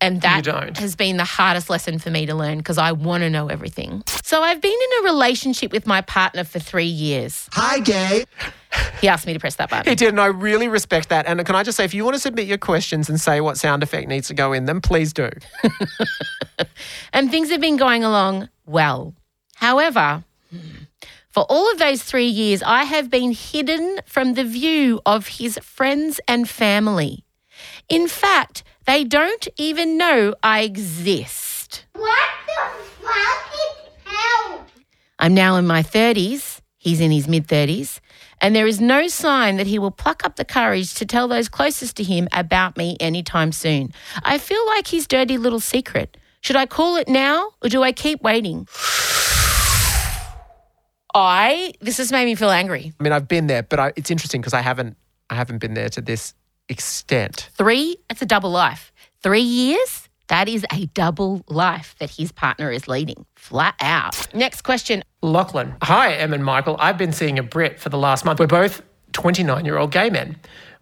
And 0.00 0.22
that 0.22 0.44
don't. 0.44 0.78
has 0.78 0.96
been 0.96 1.18
the 1.18 1.24
hardest 1.24 1.68
lesson 1.68 1.98
for 1.98 2.10
me 2.10 2.24
to 2.24 2.34
learn 2.34 2.56
because 2.56 2.78
I 2.78 2.92
want 2.92 3.22
to 3.22 3.28
know 3.28 3.48
everything. 3.48 4.02
So 4.24 4.42
I've 4.42 4.62
been 4.62 4.72
in 4.72 5.04
a 5.04 5.12
relationship 5.12 5.72
with 5.72 5.86
my 5.86 6.00
partner 6.00 6.42
for 6.44 6.58
three 6.58 6.86
years. 6.86 7.50
Hi, 7.52 7.80
gay. 7.80 8.24
He 9.00 9.08
asked 9.08 9.26
me 9.26 9.32
to 9.32 9.40
press 9.40 9.56
that 9.56 9.70
button. 9.70 9.90
He 9.90 9.96
did, 9.96 10.10
and 10.10 10.20
I 10.20 10.26
really 10.26 10.68
respect 10.68 11.08
that. 11.08 11.26
And 11.26 11.44
can 11.44 11.54
I 11.54 11.62
just 11.62 11.76
say, 11.76 11.84
if 11.84 11.94
you 11.94 12.04
want 12.04 12.14
to 12.14 12.20
submit 12.20 12.46
your 12.46 12.58
questions 12.58 13.08
and 13.08 13.20
say 13.20 13.40
what 13.40 13.58
sound 13.58 13.82
effect 13.82 14.08
needs 14.08 14.28
to 14.28 14.34
go 14.34 14.52
in 14.52 14.66
them, 14.66 14.80
please 14.80 15.12
do. 15.12 15.30
and 17.12 17.30
things 17.30 17.50
have 17.50 17.60
been 17.60 17.76
going 17.76 18.04
along 18.04 18.48
well. 18.66 19.14
However, 19.56 20.24
for 21.30 21.44
all 21.48 21.70
of 21.72 21.78
those 21.78 22.02
three 22.02 22.26
years, 22.26 22.62
I 22.62 22.84
have 22.84 23.10
been 23.10 23.32
hidden 23.32 24.00
from 24.06 24.34
the 24.34 24.44
view 24.44 25.00
of 25.06 25.26
his 25.26 25.58
friends 25.62 26.20
and 26.28 26.48
family. 26.48 27.24
In 27.88 28.08
fact, 28.08 28.62
they 28.86 29.04
don't 29.04 29.48
even 29.56 29.96
know 29.96 30.34
I 30.42 30.62
exist. 30.62 31.84
What 31.92 32.30
the 32.46 32.82
fuck 33.02 33.54
is 33.54 33.90
hell? 34.04 34.66
I'm 35.18 35.34
now 35.34 35.56
in 35.56 35.66
my 35.66 35.82
30s, 35.82 36.60
he's 36.76 37.00
in 37.00 37.10
his 37.10 37.28
mid 37.28 37.46
30s, 37.46 38.00
and 38.40 38.56
there 38.56 38.66
is 38.66 38.80
no 38.80 39.08
sign 39.08 39.56
that 39.56 39.66
he 39.66 39.78
will 39.78 39.90
pluck 39.90 40.24
up 40.24 40.36
the 40.36 40.44
courage 40.44 40.94
to 40.94 41.06
tell 41.06 41.28
those 41.28 41.48
closest 41.48 41.96
to 41.96 42.02
him 42.02 42.28
about 42.32 42.76
me 42.76 42.96
anytime 43.00 43.52
soon. 43.52 43.92
I 44.22 44.38
feel 44.38 44.64
like 44.66 44.88
his 44.88 45.06
dirty 45.06 45.38
little 45.38 45.60
secret. 45.60 46.16
Should 46.40 46.56
I 46.56 46.66
call 46.66 46.96
it 46.96 47.08
now 47.08 47.50
or 47.62 47.68
do 47.68 47.82
I 47.82 47.92
keep 47.92 48.22
waiting? 48.22 48.66
I, 51.14 51.74
this 51.80 51.98
has 51.98 52.12
made 52.12 52.24
me 52.24 52.34
feel 52.34 52.50
angry. 52.50 52.92
I 52.98 53.02
mean, 53.02 53.12
I've 53.12 53.28
been 53.28 53.46
there, 53.46 53.62
but 53.62 53.80
I, 53.80 53.92
it's 53.96 54.10
interesting 54.10 54.40
because 54.40 54.54
I 54.54 54.60
haven't, 54.60 54.96
I 55.28 55.34
haven't 55.34 55.58
been 55.58 55.74
there 55.74 55.88
to 55.90 56.00
this 56.00 56.34
extent. 56.68 57.50
Three, 57.54 57.96
it's 58.08 58.22
a 58.22 58.26
double 58.26 58.50
life. 58.50 58.92
Three 59.22 59.40
years, 59.40 60.08
that 60.30 60.48
is 60.48 60.64
a 60.72 60.86
double 60.86 61.42
life 61.48 61.94
that 61.98 62.10
his 62.10 62.32
partner 62.32 62.70
is 62.70 62.88
leading, 62.88 63.26
flat 63.34 63.74
out. 63.80 64.32
Next 64.32 64.62
question. 64.62 65.02
Lachlan. 65.22 65.74
Hi, 65.82 66.14
Em 66.14 66.32
and 66.32 66.44
Michael. 66.44 66.76
I've 66.78 66.96
been 66.96 67.12
seeing 67.12 67.38
a 67.38 67.42
Brit 67.42 67.78
for 67.78 67.88
the 67.88 67.98
last 67.98 68.24
month. 68.24 68.38
We're 68.38 68.46
both 68.46 68.80
29 69.12 69.64
year 69.64 69.76
old 69.76 69.90
gay 69.90 70.08
men. 70.08 70.36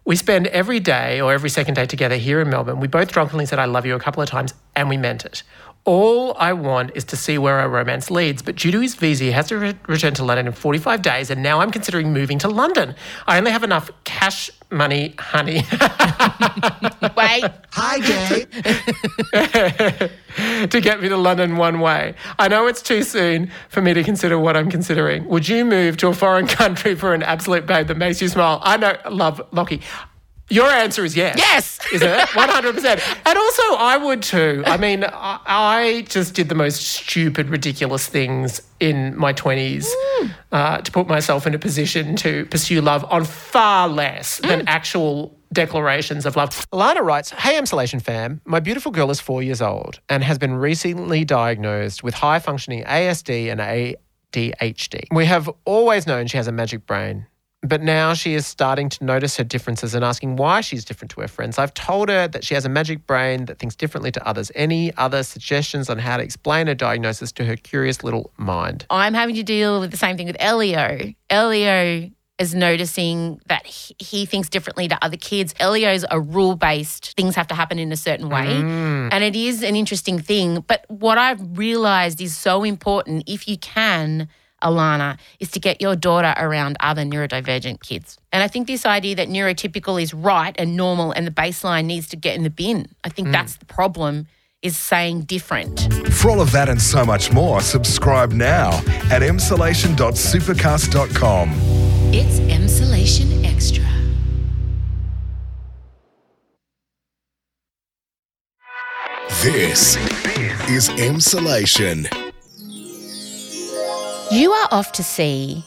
We 0.05 0.15
spend 0.15 0.47
every 0.47 0.79
day 0.79 1.19
or 1.19 1.33
every 1.33 1.49
second 1.49 1.73
day 1.73 1.85
together 1.85 2.15
here 2.15 2.39
in 2.39 2.49
Melbourne. 2.49 2.79
We 2.79 2.87
both 2.87 3.11
drunkenly 3.11 3.45
said, 3.45 3.59
I 3.59 3.65
love 3.65 3.85
you 3.85 3.95
a 3.95 3.99
couple 3.99 4.23
of 4.23 4.29
times, 4.29 4.53
and 4.75 4.87
we 4.87 4.97
meant 4.97 5.25
it. 5.25 5.43
All 5.85 6.35
I 6.37 6.53
want 6.53 6.91
is 6.93 7.03
to 7.05 7.15
see 7.15 7.37
where 7.37 7.57
our 7.59 7.69
romance 7.69 8.11
leads, 8.11 8.41
but 8.41 8.55
due 8.55 8.71
to 8.71 8.79
his 8.79 8.95
visa, 8.95 9.23
he 9.23 9.31
has 9.31 9.47
to 9.47 9.57
re- 9.57 9.75
return 9.87 10.13
to 10.15 10.23
London 10.23 10.47
in 10.47 10.53
45 10.53 11.01
days, 11.01 11.29
and 11.31 11.41
now 11.41 11.61
I'm 11.61 11.71
considering 11.71 12.13
moving 12.13 12.37
to 12.39 12.47
London. 12.47 12.95
I 13.27 13.37
only 13.37 13.51
have 13.51 13.63
enough 13.63 13.89
cash 14.03 14.51
money, 14.69 15.15
honey, 15.17 15.63
Wait, 17.17 17.43
Hi, 17.71 17.99
gay. 17.99 18.45
to 20.67 20.81
get 20.81 21.01
me 21.01 21.09
to 21.09 21.17
London 21.17 21.57
one 21.57 21.79
way. 21.79 22.13
I 22.37 22.47
know 22.47 22.67
it's 22.67 22.81
too 22.81 23.03
soon 23.03 23.51
for 23.69 23.81
me 23.81 23.93
to 23.93 24.03
consider 24.03 24.37
what 24.37 24.55
I'm 24.55 24.69
considering. 24.69 25.27
Would 25.27 25.47
you 25.47 25.65
move 25.65 25.97
to 25.97 26.07
a 26.07 26.13
foreign 26.13 26.47
country 26.61 26.93
for 26.95 27.13
an 27.13 27.23
absolute 27.23 27.65
babe 27.65 27.87
that 27.87 27.97
makes 27.97 28.21
you 28.21 28.27
smile? 28.27 28.59
I 28.63 28.77
know, 28.77 28.95
love 29.09 29.41
Lockie. 29.51 29.81
Your 30.49 30.67
answer 30.67 31.05
is 31.05 31.15
yes. 31.15 31.35
Yes. 31.37 31.79
Isn't 31.93 32.07
it? 32.07 32.19
100%. 32.29 33.17
And 33.25 33.37
also, 33.37 33.63
I 33.75 33.97
would 33.97 34.21
too. 34.21 34.63
I 34.65 34.77
mean, 34.77 35.03
I, 35.03 35.39
I 35.45 36.05
just 36.09 36.33
did 36.33 36.49
the 36.49 36.55
most 36.55 36.81
stupid, 36.81 37.49
ridiculous 37.49 38.07
things 38.07 38.61
in 38.79 39.15
my 39.17 39.33
20s 39.33 39.87
uh, 40.51 40.77
to 40.81 40.91
put 40.91 41.07
myself 41.07 41.45
in 41.45 41.53
a 41.53 41.59
position 41.59 42.15
to 42.17 42.45
pursue 42.45 42.81
love 42.81 43.05
on 43.09 43.25
far 43.25 43.87
less 43.87 44.37
than 44.39 44.67
actual 44.67 45.37
declarations 45.51 46.25
of 46.25 46.35
love. 46.35 46.49
Alana 46.71 47.01
writes, 47.01 47.31
Hey, 47.31 47.59
Emsolation 47.59 48.01
fam, 48.01 48.41
my 48.45 48.59
beautiful 48.59 48.91
girl 48.91 49.09
is 49.11 49.19
four 49.19 49.43
years 49.43 49.61
old 49.61 49.99
and 50.09 50.23
has 50.23 50.37
been 50.37 50.53
recently 50.53 51.25
diagnosed 51.25 52.03
with 52.03 52.13
high 52.13 52.39
functioning 52.39 52.83
ASD 52.83 53.51
and 53.51 53.59
ADHD. 54.33 55.05
We 55.11 55.25
have 55.25 55.49
always 55.65 56.07
known 56.07 56.27
she 56.27 56.37
has 56.37 56.47
a 56.47 56.51
magic 56.51 56.85
brain. 56.85 57.25
But 57.61 57.81
now 57.81 58.13
she 58.13 58.35
is 58.35 58.47
starting 58.47 58.87
to 58.89 59.03
notice 59.03 59.35
her 59.35 59.43
differences 59.43 59.93
and 59.93 60.03
asking 60.03 60.37
why 60.37 60.61
she's 60.61 60.85
different 60.85 61.11
to 61.11 61.21
her 61.21 61.27
friends. 61.27 61.59
I've 61.59 61.73
told 61.73 62.07
her 62.07 62.27
that 62.27 62.43
she 62.45 62.53
has 62.53 62.65
a 62.65 62.69
magic 62.69 63.05
brain 63.05 63.45
that 63.45 63.59
thinks 63.59 63.75
differently 63.75 64.11
to 64.13 64.27
others. 64.27 64.49
Any 64.55 64.95
other 64.95 65.23
suggestions 65.23 65.89
on 65.89 65.97
how 65.97 66.17
to 66.17 66.23
explain 66.23 66.67
her 66.67 66.75
diagnosis 66.75 67.33
to 67.33 67.45
her 67.45 67.57
curious 67.57 68.01
little 68.01 68.31
mind? 68.37 68.85
I'm 68.89 69.13
having 69.13 69.35
to 69.35 69.43
deal 69.43 69.81
with 69.81 69.91
the 69.91 69.97
same 69.97 70.15
thing 70.15 70.27
with 70.27 70.37
Elio. 70.39 71.13
Elio 71.29 72.09
is 72.39 72.55
noticing 72.55 73.41
that 73.47 73.65
he, 73.65 74.25
thinks 74.25 74.47
differently 74.47 74.87
to 74.87 74.97
other 75.03 75.17
kids. 75.17 75.53
Elio's 75.59 76.05
a 76.09 76.19
rule 76.19 76.55
based, 76.55 77.13
things 77.17 77.35
have 77.35 77.47
to 77.47 77.55
happen 77.55 77.77
in 77.77 77.91
a 77.91 77.97
certain 77.97 78.29
way. 78.29 78.45
Mm. 78.45 79.09
And 79.11 79.23
it 79.23 79.35
is 79.35 79.61
an 79.61 79.75
interesting 79.75 80.19
thing. 80.19 80.63
But 80.65 80.85
what 80.87 81.17
I've 81.17 81.57
realized 81.57 82.21
is 82.21 82.37
so 82.37 82.63
important 82.63 83.25
if 83.27 83.47
you 83.49 83.57
can. 83.57 84.29
Alana, 84.63 85.17
is 85.39 85.51
to 85.51 85.59
get 85.59 85.81
your 85.81 85.95
daughter 85.95 86.33
around 86.37 86.77
other 86.79 87.03
neurodivergent 87.03 87.81
kids. 87.81 88.17
And 88.31 88.43
I 88.43 88.47
think 88.47 88.67
this 88.67 88.85
idea 88.85 89.15
that 89.15 89.27
neurotypical 89.27 89.99
is 90.01 90.13
right 90.13 90.55
and 90.57 90.77
normal 90.77 91.11
and 91.11 91.25
the 91.25 91.31
baseline 91.31 91.85
needs 91.85 92.07
to 92.09 92.15
get 92.15 92.35
in 92.35 92.43
the 92.43 92.49
bin, 92.49 92.87
I 93.03 93.09
think 93.09 93.29
mm. 93.29 93.31
that's 93.31 93.57
the 93.57 93.65
problem, 93.65 94.27
is 94.61 94.77
saying 94.77 95.21
different. 95.21 95.91
For 96.13 96.29
all 96.29 96.41
of 96.41 96.51
that 96.51 96.69
and 96.69 96.79
so 96.81 97.05
much 97.05 97.31
more, 97.31 97.61
subscribe 97.61 98.33
now 98.33 98.71
at 99.09 99.21
emsolation.supercast.com. 99.21 101.51
It's 102.11 102.39
Emsolation 102.39 103.45
Extra. 103.45 103.85
This 109.41 109.95
is 110.69 110.89
Emsolation. 110.97 112.28
You 114.31 114.51
are 114.51 114.67
off 114.71 114.91
to 114.93 115.03
see 115.03 115.65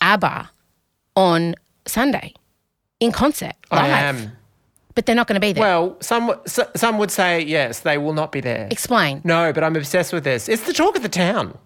ABBA 0.00 0.50
on 1.14 1.54
Sunday 1.86 2.32
in 3.00 3.12
concert. 3.12 3.52
Live. 3.70 3.84
I 3.84 3.88
am. 3.88 4.32
But 4.94 5.04
they're 5.04 5.14
not 5.14 5.26
going 5.26 5.34
to 5.34 5.40
be 5.40 5.52
there. 5.52 5.62
Well, 5.62 5.96
some 6.00 6.34
some 6.74 6.96
would 6.98 7.10
say 7.10 7.42
yes, 7.42 7.80
they 7.80 7.98
will 7.98 8.14
not 8.14 8.32
be 8.32 8.40
there. 8.40 8.66
Explain. 8.70 9.20
No, 9.24 9.52
but 9.52 9.62
I'm 9.62 9.76
obsessed 9.76 10.12
with 10.12 10.24
this. 10.24 10.48
It's 10.48 10.64
the 10.64 10.72
talk 10.72 10.96
of 10.96 11.02
the 11.02 11.08
town. 11.08 11.56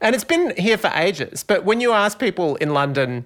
And 0.00 0.14
it's 0.14 0.24
been 0.24 0.52
here 0.56 0.76
for 0.76 0.90
ages. 0.94 1.44
But 1.44 1.64
when 1.64 1.80
you 1.80 1.92
ask 1.92 2.18
people 2.18 2.56
in 2.56 2.74
London, 2.74 3.24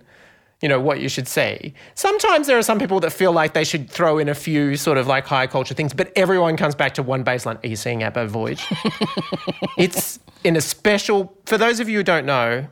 you 0.62 0.68
know, 0.68 0.80
what 0.80 1.00
you 1.00 1.09
should 1.09 1.28
see, 1.28 1.74
sometimes 1.94 2.46
there 2.46 2.57
are 2.57 2.62
some 2.62 2.78
people 2.78 3.00
that 3.00 3.12
feel 3.12 3.32
like 3.32 3.52
they 3.52 3.64
should 3.64 3.90
throw 3.90 4.18
in 4.18 4.28
a 4.28 4.34
few 4.34 4.76
sort 4.76 4.96
of 4.96 5.07
like 5.07 5.26
high 5.26 5.46
culture 5.46 5.74
things, 5.74 5.92
but 5.92 6.11
everyone 6.16 6.57
comes 6.57 6.74
back 6.74 6.94
to 6.94 7.02
one 7.02 7.24
baseline. 7.24 7.62
Are 7.62 7.66
you 7.66 7.76
seeing 7.76 8.02
ABBA 8.02 8.28
Voyage? 8.28 8.64
it's 9.78 10.18
in 10.44 10.57
a 10.57 10.61
special, 10.61 11.36
for 11.44 11.59
those 11.59 11.78
of 11.80 11.88
you 11.88 11.98
who 11.98 12.02
don't 12.02 12.24
know, 12.24 12.66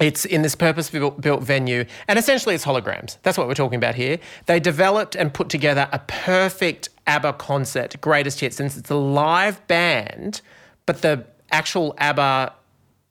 it's 0.00 0.24
in 0.24 0.42
this 0.42 0.54
purpose 0.54 0.88
built 0.88 1.42
venue, 1.42 1.84
and 2.08 2.18
essentially 2.18 2.54
it's 2.54 2.64
holograms. 2.64 3.18
That's 3.22 3.36
what 3.36 3.46
we're 3.46 3.54
talking 3.54 3.76
about 3.76 3.94
here. 3.94 4.18
They 4.46 4.58
developed 4.58 5.14
and 5.14 5.32
put 5.32 5.48
together 5.50 5.88
a 5.92 5.98
perfect 6.00 6.88
ABBA 7.06 7.34
concert, 7.34 8.00
greatest 8.00 8.40
hits, 8.40 8.56
since 8.56 8.76
it's 8.76 8.90
a 8.90 8.94
live 8.94 9.66
band, 9.66 10.40
but 10.86 11.02
the 11.02 11.26
actual 11.52 11.94
ABBA 11.98 12.54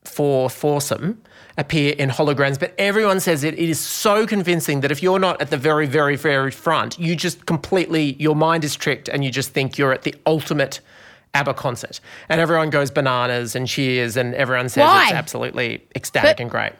for 0.03 0.49
foursome 0.49 1.21
appear 1.57 1.93
in 1.97 2.09
holograms. 2.09 2.59
But 2.59 2.73
everyone 2.77 3.19
says 3.19 3.43
it, 3.43 3.53
it 3.55 3.69
is 3.69 3.79
so 3.79 4.25
convincing 4.25 4.81
that 4.81 4.91
if 4.91 5.03
you're 5.03 5.19
not 5.19 5.41
at 5.41 5.49
the 5.49 5.57
very, 5.57 5.85
very, 5.85 6.15
very 6.15 6.51
front, 6.51 6.97
you 6.97 7.15
just 7.15 7.45
completely, 7.45 8.13
your 8.13 8.35
mind 8.35 8.63
is 8.63 8.75
tricked 8.75 9.09
and 9.09 9.23
you 9.23 9.31
just 9.31 9.51
think 9.51 9.77
you're 9.77 9.91
at 9.91 10.03
the 10.03 10.15
ultimate 10.25 10.79
ABBA 11.33 11.53
concert. 11.55 11.99
And 12.29 12.39
everyone 12.41 12.69
goes 12.69 12.89
bananas 12.89 13.55
and 13.55 13.67
cheers, 13.67 14.17
and 14.17 14.33
everyone 14.33 14.69
says 14.69 14.81
Why? 14.81 15.03
it's 15.03 15.13
absolutely 15.13 15.85
ecstatic 15.95 16.37
But- 16.37 16.41
and 16.41 16.49
great. 16.49 16.73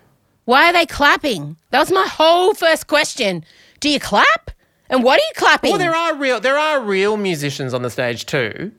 Why 0.45 0.67
are 0.69 0.73
they 0.73 0.87
clapping? 0.87 1.57
That 1.69 1.79
was 1.79 1.91
my 1.91 2.07
whole 2.07 2.55
first 2.55 2.87
question. 2.87 3.45
Do 3.81 3.89
you 3.89 3.99
clap? 3.99 4.49
And 4.89 5.03
what 5.03 5.19
are 5.19 5.23
you 5.23 5.31
clapping? 5.35 5.69
Well, 5.69 5.77
there 5.77 5.95
are 5.95 6.15
real 6.15 6.39
there 6.39 6.57
are 6.57 6.81
real 6.81 7.17
musicians 7.17 7.71
on 7.75 7.83
the 7.83 7.91
stage 7.91 8.25
too. 8.25 8.71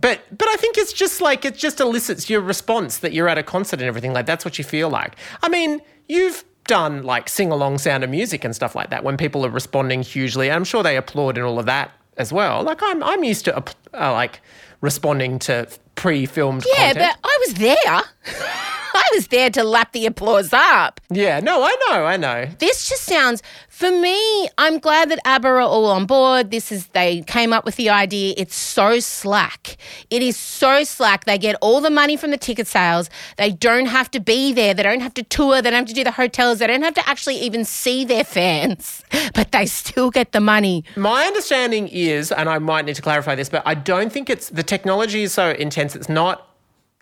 But 0.00 0.20
but 0.36 0.48
I 0.48 0.56
think 0.56 0.78
it's 0.78 0.92
just 0.92 1.20
like 1.20 1.44
it 1.44 1.56
just 1.56 1.80
elicits 1.80 2.30
your 2.30 2.40
response 2.40 2.98
that 2.98 3.12
you're 3.12 3.28
at 3.28 3.38
a 3.38 3.42
concert 3.42 3.80
and 3.80 3.88
everything 3.88 4.12
like 4.12 4.26
that's 4.26 4.44
what 4.44 4.58
you 4.58 4.64
feel 4.64 4.88
like. 4.88 5.16
I 5.42 5.48
mean, 5.48 5.80
you've 6.08 6.44
done 6.64 7.02
like 7.02 7.28
sing 7.28 7.50
along 7.50 7.78
sound 7.78 8.04
of 8.04 8.10
music 8.10 8.44
and 8.44 8.54
stuff 8.54 8.74
like 8.74 8.90
that 8.90 9.02
when 9.04 9.16
people 9.16 9.44
are 9.44 9.50
responding 9.50 10.02
hugely. 10.02 10.50
I'm 10.50 10.64
sure 10.64 10.82
they 10.82 10.96
applaud 10.96 11.36
and 11.36 11.46
all 11.46 11.58
of 11.58 11.66
that 11.66 11.90
as 12.16 12.32
well. 12.32 12.62
Like 12.62 12.78
I'm 12.82 13.02
I'm 13.02 13.24
used 13.24 13.44
to 13.46 13.56
uh, 13.56 14.12
like 14.12 14.40
responding 14.80 15.38
to 15.40 15.68
pre-filmed 15.96 16.64
yeah, 16.66 16.92
content. 16.92 17.16
but 17.22 17.28
I 17.28 17.38
was 17.46 17.54
there. 17.54 18.02
I 18.94 19.08
was 19.14 19.28
there 19.28 19.50
to 19.50 19.64
lap 19.64 19.92
the 19.92 20.06
applause 20.06 20.52
up. 20.52 21.00
Yeah, 21.10 21.40
no, 21.40 21.62
I 21.62 21.76
know, 21.88 22.04
I 22.04 22.16
know. 22.16 22.48
This 22.58 22.88
just 22.88 23.04
sounds, 23.04 23.42
for 23.68 23.90
me, 23.90 24.48
I'm 24.58 24.78
glad 24.78 25.10
that 25.10 25.20
ABBA 25.24 25.48
are 25.48 25.60
all 25.60 25.86
on 25.86 26.06
board. 26.06 26.50
This 26.50 26.70
is, 26.70 26.88
they 26.88 27.22
came 27.22 27.52
up 27.52 27.64
with 27.64 27.76
the 27.76 27.88
idea. 27.88 28.34
It's 28.36 28.54
so 28.54 29.00
slack. 29.00 29.76
It 30.10 30.22
is 30.22 30.36
so 30.36 30.84
slack. 30.84 31.24
They 31.24 31.38
get 31.38 31.56
all 31.60 31.80
the 31.80 31.90
money 31.90 32.16
from 32.16 32.30
the 32.30 32.36
ticket 32.36 32.66
sales. 32.66 33.08
They 33.36 33.52
don't 33.52 33.86
have 33.86 34.10
to 34.10 34.20
be 34.20 34.52
there. 34.52 34.74
They 34.74 34.82
don't 34.82 35.00
have 35.00 35.14
to 35.14 35.22
tour. 35.22 35.62
They 35.62 35.70
don't 35.70 35.80
have 35.80 35.88
to 35.88 35.94
do 35.94 36.04
the 36.04 36.10
hotels. 36.10 36.58
They 36.58 36.66
don't 36.66 36.82
have 36.82 36.94
to 36.94 37.08
actually 37.08 37.36
even 37.36 37.64
see 37.64 38.04
their 38.04 38.24
fans, 38.24 39.02
but 39.34 39.52
they 39.52 39.66
still 39.66 40.10
get 40.10 40.32
the 40.32 40.40
money. 40.40 40.84
My 40.96 41.24
understanding 41.24 41.88
is, 41.88 42.32
and 42.32 42.48
I 42.48 42.58
might 42.58 42.84
need 42.84 42.96
to 42.96 43.02
clarify 43.02 43.34
this, 43.34 43.48
but 43.48 43.62
I 43.64 43.74
don't 43.74 44.12
think 44.12 44.28
it's 44.28 44.50
the 44.50 44.62
technology 44.62 45.22
is 45.22 45.32
so 45.32 45.50
intense. 45.50 45.96
It's 45.96 46.08
not. 46.08 46.46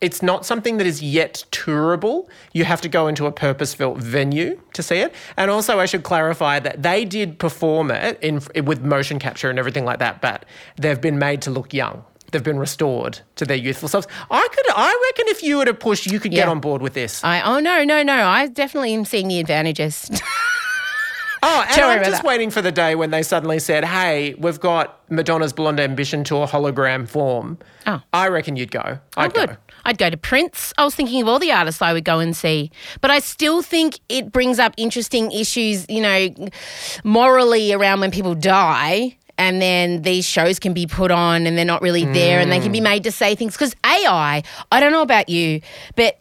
It's 0.01 0.23
not 0.23 0.47
something 0.47 0.77
that 0.77 0.87
is 0.87 1.03
yet 1.03 1.45
tourable. 1.51 2.29
You 2.53 2.65
have 2.65 2.81
to 2.83 2.89
go 2.89 3.09
into 3.09 3.27
a 3.27 3.33
purpose-built 3.33 3.99
venue 3.99 4.61
to 4.75 4.83
see 4.83 4.99
it. 4.99 5.13
And 5.37 5.51
also, 5.51 5.81
I 5.81 5.87
should 5.87 6.05
clarify 6.05 6.61
that 6.61 6.83
they 6.85 7.05
did 7.05 7.39
perform 7.41 7.91
it 7.91 8.17
in 8.23 8.41
with 8.65 8.81
motion 8.83 9.19
capture 9.19 9.51
and 9.51 9.59
everything 9.59 9.85
like 9.85 9.99
that, 9.99 10.21
but 10.21 10.45
they've 10.77 11.01
been 11.01 11.19
made 11.19 11.43
to 11.43 11.51
look 11.51 11.75
young. 11.75 12.05
They've 12.31 12.45
been 12.45 12.59
restored 12.61 13.21
to 13.37 13.45
their 13.45 13.57
youthful 13.57 13.89
selves. 13.89 14.07
I 14.31 14.47
could, 14.53 14.67
I 14.69 15.11
reckon, 15.11 15.29
if 15.31 15.43
you 15.43 15.57
were 15.57 15.65
to 15.65 15.75
push, 15.75 16.07
you 16.07 16.21
could 16.21 16.31
get 16.31 16.47
on 16.49 16.61
board 16.61 16.81
with 16.83 16.93
this. 16.95 17.25
I, 17.25 17.41
oh, 17.41 17.59
no, 17.59 17.83
no, 17.85 18.03
no. 18.05 18.25
I 18.27 18.47
definitely 18.47 18.95
am 18.95 19.05
seeing 19.05 19.27
the 19.29 19.41
advantages. 19.41 20.11
Oh, 21.41 21.61
and 21.65 21.71
Tell 21.73 21.89
I'm 21.89 22.01
just 22.01 22.23
that. 22.23 22.25
waiting 22.25 22.51
for 22.51 22.61
the 22.63 22.73
day 22.73 22.97
when 22.97 23.13
they 23.13 23.23
suddenly 23.23 23.61
said, 23.61 23.85
"Hey, 23.85 24.35
we've 24.39 24.59
got 24.59 25.09
Madonna's 25.09 25.53
Blonde 25.53 25.79
Ambition 25.79 26.25
to 26.25 26.39
a 26.39 26.49
hologram 26.49 27.09
form." 27.09 27.59
Oh. 27.87 28.03
I 28.13 28.27
reckon 28.27 28.57
you'd 28.57 28.73
go. 28.73 28.83
Oh, 28.85 28.99
I'd 29.17 29.31
Oh, 29.31 29.35
good. 29.47 29.49
go. 29.51 29.57
I'd 29.85 29.99
go 29.99 30.11
to 30.11 30.17
Prince. 30.17 30.73
I 30.79 30.85
was 30.85 30.95
thinking 30.95 31.23
of 31.23 31.29
all 31.29 31.39
the 31.39 31.53
artists 31.53 31.83
I 31.83 31.93
would 31.93 32.05
go 32.05 32.19
and 32.19 32.37
see. 32.37 32.71
But 33.01 33.11
I 33.11 33.21
still 33.21 33.63
think 33.63 34.01
it 34.09 34.33
brings 34.33 34.59
up 34.59 34.75
interesting 34.77 35.33
issues, 35.33 35.87
you 35.89 36.01
know, 36.01 36.29
morally 37.05 37.73
around 37.73 38.01
when 38.01 38.11
people 38.11 38.35
die. 38.35 39.17
And 39.39 39.63
then 39.63 40.03
these 40.03 40.25
shows 40.25 40.59
can 40.59 40.75
be 40.75 40.87
put 40.87 41.13
on 41.13 41.47
and 41.47 41.57
they're 41.57 41.65
not 41.65 41.81
really 41.81 42.05
there 42.05 42.41
and 42.41 42.51
they 42.51 42.59
can 42.59 42.73
be 42.73 42.81
made 42.81 43.05
to 43.05 43.13
say 43.13 43.37
things. 43.37 43.55
Because 43.55 43.75
AI, 43.87 44.43
I 44.73 44.81
don't 44.81 44.91
know 44.91 45.03
about 45.03 45.29
you, 45.29 45.61
but 45.95 46.19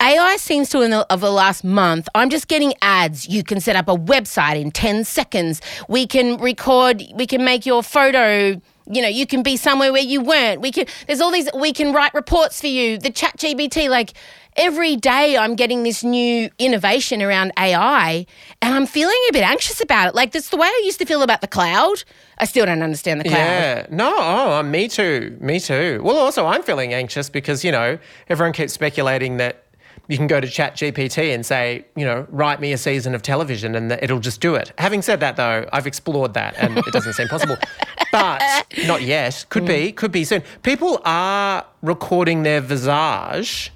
AI 0.00 0.36
seems 0.36 0.68
to, 0.70 0.82
in 0.82 0.90
the, 0.90 1.06
of 1.12 1.20
the 1.20 1.32
last 1.32 1.64
month, 1.64 2.06
I'm 2.14 2.30
just 2.30 2.48
getting 2.48 2.74
ads. 2.82 3.28
You 3.28 3.42
can 3.42 3.60
set 3.60 3.76
up 3.76 3.88
a 3.88 3.96
website 3.96 4.60
in 4.60 4.70
10 4.70 5.04
seconds. 5.04 5.60
We 5.88 6.06
can 6.06 6.36
record, 6.36 7.02
we 7.14 7.26
can 7.26 7.44
make 7.44 7.64
your 7.64 7.82
photo, 7.82 8.60
you 8.86 9.02
know, 9.02 9.08
you 9.08 9.26
can 9.26 9.42
be 9.42 9.56
somewhere 9.56 9.92
where 9.92 10.02
you 10.02 10.20
weren't. 10.20 10.60
We 10.60 10.72
can, 10.72 10.86
there's 11.06 11.20
all 11.20 11.30
these, 11.30 11.48
we 11.54 11.72
can 11.72 11.92
write 11.92 12.14
reports 12.14 12.60
for 12.60 12.68
you. 12.68 12.98
The 12.98 13.10
chat 13.10 13.36
GPT, 13.36 13.88
like 13.88 14.12
every 14.56 14.96
day 14.96 15.36
I'm 15.36 15.54
getting 15.54 15.82
this 15.82 16.02
new 16.02 16.50
innovation 16.58 17.22
around 17.22 17.52
AI 17.58 18.26
and 18.62 18.74
I'm 18.74 18.86
feeling 18.86 19.18
a 19.28 19.32
bit 19.32 19.42
anxious 19.42 19.80
about 19.80 20.08
it. 20.08 20.14
Like 20.14 20.32
that's 20.32 20.48
the 20.48 20.56
way 20.56 20.66
I 20.66 20.82
used 20.84 20.98
to 21.00 21.06
feel 21.06 21.22
about 21.22 21.40
the 21.40 21.48
cloud. 21.48 22.04
I 22.38 22.44
still 22.44 22.66
don't 22.66 22.82
understand 22.82 23.20
the 23.20 23.24
cloud. 23.24 23.36
Yeah. 23.36 23.86
No. 23.90 24.14
Oh, 24.16 24.62
me 24.62 24.88
too. 24.88 25.36
Me 25.40 25.58
too. 25.60 26.00
Well, 26.02 26.16
also, 26.16 26.46
I'm 26.46 26.62
feeling 26.62 26.94
anxious 26.94 27.30
because 27.30 27.64
you 27.64 27.72
know 27.72 27.98
everyone 28.28 28.52
keeps 28.52 28.72
speculating 28.72 29.38
that 29.38 29.65
you 30.08 30.16
can 30.16 30.26
go 30.26 30.40
to 30.40 30.48
Chat 30.48 30.76
GPT 30.76 31.34
and 31.34 31.44
say, 31.44 31.84
you 31.96 32.04
know, 32.04 32.26
write 32.30 32.60
me 32.60 32.72
a 32.72 32.78
season 32.78 33.14
of 33.14 33.22
television, 33.22 33.74
and 33.74 33.90
it'll 33.92 34.20
just 34.20 34.40
do 34.40 34.54
it. 34.54 34.72
Having 34.78 35.02
said 35.02 35.20
that, 35.20 35.36
though, 35.36 35.68
I've 35.72 35.86
explored 35.86 36.34
that, 36.34 36.54
and 36.58 36.78
it 36.78 36.92
doesn't 36.92 37.14
seem 37.14 37.28
possible. 37.28 37.56
But 38.12 38.40
not 38.86 39.02
yet. 39.02 39.44
Could 39.50 39.66
be. 39.66 39.92
Could 39.92 40.12
be 40.12 40.24
soon. 40.24 40.42
People 40.62 41.00
are 41.04 41.66
recording 41.82 42.44
their 42.44 42.60
visage. 42.62 43.72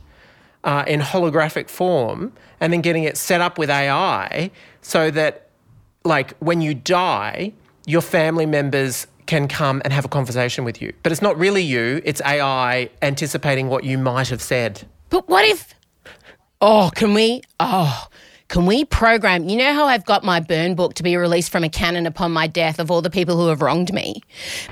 uh, 0.65 0.85
in 0.87 1.01
holographic 1.01 1.69
form 1.69 2.33
and 2.61 2.73
then 2.73 2.81
getting 2.81 3.05
it 3.05 3.17
set 3.17 3.41
up 3.41 3.59
with 3.59 3.71
AI 3.71 4.51
so 4.83 5.11
that, 5.11 5.49
like, 6.05 6.37
when 6.39 6.61
you 6.61 6.75
die, 6.75 7.53
your 7.87 8.03
family 8.03 8.47
members 8.47 9.07
can 9.27 9.49
come 9.49 9.81
and 9.85 9.93
have 9.93 10.05
a 10.05 10.09
conversation 10.09 10.65
with 10.65 10.81
you. 10.83 10.93
But 11.03 11.13
it's 11.13 11.23
not 11.23 11.39
really 11.39 11.63
you, 11.63 12.01
it's 12.05 12.21
AI 12.25 12.91
anticipating 13.03 13.69
what 13.69 13.85
you 13.85 13.97
might 13.99 14.29
have 14.29 14.43
said. 14.43 14.87
But 15.09 15.29
what 15.29 15.45
if? 15.45 15.75
Oh, 16.61 16.91
can 16.95 17.15
we? 17.15 17.41
Oh, 17.59 18.07
can 18.49 18.67
we 18.67 18.85
program? 18.85 19.49
You 19.49 19.57
know 19.57 19.73
how 19.73 19.87
I've 19.87 20.05
got 20.05 20.25
my 20.25 20.41
burn 20.41 20.75
book 20.75 20.95
to 20.95 21.03
be 21.03 21.17
released 21.17 21.51
from 21.53 21.65
a 21.65 21.69
cannon 21.71 22.05
upon 22.05 22.33
my 22.33 22.47
death 22.49 22.79
of 22.79 22.91
all 22.91 23.01
the 23.01 23.09
people 23.09 23.37
who 23.39 23.47
have 23.47 23.63
wronged 23.63 23.93
me? 23.95 24.21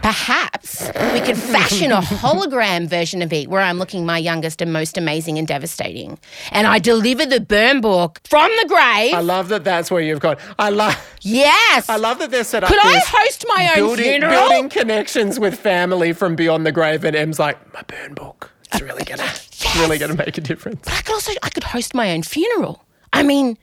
Perhaps 0.03 0.89
we 1.12 1.20
could 1.20 1.39
fashion 1.39 1.93
a 1.93 2.01
hologram 2.01 2.89
version 2.89 3.22
of 3.22 3.32
it 3.32 3.49
where 3.49 3.62
I'm 3.62 3.78
looking 3.78 4.05
my 4.05 4.18
youngest 4.18 4.61
and 4.61 4.70
most 4.72 4.99
amazing 4.99 5.39
and 5.39 5.47
devastating. 5.49 6.18
And 6.51 6.66
I 6.66 6.78
deliver 6.78 7.24
the 7.24 7.41
burn 7.41 7.80
book 7.80 8.20
from 8.28 8.51
the 8.61 8.68
grave. 8.68 9.14
I 9.14 9.20
love 9.20 9.49
that 9.49 9.64
that's 9.64 9.91
where 9.91 10.03
you've 10.03 10.20
gone. 10.20 10.36
I 10.59 10.70
love. 10.70 10.95
yes. 11.22 11.89
I 11.89 11.97
love 11.97 12.18
that 12.18 12.30
they're 12.30 12.45
set 12.45 12.64
up. 12.64 12.68
Could 12.68 12.80
I 12.82 12.99
host 12.99 13.45
my 13.49 13.68
own 13.70 13.76
building, 13.76 14.05
funeral? 14.05 14.32
Building 14.32 14.68
connections 14.68 15.39
with 15.41 15.59
family 15.59 16.12
from 16.12 16.36
beyond 16.36 16.66
the 16.66 16.72
grave, 16.72 17.05
and 17.05 17.16
Em's 17.16 17.39
like, 17.39 17.72
my 17.72 17.82
burn 17.82 18.12
book. 18.14 18.51
It's 18.72 18.82
really 18.82 19.05
gonna, 19.05 19.22
it's 19.61 19.77
really 19.77 19.99
gonna 19.99 20.15
make 20.15 20.39
a 20.39 20.41
difference. 20.41 20.81
But 20.85 20.95
I 20.95 21.01
could 21.03 21.15
also 21.15 21.33
I 21.43 21.51
could 21.51 21.65
host 21.65 21.95
my 21.95 22.13
own 22.13 22.23
funeral. 22.23 22.85
I 23.13 23.23
mean, 23.23 23.59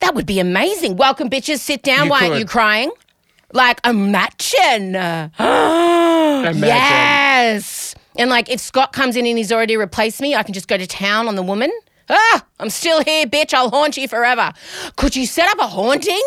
that 0.00 0.14
would 0.14 0.26
be 0.26 0.38
amazing. 0.38 0.96
Welcome, 0.96 1.28
bitches. 1.30 1.58
Sit 1.58 1.82
down. 1.82 2.04
You 2.04 2.10
Why 2.10 2.28
aren't 2.28 2.38
you 2.38 2.46
crying? 2.46 2.90
Like 3.52 3.80
imagine. 3.84 4.94
Imagine. 6.42 6.62
Yes. 6.62 7.94
And 8.16 8.30
like 8.30 8.48
if 8.50 8.60
Scott 8.60 8.92
comes 8.92 9.16
in 9.16 9.26
and 9.26 9.36
he's 9.38 9.52
already 9.52 9.76
replaced 9.76 10.20
me, 10.20 10.34
I 10.34 10.42
can 10.42 10.54
just 10.54 10.68
go 10.68 10.76
to 10.76 10.86
town 10.86 11.28
on 11.28 11.36
the 11.36 11.42
woman. 11.42 11.70
Ah, 12.08 12.44
I'm 12.58 12.70
still 12.70 13.02
here, 13.02 13.26
bitch. 13.26 13.54
I'll 13.54 13.70
haunt 13.70 13.96
you 13.96 14.08
forever. 14.08 14.52
Could 14.96 15.16
you 15.16 15.26
set 15.26 15.48
up 15.48 15.58
a 15.58 15.66
haunting? 15.66 16.22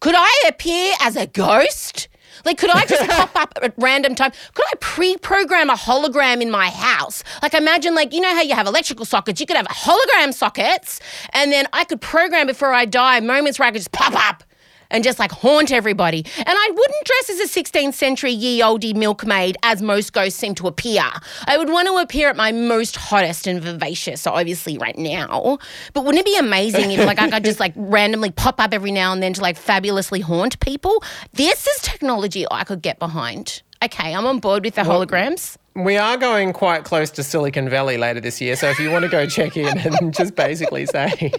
Could 0.00 0.14
I 0.16 0.44
appear 0.48 0.94
as 1.00 1.16
a 1.16 1.26
ghost? 1.26 2.08
Like, 2.44 2.58
could 2.58 2.70
I 2.70 2.84
just 2.86 3.08
pop 3.10 3.36
up 3.36 3.58
at 3.62 3.74
random 3.76 4.14
time? 4.14 4.32
Could 4.54 4.66
I 4.72 4.76
pre-program 4.80 5.70
a 5.70 5.74
hologram 5.74 6.40
in 6.40 6.50
my 6.50 6.70
house? 6.70 7.22
Like, 7.42 7.54
imagine, 7.54 7.94
like, 7.94 8.12
you 8.12 8.20
know 8.20 8.34
how 8.34 8.42
you 8.42 8.54
have 8.54 8.66
electrical 8.66 9.04
sockets? 9.04 9.40
You 9.40 9.46
could 9.46 9.56
have 9.56 9.66
hologram 9.68 10.32
sockets, 10.32 11.00
and 11.32 11.52
then 11.52 11.66
I 11.72 11.84
could 11.84 12.00
program 12.00 12.46
before 12.46 12.72
I 12.72 12.84
die 12.84 13.20
moments 13.20 13.58
where 13.58 13.68
I 13.68 13.70
could 13.70 13.78
just 13.80 13.92
pop 13.92 14.14
up 14.14 14.44
and 14.90 15.04
just 15.04 15.18
like 15.18 15.32
haunt 15.32 15.72
everybody. 15.72 16.24
And 16.36 16.48
I 16.48 16.70
wouldn't 16.70 17.04
dress 17.04 17.30
as 17.30 17.40
a 17.40 17.62
16th 17.62 17.94
century 17.94 18.32
ye 18.32 18.62
olde 18.62 18.96
milkmaid 18.96 19.56
as 19.62 19.82
most 19.82 20.12
ghosts 20.12 20.38
seem 20.38 20.54
to 20.56 20.66
appear. 20.66 21.04
I 21.46 21.56
would 21.56 21.68
want 21.68 21.88
to 21.88 21.96
appear 21.96 22.28
at 22.28 22.36
my 22.36 22.52
most 22.52 22.96
hottest 22.96 23.46
and 23.46 23.60
vivacious, 23.60 24.26
obviously 24.26 24.78
right 24.78 24.96
now. 24.98 25.58
But 25.92 26.04
wouldn't 26.04 26.20
it 26.20 26.26
be 26.26 26.36
amazing 26.36 26.90
if 26.90 27.04
like 27.06 27.20
I 27.20 27.30
could 27.30 27.44
just 27.44 27.60
like 27.60 27.72
randomly 27.76 28.30
pop 28.30 28.60
up 28.60 28.72
every 28.72 28.92
now 28.92 29.12
and 29.12 29.22
then 29.22 29.32
to 29.34 29.40
like 29.40 29.56
fabulously 29.56 30.20
haunt 30.20 30.60
people? 30.60 31.02
This 31.32 31.66
is 31.66 31.82
technology 31.82 32.46
I 32.50 32.64
could 32.64 32.82
get 32.82 32.98
behind. 32.98 33.62
Okay, 33.82 34.14
I'm 34.14 34.26
on 34.26 34.40
board 34.40 34.64
with 34.64 34.74
the 34.74 34.82
holograms. 34.82 35.56
We 35.74 35.96
are 35.96 36.18
going 36.18 36.52
quite 36.52 36.84
close 36.84 37.10
to 37.12 37.22
Silicon 37.22 37.68
Valley 37.68 37.96
later 37.96 38.20
this 38.20 38.40
year, 38.40 38.56
so 38.56 38.68
if 38.68 38.78
you 38.78 38.90
want 38.90 39.04
to 39.04 39.08
go 39.08 39.26
check 39.26 39.56
in 39.56 39.78
and 39.78 40.12
just 40.12 40.34
basically 40.34 40.84
say, 40.84 41.32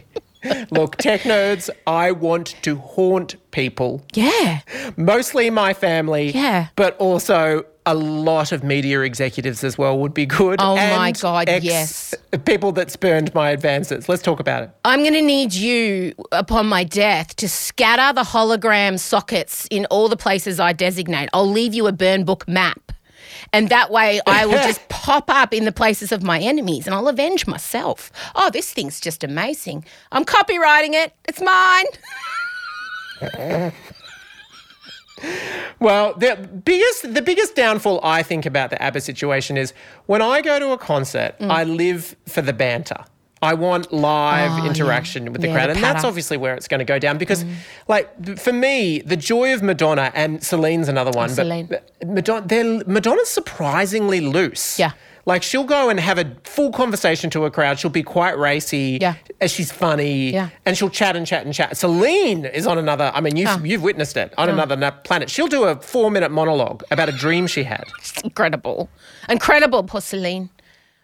look, 0.72 0.98
tech 0.98 1.22
nerds, 1.22 1.70
I 1.88 2.12
want 2.12 2.56
to 2.64 2.76
haunt 2.78 3.36
people, 3.52 4.02
Yeah. 4.14 4.60
mostly 4.98 5.50
my 5.50 5.74
family, 5.74 6.32
Yeah. 6.32 6.68
but 6.76 6.98
also 6.98 7.66
a 7.86 7.96
lot 7.96 8.52
of 8.52 8.64
media 8.64 9.02
executives 9.02 9.64
as 9.64 9.76
well 9.78 9.98
would 9.98 10.14
be 10.14 10.26
good. 10.28 10.58
Oh 10.62 10.76
my 10.76 11.12
God, 11.14 11.50
ex- 11.50 11.66
yes. 11.66 12.14
People 12.46 12.72
that 12.74 12.92
spurned 12.92 13.34
my 13.34 13.50
advances. 13.50 14.08
Let's 14.08 14.22
talk 14.22 14.40
about 14.40 14.62
it. 14.64 14.70
I'm 14.86 15.00
going 15.02 15.14
to 15.16 15.22
need 15.22 15.52
you, 15.54 16.14
upon 16.32 16.68
my 16.68 16.84
death, 16.84 17.36
to 17.38 17.50
scatter 17.50 18.14
the 18.14 18.22
hologram 18.24 19.00
sockets 19.00 19.68
in 19.72 19.86
all 19.88 20.10
the 20.10 20.18
places 20.18 20.60
I 20.60 20.74
designate. 20.74 21.30
I'll 21.34 21.50
leave 21.50 21.74
you 21.74 21.88
a 21.88 21.92
burn 21.92 22.24
book 22.24 22.48
map. 22.48 22.91
And 23.54 23.70
that 23.70 23.92
way 23.92 24.22
I 24.28 24.46
will 24.46 24.54
just 24.70 24.88
pop 24.90 25.30
up 25.30 25.54
in 25.54 25.66
the 25.66 25.72
places 25.72 26.12
of 26.12 26.24
my 26.24 26.40
enemies 26.40 26.86
and 26.88 26.94
I'll 26.96 27.08
avenge 27.08 27.48
myself. 27.48 28.12
Oh, 28.36 28.50
this 28.50 28.72
thing's 28.74 29.00
just 29.00 29.24
amazing. 29.24 29.86
I'm 30.12 30.26
copywriting 30.26 30.94
it. 30.94 31.14
It's 31.28 31.42
mine. 31.42 31.86
Well, 35.80 36.16
the 36.16 36.36
biggest 36.66 37.14
the 37.14 37.22
biggest 37.22 37.56
downfall 37.56 38.00
I 38.04 38.24
think 38.24 38.46
about 38.48 38.72
the 38.72 38.82
ABBA 38.82 39.02
situation 39.02 39.56
is 39.58 39.72
when 40.08 40.22
I 40.22 40.42
go 40.42 40.58
to 40.58 40.72
a 40.72 40.78
concert, 40.80 41.36
Mm. 41.40 41.52
I 41.52 41.64
live 41.64 42.16
for 42.28 42.42
the 42.42 42.54
banter. 42.54 43.04
I 43.42 43.54
want 43.56 43.92
live 43.92 44.66
interaction 44.66 45.32
with 45.32 45.42
the 45.42 45.48
Oh, 45.48 45.52
Yeah, 45.52 45.56
crowd, 45.58 45.70
the 45.70 45.74
and 45.76 45.84
that's. 45.84 46.04
Mm. 46.04 46.08
obviously 46.08 46.38
where 46.38 46.54
it's 46.54 46.68
going 46.68 46.80
to 46.80 46.86
go 46.86 47.00
down. 47.00 47.18
Because, 47.18 47.44
like, 47.88 48.38
for 48.38 48.54
me, 48.54 49.00
the 49.00 49.18
joy 49.18 49.54
of 49.54 49.64
Madonna 49.64 50.12
and 50.14 50.44
Celine's 50.44 50.88
another 50.88 51.12
one, 51.12 51.30
but 51.30 51.36
Celine. 51.36 51.70
Madonna, 52.06 52.46
they're, 52.48 52.84
Madonna's 52.86 53.30
surprisingly 53.30 54.22
loose. 54.22 54.78
Yeah. 54.78 54.92
Like 55.24 55.44
she'll 55.44 55.66
go 55.66 55.90
and 55.90 56.00
have 56.00 56.18
a 56.18 56.36
full 56.46 56.72
conversation 56.72 57.30
to 57.32 57.46
a 57.46 57.52
crowd. 57.52 57.78
She'll 57.80 57.92
be 57.92 58.02
quite 58.02 58.40
racy. 58.40 58.98
Yeah. 59.00 59.14
As 59.40 59.52
she's 59.52 59.72
funny. 59.72 60.32
Yeah. 60.34 60.50
And 60.66 60.76
she'll 60.76 60.90
chat 60.90 61.16
and 61.16 61.28
chat 61.28 61.46
and 61.46 61.54
chat. 61.54 61.78
Celine 61.78 62.46
is 62.46 62.66
on 62.66 62.80
another. 62.80 63.12
I 63.14 63.22
mean, 63.22 63.36
you've 63.38 63.48
Oh. 63.52 63.64
you've 63.64 63.84
witnessed 63.84 64.18
it 64.18 64.34
on 64.40 64.50
another 64.50 64.76
planet. 65.04 65.30
She'll 65.30 65.48
do 65.48 65.66
a 65.66 65.76
four 65.76 66.10
minute 66.10 66.32
monologue 66.32 66.84
about 66.90 67.08
a 67.08 67.12
dream 67.12 67.46
she 67.46 67.64
had. 67.64 67.84
It's 68.00 68.20
incredible. 68.22 68.90
Incredible, 69.30 69.84
porcelain. 69.84 70.50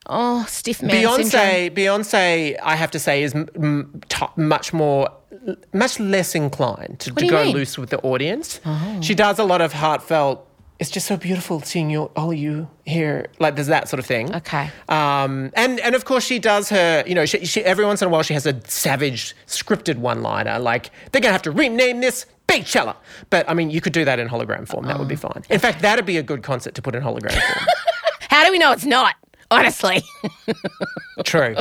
Oh, 0.10 0.45
stiff 0.47 0.82
man 0.82 0.91
syndrome. 0.91 1.20
Beyonce, 1.30 1.72
Beyonce, 1.72 2.58
I 2.64 2.76
have 2.76 2.91
to 2.91 2.99
say, 2.99 3.24
is 3.24 3.34
m- 3.36 3.47
m- 3.55 4.01
t- 4.10 4.26
much 4.36 4.74
more, 4.74 5.10
much 5.74 5.99
less 5.99 6.34
inclined 6.36 6.99
to, 7.01 7.12
to 7.14 7.28
go 7.28 7.43
mean? 7.43 7.53
loose 7.53 7.78
with 7.78 7.89
the 7.89 7.99
audience. 8.01 8.60
She 9.01 9.14
does 9.16 9.38
a 9.39 9.43
lot 9.43 9.62
of 9.62 9.74
heartfelt. 9.74 10.43
It's 10.80 10.91
just 10.91 11.08
so 11.08 11.18
beautiful 11.18 11.60
seeing 11.62 11.89
you, 11.89 12.03
all 12.16 12.32
you 12.32 12.70
here. 12.86 13.26
Like 13.39 13.55
there's 13.55 13.68
that 13.68 13.89
sort 13.89 13.99
of 13.99 14.05
thing. 14.05 14.34
Okay. 14.36 14.70
Um, 14.89 15.51
and 15.55 15.80
and 15.80 15.95
of 15.95 16.05
course 16.05 16.24
she 16.24 16.38
does 16.38 16.70
her. 16.70 17.03
You 17.08 17.16
know, 17.16 17.26
she, 17.26 17.43
she 17.47 17.64
every 17.66 17.84
once 17.84 18.01
in 18.03 18.08
a 18.08 18.12
while 18.12 18.22
she 18.22 18.36
has 18.36 18.45
a 18.45 18.62
savage 18.70 19.36
scripted 19.47 19.97
one-liner 19.97 20.60
like 20.60 20.91
they're 21.12 21.20
gonna 21.22 21.32
have 21.32 21.41
to 21.43 21.51
rename 21.51 21.99
this 22.01 22.28
Beachella. 22.47 22.95
But 23.32 23.49
I 23.49 23.55
mean, 23.55 23.72
you 23.72 23.82
could 23.82 23.91
do 23.93 24.05
that 24.05 24.20
in 24.20 24.30
hologram 24.30 24.68
form. 24.68 24.86
That 24.86 24.99
would 24.99 25.08
be 25.08 25.16
Oh. 25.16 25.30
fine. 25.30 25.43
In 25.49 25.60
fact, 25.60 25.82
that'd 25.82 26.05
be 26.05 26.18
a 26.18 26.24
good 26.24 26.43
concert 26.43 26.76
to 26.76 26.82
put 26.84 26.93
in 26.93 27.01
hologram 27.01 27.32
form. 27.34 27.66
How 28.30 28.45
do 28.45 28.51
we 28.51 28.60
know 28.60 28.72
it's 28.72 28.86
not? 28.86 29.16
Honestly. 29.49 30.01
True. 31.23 31.55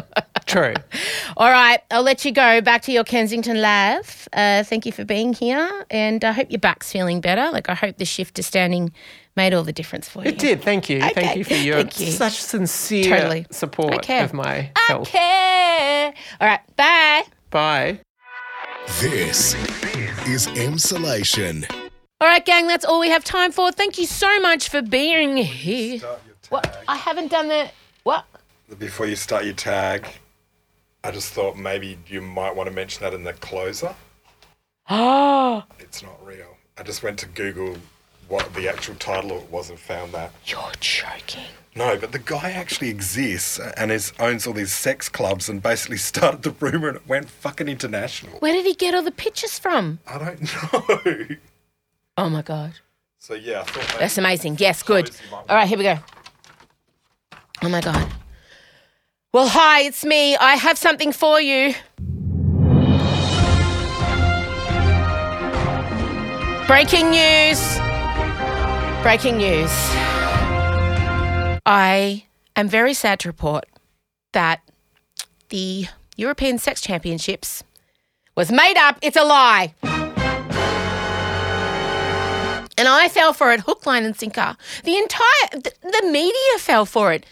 True. 0.47 0.75
All 1.37 1.51
right, 1.51 1.81
I'll 1.91 2.03
let 2.03 2.25
you 2.25 2.33
go 2.33 2.61
back 2.61 2.83
to 2.83 2.93
your 2.93 3.05
Kensington 3.05 3.61
live. 3.61 4.29
Uh, 4.33 4.63
thank 4.65 4.87
you 4.87 4.93
for 4.93 5.05
being 5.05 5.33
here, 5.33 5.85
and 5.91 6.25
I 6.25 6.33
hope 6.33 6.51
your 6.51 6.59
back's 6.61 6.91
feeling 6.91 7.21
better. 7.21 7.51
Like 7.53 7.69
I 7.69 7.75
hope 7.75 7.99
the 7.99 8.05
shift 8.05 8.35
to 8.37 8.43
standing 8.43 8.93
made 9.37 9.55
all 9.55 9.63
the 9.63 9.73
difference 9.73 10.09
for 10.09 10.23
you. 10.23 10.31
It 10.31 10.39
did. 10.39 10.63
Thank 10.63 10.89
you. 10.89 10.99
Okay. 10.99 11.13
Thank 11.15 11.37
you 11.37 11.45
for 11.45 11.55
your 11.55 11.81
you. 11.81 12.11
such 12.11 12.41
sincere 12.41 13.05
Totally. 13.17 13.47
support 13.51 13.95
I 13.95 13.99
care. 13.99 14.25
of 14.25 14.33
my 14.33 14.71
I 14.75 14.81
health. 14.89 15.09
care. 15.09 16.15
All 16.41 16.49
right, 16.49 16.61
bye. 16.77 17.23
Bye. 17.51 18.01
This 19.01 19.55
is 20.27 20.47
Emsolation. 20.49 21.65
All 22.21 22.29
right, 22.29 22.45
gang, 22.45 22.67
that's 22.67 22.85
all 22.85 22.99
we 23.01 23.11
have 23.11 23.25
time 23.25 23.53
for. 23.53 23.71
Thank 23.73 23.99
you 23.99 24.07
so 24.07 24.41
much 24.41 24.71
for 24.71 24.81
being 24.81 25.37
here. 25.37 26.01
What? 26.51 26.83
I 26.89 26.97
haven't 26.97 27.31
done 27.31 27.49
the 27.49 27.71
what? 28.05 28.25
Before 28.79 29.07
you 29.07 29.17
start 29.17 29.45
your 29.45 29.55
tag, 29.55 30.07
I 31.05 31.11
just 31.11 31.33
thought 31.33 31.57
maybe 31.57 31.99
you 32.07 32.21
might 32.21 32.55
want 32.55 32.69
to 32.69 32.75
mention 32.75 33.03
that 33.05 33.15
in 33.15 33.25
the 33.25 33.33
closer. 33.35 33.95
Oh, 34.91 35.63
It's 35.79 36.03
not 36.03 36.25
real. 36.25 36.57
I 36.79 36.83
just 36.83 37.03
went 37.03 37.19
to 37.21 37.27
Google 37.27 37.77
what 38.29 38.53
the 38.55 38.69
actual 38.69 38.95
title 38.97 39.33
of 39.37 39.45
it 39.45 39.51
was 39.51 39.71
and 39.71 39.79
found 39.79 40.13
that. 40.13 40.33
you're 40.47 40.73
joking. 40.81 41.45
No, 41.77 41.97
but 41.99 42.11
the 42.13 42.19
guy 42.19 42.51
actually 42.53 42.89
exists 42.89 43.61
and 43.77 43.93
is, 43.93 44.13
owns 44.19 44.47
all 44.47 44.53
these 44.55 44.73
sex 44.73 45.09
clubs 45.09 45.49
and 45.49 45.63
basically 45.63 45.97
started 46.13 46.43
the 46.43 46.51
rumor 46.53 46.89
and 46.89 46.97
it 46.97 47.07
went 47.09 47.29
fucking 47.31 47.69
international. 47.69 48.39
Where 48.41 48.53
did 48.53 48.65
he 48.67 48.75
get 48.75 48.95
all 48.95 49.03
the 49.03 49.11
pictures 49.13 49.59
from? 49.59 50.01
I 50.07 50.19
don't 50.19 50.43
know. 50.43 51.37
Oh 52.19 52.29
my 52.31 52.43
god. 52.43 52.73
So 53.19 53.35
yeah, 53.35 53.61
I 53.61 53.65
thought 53.65 53.87
maybe- 53.89 53.99
That's 54.01 54.19
amazing. 54.19 54.57
Yes, 54.59 54.83
good. 54.83 55.11
All 55.33 55.45
right, 55.51 55.69
here 55.69 55.79
we 55.79 55.85
go. 55.85 55.99
Oh 57.63 57.69
my 57.69 57.81
God. 57.81 58.07
Well, 59.33 59.49
hi, 59.49 59.83
it's 59.83 60.05
me. 60.05 60.37
I 60.37 60.55
have 60.55 60.79
something 60.79 61.13
for 61.13 61.41
you. 61.41 61.75
Breaking 66.67 67.11
news. 67.11 67.79
Breaking 69.03 69.37
news. 69.39 69.71
I 71.65 72.25
am 72.57 72.69
very 72.69 72.95
sad 72.95 73.21
to 73.21 73.29
report 73.29 73.67
that 74.33 74.61
the 75.51 75.87
European 76.17 76.59
Sex 76.59 76.81
Championships 76.81 77.63
was 78.37 78.51
made 78.51 78.77
up. 78.77 78.99
It's 79.03 79.17
a 79.17 79.25
lie. 79.25 79.75
And 82.79 82.89
I 82.89 83.09
fell 83.09 83.33
for 83.33 83.53
it 83.53 83.61
hook, 83.61 83.87
line, 83.87 84.05
and 84.05 84.17
sinker. 84.17 84.57
The 84.85 84.97
entire, 84.97 85.49
the, 85.53 85.73
the 85.83 86.09
media 86.11 86.59
fell 86.59 86.87
for 86.87 87.13
it. 87.13 87.25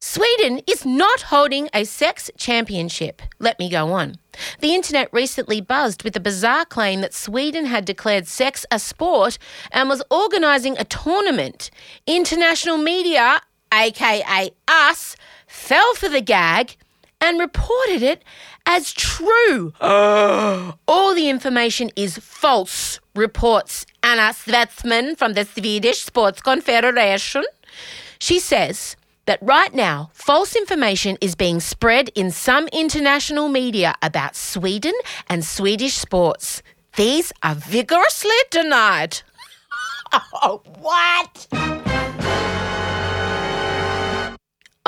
Sweden 0.00 0.60
is 0.68 0.86
not 0.86 1.22
holding 1.22 1.68
a 1.74 1.84
sex 1.84 2.30
championship. 2.36 3.20
Let 3.40 3.58
me 3.58 3.68
go 3.68 3.92
on. 3.92 4.14
The 4.60 4.72
internet 4.72 5.12
recently 5.12 5.60
buzzed 5.60 6.04
with 6.04 6.12
the 6.12 6.20
bizarre 6.20 6.64
claim 6.64 7.00
that 7.00 7.12
Sweden 7.12 7.64
had 7.64 7.84
declared 7.84 8.28
sex 8.28 8.64
a 8.70 8.78
sport 8.78 9.38
and 9.72 9.88
was 9.88 10.02
organising 10.08 10.78
a 10.78 10.84
tournament. 10.84 11.72
International 12.06 12.78
media, 12.78 13.40
aka 13.74 14.50
us, 14.68 15.16
fell 15.48 15.94
for 15.94 16.08
the 16.08 16.20
gag 16.20 16.76
and 17.20 17.40
reported 17.40 18.02
it 18.02 18.22
as 18.66 18.92
true. 18.92 19.72
All 19.80 21.14
the 21.14 21.28
information 21.28 21.90
is 21.96 22.18
false, 22.18 23.00
reports 23.16 23.84
Anna 24.02 24.32
Setzman 24.32 25.16
from 25.16 25.34
the 25.34 25.44
Swedish 25.44 26.02
Sports 26.02 26.40
Confederation. 26.40 27.44
She 28.18 28.38
says 28.38 28.96
that 29.26 29.38
right 29.42 29.74
now, 29.74 30.10
false 30.14 30.56
information 30.56 31.18
is 31.20 31.34
being 31.34 31.60
spread 31.60 32.08
in 32.14 32.30
some 32.30 32.66
international 32.68 33.48
media 33.48 33.94
about 34.02 34.34
Sweden 34.36 34.94
and 35.28 35.44
Swedish 35.44 35.94
sports. 35.94 36.62
These 36.96 37.32
are 37.42 37.54
vigorously 37.54 38.40
denied. 38.50 39.20
oh, 40.12 40.62
what? 40.80 41.87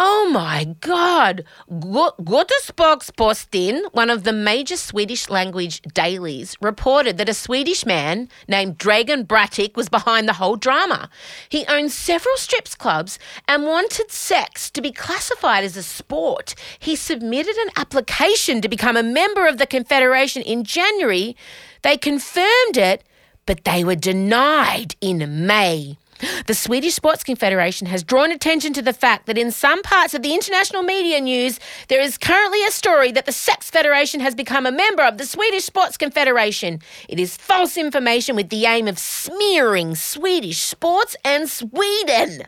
Oh 0.03 0.31
my 0.33 0.65
God. 0.81 1.45
Göteborgs-Posten, 1.71 3.85
one 3.93 4.09
of 4.09 4.25
the 4.25 4.33
major 4.33 4.79
Swedish 4.79 5.29
language 5.29 5.83
dailies, 5.83 6.57
reported 6.63 7.19
that 7.19 7.29
a 7.29 7.35
Swedish 7.35 7.85
man 7.85 8.31
named 8.49 8.79
Dragan 8.79 9.29
Bratic 9.29 9.77
was 9.77 9.91
behind 9.91 10.27
the 10.27 10.33
whole 10.33 10.57
drama. 10.57 11.11
He 11.51 11.67
owned 11.67 11.93
several 11.93 12.39
strips 12.39 12.75
clubs 12.75 13.19
and 13.47 13.67
wanted 13.67 14.11
sex 14.11 14.71
to 14.71 14.81
be 14.81 14.91
classified 14.91 15.65
as 15.65 15.77
a 15.77 15.83
sport. 15.83 16.55
He 16.79 16.97
submitted 16.97 17.57
an 17.57 17.69
application 17.77 18.63
to 18.63 18.71
become 18.71 18.97
a 18.97 19.03
member 19.03 19.47
of 19.47 19.59
the 19.59 19.67
Confederation 19.67 20.41
in 20.41 20.65
January. 20.65 21.37
They 21.83 21.99
confirmed 21.99 22.79
it, 22.79 23.05
but 23.45 23.65
they 23.65 23.85
were 23.85 23.97
denied 23.97 24.95
in 25.03 25.47
May. 25.47 25.99
The 26.47 26.55
Swedish 26.55 26.95
Sports 26.95 27.25
Confederation 27.25 27.87
has 27.87 28.03
drawn 28.03 28.31
attention 28.31 28.73
to 28.75 28.83
the 28.83 28.93
fact 28.93 29.27
that 29.27 29.39
in 29.39 29.51
some 29.51 29.83
parts 29.83 30.15
of 30.15 30.23
the 30.23 30.35
international 30.35 30.83
media 30.83 31.21
news, 31.21 31.59
there 31.89 32.01
is 32.01 32.19
currently 32.19 32.65
a 32.65 32.71
story 32.71 33.13
that 33.13 33.27
the 33.27 33.33
Sex 33.33 33.71
Federation 33.71 34.21
has 34.21 34.35
become 34.35 34.67
a 34.67 34.73
member 34.73 35.03
of 35.03 35.19
the 35.19 35.27
Swedish 35.27 35.65
Sports 35.65 35.97
Confederation. 35.97 36.81
It 37.09 37.19
is 37.19 37.37
false 37.37 37.77
information 37.77 38.37
with 38.37 38.49
the 38.51 38.67
aim 38.67 38.89
of 38.89 38.99
smearing 38.99 39.95
Swedish 39.95 40.61
sports 40.61 41.17
and 41.25 41.49
Sweden. 41.49 42.45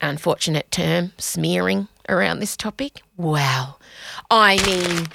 Unfortunate 0.00 0.70
term, 0.70 1.12
smearing 1.18 1.88
around 2.08 2.40
this 2.40 2.56
topic. 2.56 3.02
Wow. 3.16 3.76
I 4.30 4.56
mean, 4.66 5.06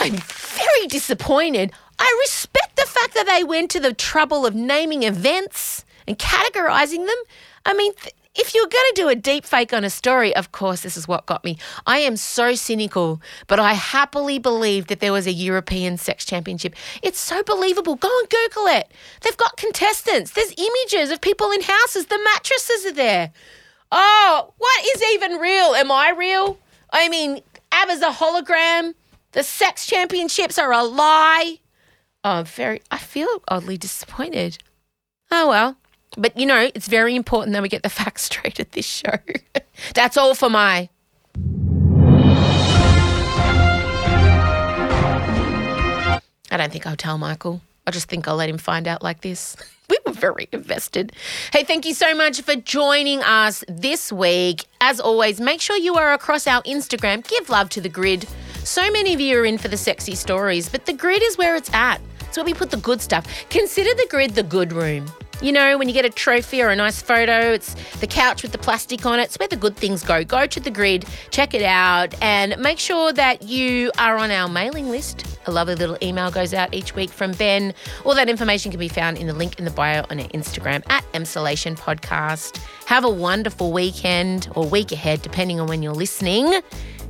I'm 0.00 0.16
very 0.16 0.86
disappointed. 0.88 1.72
I 1.98 2.18
respect 2.24 2.57
fact 3.00 3.14
that 3.14 3.26
they 3.26 3.44
went 3.44 3.70
to 3.72 3.80
the 3.80 3.94
trouble 3.94 4.46
of 4.46 4.54
naming 4.54 5.02
events 5.02 5.84
and 6.06 6.18
categorizing 6.18 7.06
them. 7.06 7.16
I 7.66 7.74
mean, 7.74 7.92
th- 7.94 8.14
if 8.34 8.54
you're 8.54 8.68
going 8.68 8.84
to 8.94 9.02
do 9.02 9.08
a 9.08 9.16
deep 9.16 9.44
fake 9.44 9.72
on 9.72 9.82
a 9.82 9.90
story, 9.90 10.34
of 10.36 10.52
course, 10.52 10.82
this 10.82 10.96
is 10.96 11.08
what 11.08 11.26
got 11.26 11.42
me. 11.44 11.58
I 11.86 11.98
am 11.98 12.16
so 12.16 12.54
cynical, 12.54 13.20
but 13.48 13.58
I 13.58 13.72
happily 13.72 14.38
believe 14.38 14.86
that 14.86 15.00
there 15.00 15.12
was 15.12 15.26
a 15.26 15.32
European 15.32 15.96
sex 15.96 16.24
championship. 16.24 16.74
It's 17.02 17.18
so 17.18 17.42
believable. 17.42 17.96
Go 17.96 18.10
and 18.20 18.30
Google 18.30 18.66
it. 18.68 18.92
They've 19.22 19.36
got 19.36 19.56
contestants, 19.56 20.30
there's 20.32 20.54
images 20.56 21.10
of 21.10 21.20
people 21.20 21.50
in 21.50 21.62
houses, 21.62 22.06
the 22.06 22.20
mattresses 22.32 22.86
are 22.86 22.92
there. 22.92 23.32
Oh, 23.90 24.52
what 24.56 24.84
is 24.94 25.02
even 25.14 25.38
real? 25.38 25.74
Am 25.74 25.90
I 25.90 26.10
real? 26.10 26.58
I 26.92 27.08
mean, 27.08 27.42
ABBA's 27.72 28.02
a 28.02 28.10
hologram. 28.10 28.94
The 29.32 29.42
sex 29.42 29.86
championships 29.86 30.58
are 30.58 30.72
a 30.72 30.84
lie. 30.84 31.58
Oh, 32.24 32.42
very, 32.44 32.82
I 32.90 32.98
feel 32.98 33.42
oddly 33.48 33.76
disappointed. 33.78 34.58
Oh, 35.30 35.48
well. 35.48 35.76
But 36.16 36.36
you 36.38 36.46
know, 36.46 36.70
it's 36.74 36.88
very 36.88 37.14
important 37.14 37.52
that 37.52 37.62
we 37.62 37.68
get 37.68 37.82
the 37.82 37.88
facts 38.00 38.24
straight 38.24 38.58
at 38.58 38.72
this 38.72 38.86
show. 38.86 39.18
That's 39.94 40.16
all 40.16 40.34
for 40.34 40.50
my. 40.50 40.88
I 46.50 46.56
don't 46.56 46.72
think 46.72 46.86
I'll 46.86 46.96
tell 46.96 47.18
Michael. 47.18 47.60
I 47.86 47.90
just 47.90 48.08
think 48.08 48.26
I'll 48.26 48.36
let 48.36 48.48
him 48.48 48.58
find 48.58 48.88
out 48.88 49.02
like 49.02 49.20
this. 49.20 49.56
We 49.88 49.96
were 50.04 50.12
very 50.12 50.50
invested. 50.52 51.14
Hey, 51.50 51.64
thank 51.64 51.86
you 51.86 51.94
so 51.94 52.14
much 52.14 52.42
for 52.42 52.54
joining 52.54 53.22
us 53.22 53.64
this 53.68 54.12
week. 54.12 54.66
As 54.82 55.00
always, 55.00 55.40
make 55.40 55.62
sure 55.62 55.78
you 55.78 55.94
are 55.94 56.12
across 56.12 56.46
our 56.46 56.62
Instagram. 56.64 57.26
Give 57.26 57.48
love 57.48 57.70
to 57.70 57.80
the 57.80 57.88
grid. 57.88 58.26
So 58.68 58.90
many 58.90 59.14
of 59.14 59.18
you 59.18 59.40
are 59.40 59.46
in 59.46 59.56
for 59.56 59.68
the 59.68 59.78
sexy 59.78 60.14
stories, 60.14 60.68
but 60.68 60.84
the 60.84 60.92
grid 60.92 61.22
is 61.22 61.38
where 61.38 61.56
it's 61.56 61.72
at. 61.72 62.02
It's 62.20 62.36
where 62.36 62.44
we 62.44 62.52
put 62.52 62.70
the 62.70 62.76
good 62.76 63.00
stuff. 63.00 63.26
Consider 63.48 63.88
the 63.94 64.06
grid 64.10 64.34
the 64.34 64.42
good 64.42 64.74
room. 64.74 65.06
You 65.40 65.52
know, 65.52 65.78
when 65.78 65.88
you 65.88 65.94
get 65.94 66.04
a 66.04 66.10
trophy 66.10 66.60
or 66.60 66.68
a 66.68 66.76
nice 66.76 67.00
photo, 67.00 67.52
it's 67.52 67.72
the 68.00 68.06
couch 68.06 68.42
with 68.42 68.52
the 68.52 68.58
plastic 68.58 69.06
on 69.06 69.20
it. 69.20 69.22
It's 69.22 69.38
where 69.38 69.48
the 69.48 69.56
good 69.56 69.74
things 69.74 70.04
go. 70.04 70.22
Go 70.22 70.46
to 70.46 70.60
the 70.60 70.70
grid, 70.70 71.06
check 71.30 71.54
it 71.54 71.62
out, 71.62 72.14
and 72.22 72.58
make 72.58 72.78
sure 72.78 73.10
that 73.14 73.42
you 73.42 73.90
are 73.96 74.18
on 74.18 74.30
our 74.30 74.50
mailing 74.50 74.90
list 74.90 75.24
A 75.46 75.50
lovely 75.50 75.74
little 75.74 75.96
email 76.02 76.30
goes 76.30 76.52
out 76.52 76.74
each 76.74 76.94
week 76.94 77.08
from 77.08 77.32
Ben. 77.32 77.72
All 78.04 78.14
that 78.16 78.28
information 78.28 78.70
can 78.70 78.78
be 78.78 78.88
found 78.88 79.16
in 79.16 79.28
the 79.28 79.32
link 79.32 79.58
in 79.58 79.64
the 79.64 79.70
bio 79.70 80.04
on 80.10 80.20
our 80.20 80.28
Instagram 80.28 80.82
at 80.90 81.10
Emsolation 81.12 81.74
Podcast. 81.78 82.58
Have 82.84 83.06
a 83.06 83.10
wonderful 83.10 83.72
weekend 83.72 84.46
or 84.54 84.68
week 84.68 84.92
ahead, 84.92 85.22
depending 85.22 85.58
on 85.58 85.68
when 85.68 85.82
you're 85.82 85.94
listening. 85.94 86.52